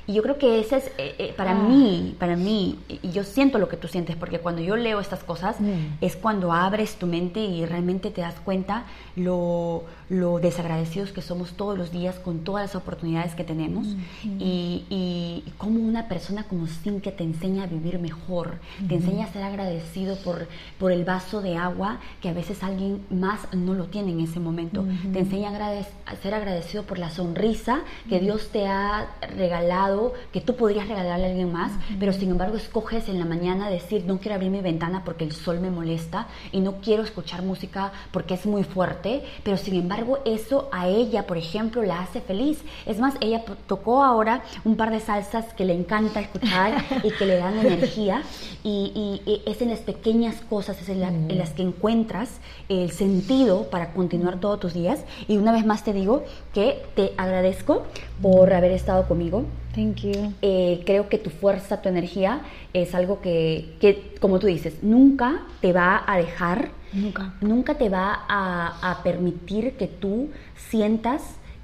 Y 0.05 0.15
yo 0.15 0.21
creo 0.21 0.37
que 0.37 0.59
ese 0.59 0.75
es, 0.77 0.87
eh, 0.97 1.15
eh, 1.17 1.33
para 1.37 1.51
Ah. 1.51 1.63
mí, 1.63 2.13
para 2.19 2.35
mí, 2.35 2.77
y 2.89 3.11
yo 3.11 3.23
siento 3.23 3.57
lo 3.57 3.69
que 3.69 3.77
tú 3.77 3.87
sientes, 3.87 4.17
porque 4.17 4.39
cuando 4.39 4.61
yo 4.61 4.75
leo 4.75 4.99
estas 4.99 5.23
cosas, 5.23 5.61
Mm. 5.61 5.71
es 6.01 6.17
cuando 6.17 6.51
abres 6.51 6.95
tu 6.97 7.07
mente 7.07 7.39
y 7.39 7.65
realmente 7.65 8.09
te 8.11 8.19
das 8.19 8.35
cuenta 8.43 8.83
lo, 9.15 9.83
lo 10.13 10.37
desagradecidos 10.39 11.11
que 11.11 11.21
somos 11.21 11.53
todos 11.53 11.75
los 11.77 11.91
días 11.91 12.19
con 12.19 12.39
todas 12.43 12.63
las 12.65 12.75
oportunidades 12.75 13.33
que 13.33 13.43
tenemos 13.43 13.87
y, 14.23 14.85
y 14.89 15.43
cómo 15.57 15.79
una 15.79 16.07
persona 16.07 16.43
como 16.43 16.67
Cintia 16.67 17.15
te 17.15 17.23
enseña 17.23 17.63
a 17.63 17.67
vivir 17.67 17.97
mejor, 17.99 18.59
te 18.87 18.95
enseña 18.95 19.25
a 19.25 19.33
ser 19.33 19.41
agradecido 19.43 20.15
por, 20.17 20.47
por 20.77 20.91
el 20.91 21.03
vaso 21.03 21.41
de 21.41 21.57
agua 21.57 21.97
que 22.21 22.29
a 22.29 22.33
veces 22.33 22.61
alguien 22.63 23.01
más 23.09 23.39
no 23.53 23.73
lo 23.73 23.85
tiene 23.85 24.11
en 24.11 24.19
ese 24.19 24.39
momento, 24.39 24.85
te 25.11 25.19
enseña 25.19 25.49
a, 25.49 25.53
agradec- 25.53 25.87
a 26.05 26.15
ser 26.17 26.33
agradecido 26.35 26.83
por 26.83 26.99
la 26.99 27.09
sonrisa 27.09 27.81
que 28.07 28.19
Dios 28.19 28.49
te 28.51 28.67
ha 28.67 29.07
regalado, 29.35 30.13
que 30.31 30.41
tú 30.41 30.55
podrías 30.55 30.87
regalarle 30.87 31.25
a 31.25 31.29
alguien 31.29 31.51
más, 31.51 31.71
pero 31.99 32.13
sin 32.13 32.29
embargo 32.29 32.55
escoges 32.57 33.09
en 33.09 33.17
la 33.17 33.25
mañana 33.25 33.69
decir, 33.69 34.03
no 34.05 34.19
quiero 34.19 34.35
abrir 34.35 34.51
mi 34.51 34.61
ventana 34.61 35.03
porque 35.03 35.23
el 35.23 35.31
sol 35.31 35.59
me 35.59 35.71
molesta 35.71 36.27
y 36.51 36.59
no 36.59 36.73
quiero 36.81 37.01
escuchar 37.03 37.41
música 37.41 37.91
porque 38.11 38.35
es 38.35 38.45
muy 38.45 38.63
fuerte, 38.63 39.23
pero 39.43 39.57
sin 39.57 39.73
embargo 39.75 40.02
embargo, 40.03 40.21
eso 40.25 40.69
a 40.71 40.87
ella, 40.87 41.25
por 41.25 41.37
ejemplo, 41.37 41.83
la 41.83 42.01
hace 42.01 42.21
feliz. 42.21 42.63
Es 42.85 42.99
más, 42.99 43.15
ella 43.21 43.43
tocó 43.67 44.03
ahora 44.03 44.43
un 44.63 44.75
par 44.75 44.91
de 44.91 44.99
salsas 44.99 45.53
que 45.53 45.65
le 45.65 45.73
encanta 45.73 46.19
escuchar 46.19 46.83
y 47.03 47.11
que 47.11 47.25
le 47.25 47.37
dan 47.37 47.57
energía. 47.59 48.23
Y, 48.63 49.21
es 49.45 49.61
en 49.61 49.69
las 49.69 49.79
pequeñas 49.79 50.35
cosas, 50.49 50.81
es 50.81 50.89
en, 50.89 51.03
en, 51.03 51.37
las 51.37 51.51
que 51.51 51.63
encuentras 51.63 52.39
el 52.69 52.91
sentido 52.91 53.69
para 53.69 53.93
continuar 53.93 54.39
todos 54.39 54.59
tus 54.59 54.73
días. 54.73 55.03
Y 55.27 55.37
una 55.37 55.51
vez 55.51 55.65
más 55.65 55.83
te 55.83 55.93
digo 55.93 56.23
que 56.53 56.81
te 56.95 57.13
agradezco 57.17 57.83
por 58.21 58.53
haber 58.53 58.71
estado 58.71 59.07
conmigo. 59.07 59.45
Thank 59.75 60.01
you. 60.01 60.33
Eh, 60.41 60.83
creo 60.85 61.09
que 61.09 61.17
tu 61.17 61.29
fuerza, 61.29 61.81
tu 61.81 61.89
energía 61.89 62.41
es 62.73 62.93
algo 62.93 63.21
que, 63.21 63.75
que, 63.79 64.15
como 64.19 64.39
tú 64.39 64.47
dices, 64.47 64.83
nunca 64.83 65.41
te 65.61 65.73
va 65.73 66.03
a 66.05 66.17
dejar, 66.17 66.69
nunca, 66.93 67.33
nunca 67.41 67.75
te 67.75 67.89
va 67.89 68.25
a, 68.27 68.91
a 68.91 69.03
permitir 69.03 69.73
que 69.73 69.87
tú 69.87 70.29
sientas 70.55 71.21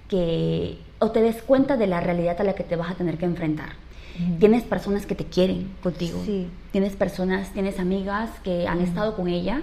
que 0.07 0.79
o 0.99 1.11
te 1.11 1.21
des 1.21 1.41
cuenta 1.41 1.77
de 1.77 1.87
la 1.87 2.01
realidad 2.01 2.39
a 2.39 2.43
la 2.43 2.53
que 2.53 2.63
te 2.63 2.75
vas 2.75 2.91
a 2.91 2.95
tener 2.95 3.17
que 3.17 3.25
enfrentar. 3.25 3.69
Tienes 4.37 4.63
personas 4.63 5.05
que 5.05 5.15
te 5.15 5.23
quieren 5.23 5.71
contigo. 5.81 6.21
Sí. 6.25 6.47
Tienes 6.73 6.97
personas, 6.97 7.53
tienes 7.53 7.79
amigas 7.79 8.29
que 8.43 8.67
han 8.67 8.81
estado 8.81 9.15
con 9.15 9.29
ella 9.29 9.61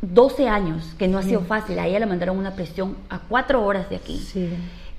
12 0.00 0.48
años, 0.48 0.94
que 0.98 1.08
no 1.08 1.18
ha 1.18 1.22
sido 1.22 1.42
fácil. 1.42 1.78
A 1.78 1.86
ella 1.86 1.98
le 1.98 2.06
mandaron 2.06 2.38
una 2.38 2.54
presión 2.54 2.96
a 3.10 3.18
cuatro 3.18 3.64
horas 3.64 3.90
de 3.90 3.96
aquí. 3.96 4.16
Sí. 4.16 4.48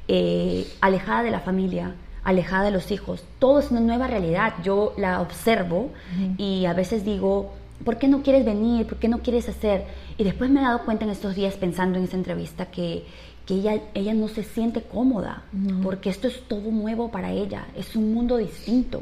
Eh, 0.07 0.67
alejada 0.81 1.23
de 1.23 1.31
la 1.31 1.39
familia, 1.39 1.95
alejada 2.23 2.65
de 2.65 2.71
los 2.71 2.91
hijos. 2.91 3.23
Todo 3.39 3.59
es 3.59 3.71
una 3.71 3.79
nueva 3.79 4.07
realidad. 4.07 4.53
Yo 4.63 4.93
la 4.97 5.21
observo 5.21 5.91
y 6.37 6.65
a 6.65 6.73
veces 6.73 7.03
digo, 7.03 7.53
¿por 7.83 7.97
qué 7.97 8.07
no 8.07 8.21
quieres 8.23 8.45
venir? 8.45 8.85
¿Por 8.85 8.97
qué 8.97 9.07
no 9.07 9.19
quieres 9.19 9.49
hacer? 9.49 9.85
Y 10.17 10.23
después 10.23 10.49
me 10.49 10.59
he 10.59 10.63
dado 10.63 10.85
cuenta 10.85 11.05
en 11.05 11.11
estos 11.11 11.35
días 11.35 11.55
pensando 11.55 11.97
en 11.97 12.05
esa 12.05 12.17
entrevista 12.17 12.67
que, 12.67 13.05
que 13.45 13.55
ella, 13.55 13.81
ella 13.93 14.13
no 14.13 14.27
se 14.27 14.43
siente 14.43 14.81
cómoda, 14.83 15.43
porque 15.83 16.09
esto 16.09 16.27
es 16.27 16.41
todo 16.47 16.71
nuevo 16.71 17.09
para 17.09 17.31
ella, 17.31 17.67
es 17.75 17.95
un 17.95 18.13
mundo 18.13 18.37
distinto, 18.37 19.01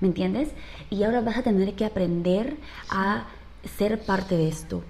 ¿me 0.00 0.08
entiendes? 0.08 0.50
Y 0.90 1.02
ahora 1.02 1.20
vas 1.20 1.38
a 1.38 1.42
tener 1.42 1.74
que 1.74 1.84
aprender 1.84 2.56
a 2.90 3.26
ser 3.76 4.00
parte 4.00 4.36
de 4.36 4.48
esto. 4.48 4.82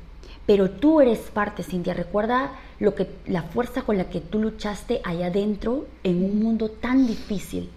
Pero 0.47 0.71
tú 0.71 1.01
eres 1.01 1.19
parte, 1.19 1.63
Cintia. 1.63 1.95
Recuerda 1.95 2.53
lo 2.81 2.95
que, 2.95 3.09
la 3.27 3.43
fuerza 3.43 3.83
con 3.83 3.97
la 3.97 4.11
que 4.11 4.21
tú 4.21 4.41
luchaste 4.41 5.01
allá 5.05 5.27
adentro 5.27 5.87
en 6.03 6.25
un 6.25 6.41
mundo 6.41 6.69
tan 6.69 7.07
difícil, 7.07 7.71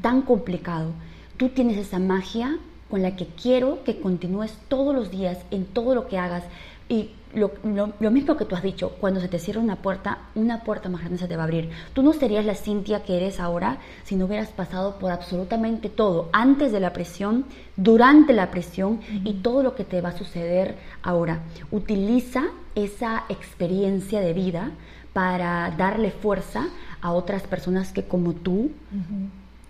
tan 0.00 0.22
complicado. 0.22 0.92
Tú 1.36 1.50
tienes 1.50 1.76
esa 1.76 1.98
magia 1.98 2.58
con 2.90 3.02
la 3.02 3.16
que 3.16 3.26
quiero 3.26 3.82
que 3.84 4.00
continúes 4.00 4.56
todos 4.68 4.94
los 4.94 5.10
días 5.10 5.38
en 5.50 5.66
todo 5.66 5.94
lo 5.94 6.08
que 6.08 6.18
hagas. 6.18 6.44
Y 6.88 7.10
lo, 7.34 8.10
mismo 8.10 8.36
que 8.36 8.44
tú 8.44 8.54
has 8.54 8.62
dicho, 8.62 8.92
cuando 9.00 9.20
se 9.20 9.28
te 9.28 9.38
cierra 9.38 9.60
una 9.60 9.76
puerta, 9.76 10.18
una 10.34 10.64
puerta 10.64 10.88
más 10.88 11.02
grande 11.02 11.18
se 11.18 11.28
te 11.28 11.36
va 11.36 11.42
a 11.42 11.44
abrir. 11.44 11.70
Tú 11.92 12.02
no 12.02 12.12
serías 12.12 12.44
la 12.44 12.54
Cintia 12.54 13.02
que 13.02 13.16
eres 13.16 13.40
ahora 13.40 13.78
si 14.04 14.16
no 14.16 14.24
hubieras 14.24 14.48
pasado 14.48 14.98
por 14.98 15.12
absolutamente 15.12 15.90
todo, 15.90 16.30
antes 16.32 16.72
de 16.72 16.80
la 16.80 16.92
presión, 16.92 17.44
durante 17.76 18.32
la 18.32 18.50
presión 18.50 19.00
y 19.24 19.34
todo 19.34 19.62
lo 19.62 19.74
que 19.74 19.84
te 19.84 20.00
va 20.00 20.10
a 20.10 20.18
suceder 20.18 20.76
ahora. 21.02 21.40
Utiliza 21.70 22.44
esa 22.74 23.24
experiencia 23.28 24.20
de 24.20 24.32
vida 24.32 24.70
para 25.12 25.70
darle 25.76 26.10
fuerza 26.10 26.68
a 27.00 27.12
otras 27.12 27.42
personas 27.42 27.92
que 27.92 28.04
como 28.04 28.32
tú 28.32 28.70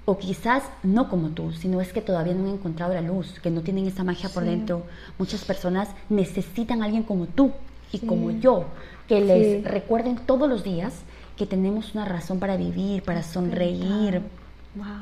o 0.08 0.16
quizás 0.16 0.62
no 0.82 1.10
como 1.10 1.28
tú, 1.28 1.52
sino 1.52 1.82
es 1.82 1.92
que 1.92 2.00
todavía 2.00 2.32
no 2.32 2.44
han 2.44 2.54
encontrado 2.54 2.94
la 2.94 3.02
luz, 3.02 3.38
que 3.42 3.50
no 3.50 3.60
tienen 3.60 3.86
esa 3.86 4.04
magia 4.04 4.30
por 4.30 4.42
dentro. 4.42 4.84
Muchas 5.18 5.44
personas 5.44 5.90
necesitan 6.08 6.80
a 6.80 6.86
alguien 6.86 7.02
como 7.02 7.26
tú 7.26 7.52
y 7.92 7.98
como 7.98 8.30
yo, 8.30 8.64
que 9.06 9.20
les 9.20 9.62
recuerden 9.64 10.16
todos 10.16 10.48
los 10.48 10.64
días 10.64 10.94
que 11.36 11.44
tenemos 11.44 11.94
una 11.94 12.06
razón 12.06 12.38
para 12.38 12.56
vivir, 12.56 13.02
para 13.02 13.22
sonreír, 13.22 14.22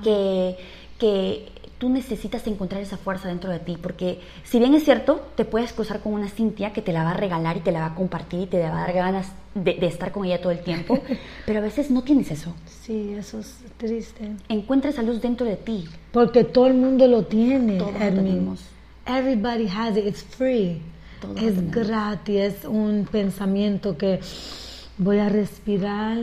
que, 0.03 0.57
que 0.99 1.49
tú 1.79 1.91
necesitas 1.91 2.47
encontrar 2.47 2.81
esa 2.81 2.97
fuerza 2.97 3.29
dentro 3.29 3.51
de 3.51 3.59
ti, 3.59 3.77
porque 3.81 4.21
si 4.45 4.59
bien 4.59 4.75
es 4.75 4.85
cierto, 4.85 5.21
te 5.35 5.45
puedes 5.45 5.73
cruzar 5.73 6.01
con 6.01 6.15
una 6.15 6.29
Cintia 6.29 6.73
que 6.73 6.83
te 6.83 6.93
la 6.93 7.05
va 7.05 7.11
a 7.11 7.15
regalar 7.15 7.59
y 7.59 7.61
te 7.61 7.73
la 7.73 7.81
va 7.81 7.87
a 7.87 7.95
compartir 7.95 8.43
y 8.43 8.47
te 8.47 8.61
va 8.61 8.69
a 8.69 8.87
dar 8.87 8.93
ganas 8.95 9.33
de, 9.55 9.79
estar 9.87 10.13
con 10.13 10.25
ella 10.25 10.41
todo 10.41 10.53
el 10.53 10.61
tiempo, 10.61 11.01
pero 11.47 11.59
a 11.59 11.63
veces 11.63 11.91
no 11.91 12.03
tienes 12.03 12.31
eso. 12.31 12.55
Sí, 12.67 13.15
eso 13.15 13.41
es 13.41 13.59
triste. 13.77 14.33
Encuentra 14.49 14.91
esa 14.91 15.03
luz 15.03 15.21
dentro 15.21 15.47
de 15.47 15.57
ti. 15.57 15.85
Porque 16.13 16.45
todo 16.45 16.67
el 16.67 16.75
mundo 16.75 17.07
lo 17.07 17.25
tiene, 17.25 17.79
Todos 17.79 17.93
lo 17.93 17.99
tenemos. 17.99 18.65
Everybody 19.07 19.69
has 19.69 19.97
it, 19.97 20.07
it's 20.07 20.23
free. 20.23 20.81
es 21.37 21.71
gratis, 21.71 22.37
es 22.37 22.65
un 22.65 23.07
pensamiento 23.11 23.97
que 23.97 24.21
voy 24.99 25.19
a 25.19 25.29
respirar 25.29 26.19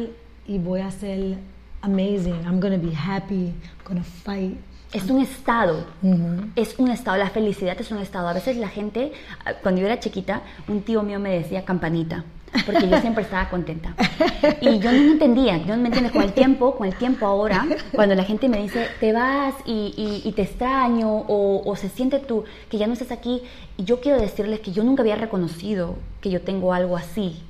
y 0.47 0.57
voy 0.57 0.81
a 0.81 0.91
ser 0.91 1.37
amazing. 1.83 2.45
I'm 2.45 2.59
to 2.59 2.77
be 2.77 2.93
happy, 2.93 3.53
I'm 3.87 3.97
to 3.97 4.03
fight. 4.03 4.57
Es 4.93 5.09
un 5.09 5.21
estado, 5.21 5.87
es 6.55 6.77
un 6.77 6.91
estado, 6.91 7.17
la 7.17 7.31
felicidad 7.31 7.75
es 7.81 7.89
un 7.89 7.97
estado. 7.97 8.27
A 8.27 8.33
veces 8.33 8.57
la 8.57 8.67
gente, 8.67 9.11
cuando 9.63 9.81
yo 9.81 9.87
era 9.87 9.99
chiquita, 9.99 10.43
un 10.67 10.83
tío 10.83 11.01
mío 11.01 11.19
me 11.19 11.31
decía 11.31 11.65
campanita, 11.65 12.23
porque 12.63 12.87
yo 12.87 13.01
siempre 13.01 13.23
estaba 13.23 13.49
contenta. 13.49 13.95
Y 14.61 14.77
yo 14.77 14.91
no 14.91 15.13
entendía, 15.13 15.57
yo 15.57 15.75
no 15.75 15.81
me 15.81 15.87
entiendes, 15.87 16.11
con 16.11 16.21
el 16.21 16.33
tiempo, 16.33 16.75
con 16.75 16.85
el 16.85 16.93
tiempo 16.93 17.25
ahora, 17.25 17.65
cuando 17.95 18.13
la 18.13 18.23
gente 18.23 18.47
me 18.49 18.59
dice, 18.59 18.87
te 18.99 19.13
vas 19.13 19.55
y, 19.65 20.31
te 20.35 20.43
extraño, 20.43 21.25
o, 21.27 21.75
se 21.75 21.89
siente 21.89 22.19
tú 22.19 22.43
que 22.69 22.77
ya 22.77 22.85
no 22.85 22.93
estás 22.93 23.11
aquí, 23.11 23.41
y 23.77 23.85
yo 23.85 23.99
quiero 23.99 24.21
decirles 24.21 24.59
que 24.59 24.73
yo 24.73 24.83
nunca 24.83 25.01
había 25.01 25.15
reconocido 25.15 25.95
que 26.21 26.29
yo 26.29 26.41
tengo 26.41 26.71
algo 26.71 26.97
así, 26.97 27.41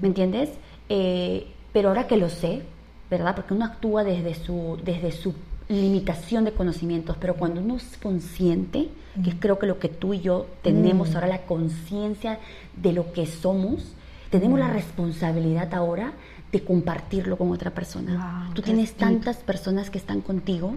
¿me 0.00 0.08
entiendes? 0.08 0.48
Eh, 0.88 1.46
pero 1.74 1.90
ahora 1.90 2.06
que 2.06 2.16
lo 2.16 2.30
sé, 2.30 2.62
¿verdad? 3.10 3.34
Porque 3.34 3.54
uno 3.54 3.64
actúa 3.64 4.04
desde 4.04 4.34
su, 4.34 4.78
desde 4.84 5.12
su 5.12 5.34
limitación 5.68 6.44
de 6.44 6.52
conocimientos, 6.52 7.16
pero 7.18 7.34
cuando 7.34 7.60
uno 7.60 7.76
es 7.76 7.96
consciente, 8.02 8.88
que 9.22 9.38
creo 9.38 9.58
que 9.58 9.66
lo 9.66 9.78
que 9.78 9.88
tú 9.88 10.14
y 10.14 10.20
yo 10.20 10.46
tenemos 10.62 11.14
ahora, 11.14 11.26
la 11.26 11.42
conciencia 11.42 12.38
de 12.76 12.92
lo 12.92 13.12
que 13.12 13.26
somos, 13.26 13.94
tenemos 14.30 14.58
la 14.58 14.68
responsabilidad 14.68 15.72
ahora 15.74 16.12
de 16.52 16.62
compartirlo 16.62 17.36
con 17.36 17.50
otra 17.50 17.72
persona. 17.72 18.50
tú 18.54 18.62
tienes 18.62 18.94
tantas 18.94 19.38
personas 19.38 19.90
que 19.90 19.98
están 19.98 20.20
contigo, 20.20 20.76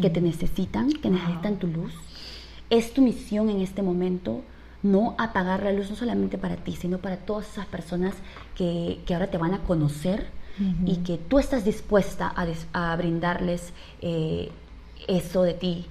que 0.00 0.10
te 0.10 0.20
necesitan, 0.20 0.92
que 0.92 1.10
necesitan 1.10 1.56
tu 1.56 1.66
luz. 1.66 1.94
Es 2.70 2.92
tu 2.92 3.02
misión 3.02 3.48
en 3.48 3.60
este 3.60 3.82
momento 3.82 4.42
no 4.82 5.14
apagar 5.18 5.62
la 5.62 5.72
luz, 5.72 5.90
no 5.90 5.96
solamente 5.96 6.38
para 6.38 6.56
ti, 6.56 6.76
sino 6.76 6.98
para 6.98 7.16
todas 7.16 7.48
esas 7.48 7.66
personas 7.66 8.14
que, 8.54 9.00
que 9.06 9.14
ahora 9.14 9.28
te 9.28 9.38
van 9.38 9.54
a 9.54 9.58
conocer 9.60 10.26
y 10.84 10.96
que 10.98 11.18
tú 11.18 11.38
estás 11.38 11.64
dispuesta 11.64 12.32
a, 12.72 12.96
brindarles 12.96 13.72
eh, 14.00 14.50
eso 15.06 15.42
de 15.42 15.54
ti 15.54 15.86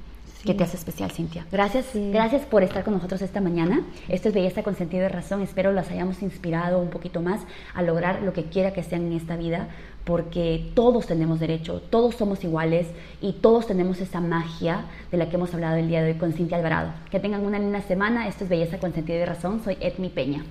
que 0.48 0.54
te 0.54 0.64
hace 0.64 0.78
especial, 0.78 1.12
Cintia. 1.12 1.46
Gracias, 1.52 1.88
gracias 1.94 2.46
por 2.46 2.64
estar 2.64 2.84
con 2.84 2.94
nosotros 2.94 3.22
esta 3.22 3.42
mañana. 3.42 3.82
Esto 4.08 4.30
es 4.30 4.34
Belleza 4.34 4.64
con 4.64 4.76
Sentido 4.76 5.04
de 5.04 5.10
Razón. 5.10 5.42
Espero 5.42 5.74
las 5.74 5.92
hayamos 5.92 6.22
inspirado 6.22 6.80
un 6.80 6.90
poquito 6.90 7.22
más 7.22 7.42
a 7.74 7.82
lograr 7.82 8.22
lo 8.22 8.34
que 8.34 8.46
quiera 8.46 8.72
que 8.72 8.84
sean 8.84 9.08
en 9.08 9.14
esta 9.14 9.36
vida, 9.36 9.68
porque 10.06 10.72
todos 10.74 11.06
tenemos 11.06 11.40
derecho, 11.40 11.82
todos 11.90 12.16
somos 12.16 12.44
iguales 12.44 12.88
y 13.22 13.34
todos 13.34 13.68
tenemos 13.68 14.00
esa 14.00 14.22
magia 14.22 14.86
de 15.12 15.18
la 15.18 15.28
que 15.28 15.36
hemos 15.36 15.54
hablado 15.54 15.76
el 15.76 15.90
día 15.90 16.02
de 16.02 16.14
hoy 16.14 16.18
con 16.18 16.32
Cintia 16.32 16.58
Alvarado. 16.58 16.94
Que 17.12 17.20
tengan 17.20 17.46
una 17.46 17.60
linda 17.60 17.82
semana. 17.82 18.28
Esto 18.28 18.46
es 18.46 18.50
Belleza 18.50 18.80
con 18.80 18.94
Sentido 18.94 19.20
de 19.20 19.26
Razón. 19.26 19.62
Soy 19.64 19.78
Edmi 19.82 20.10
Peña. 20.10 20.46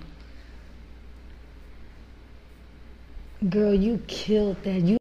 Girl, 3.43 3.75
you 3.75 3.99
killed 4.07 4.63
that. 4.63 4.83
You 4.83 4.95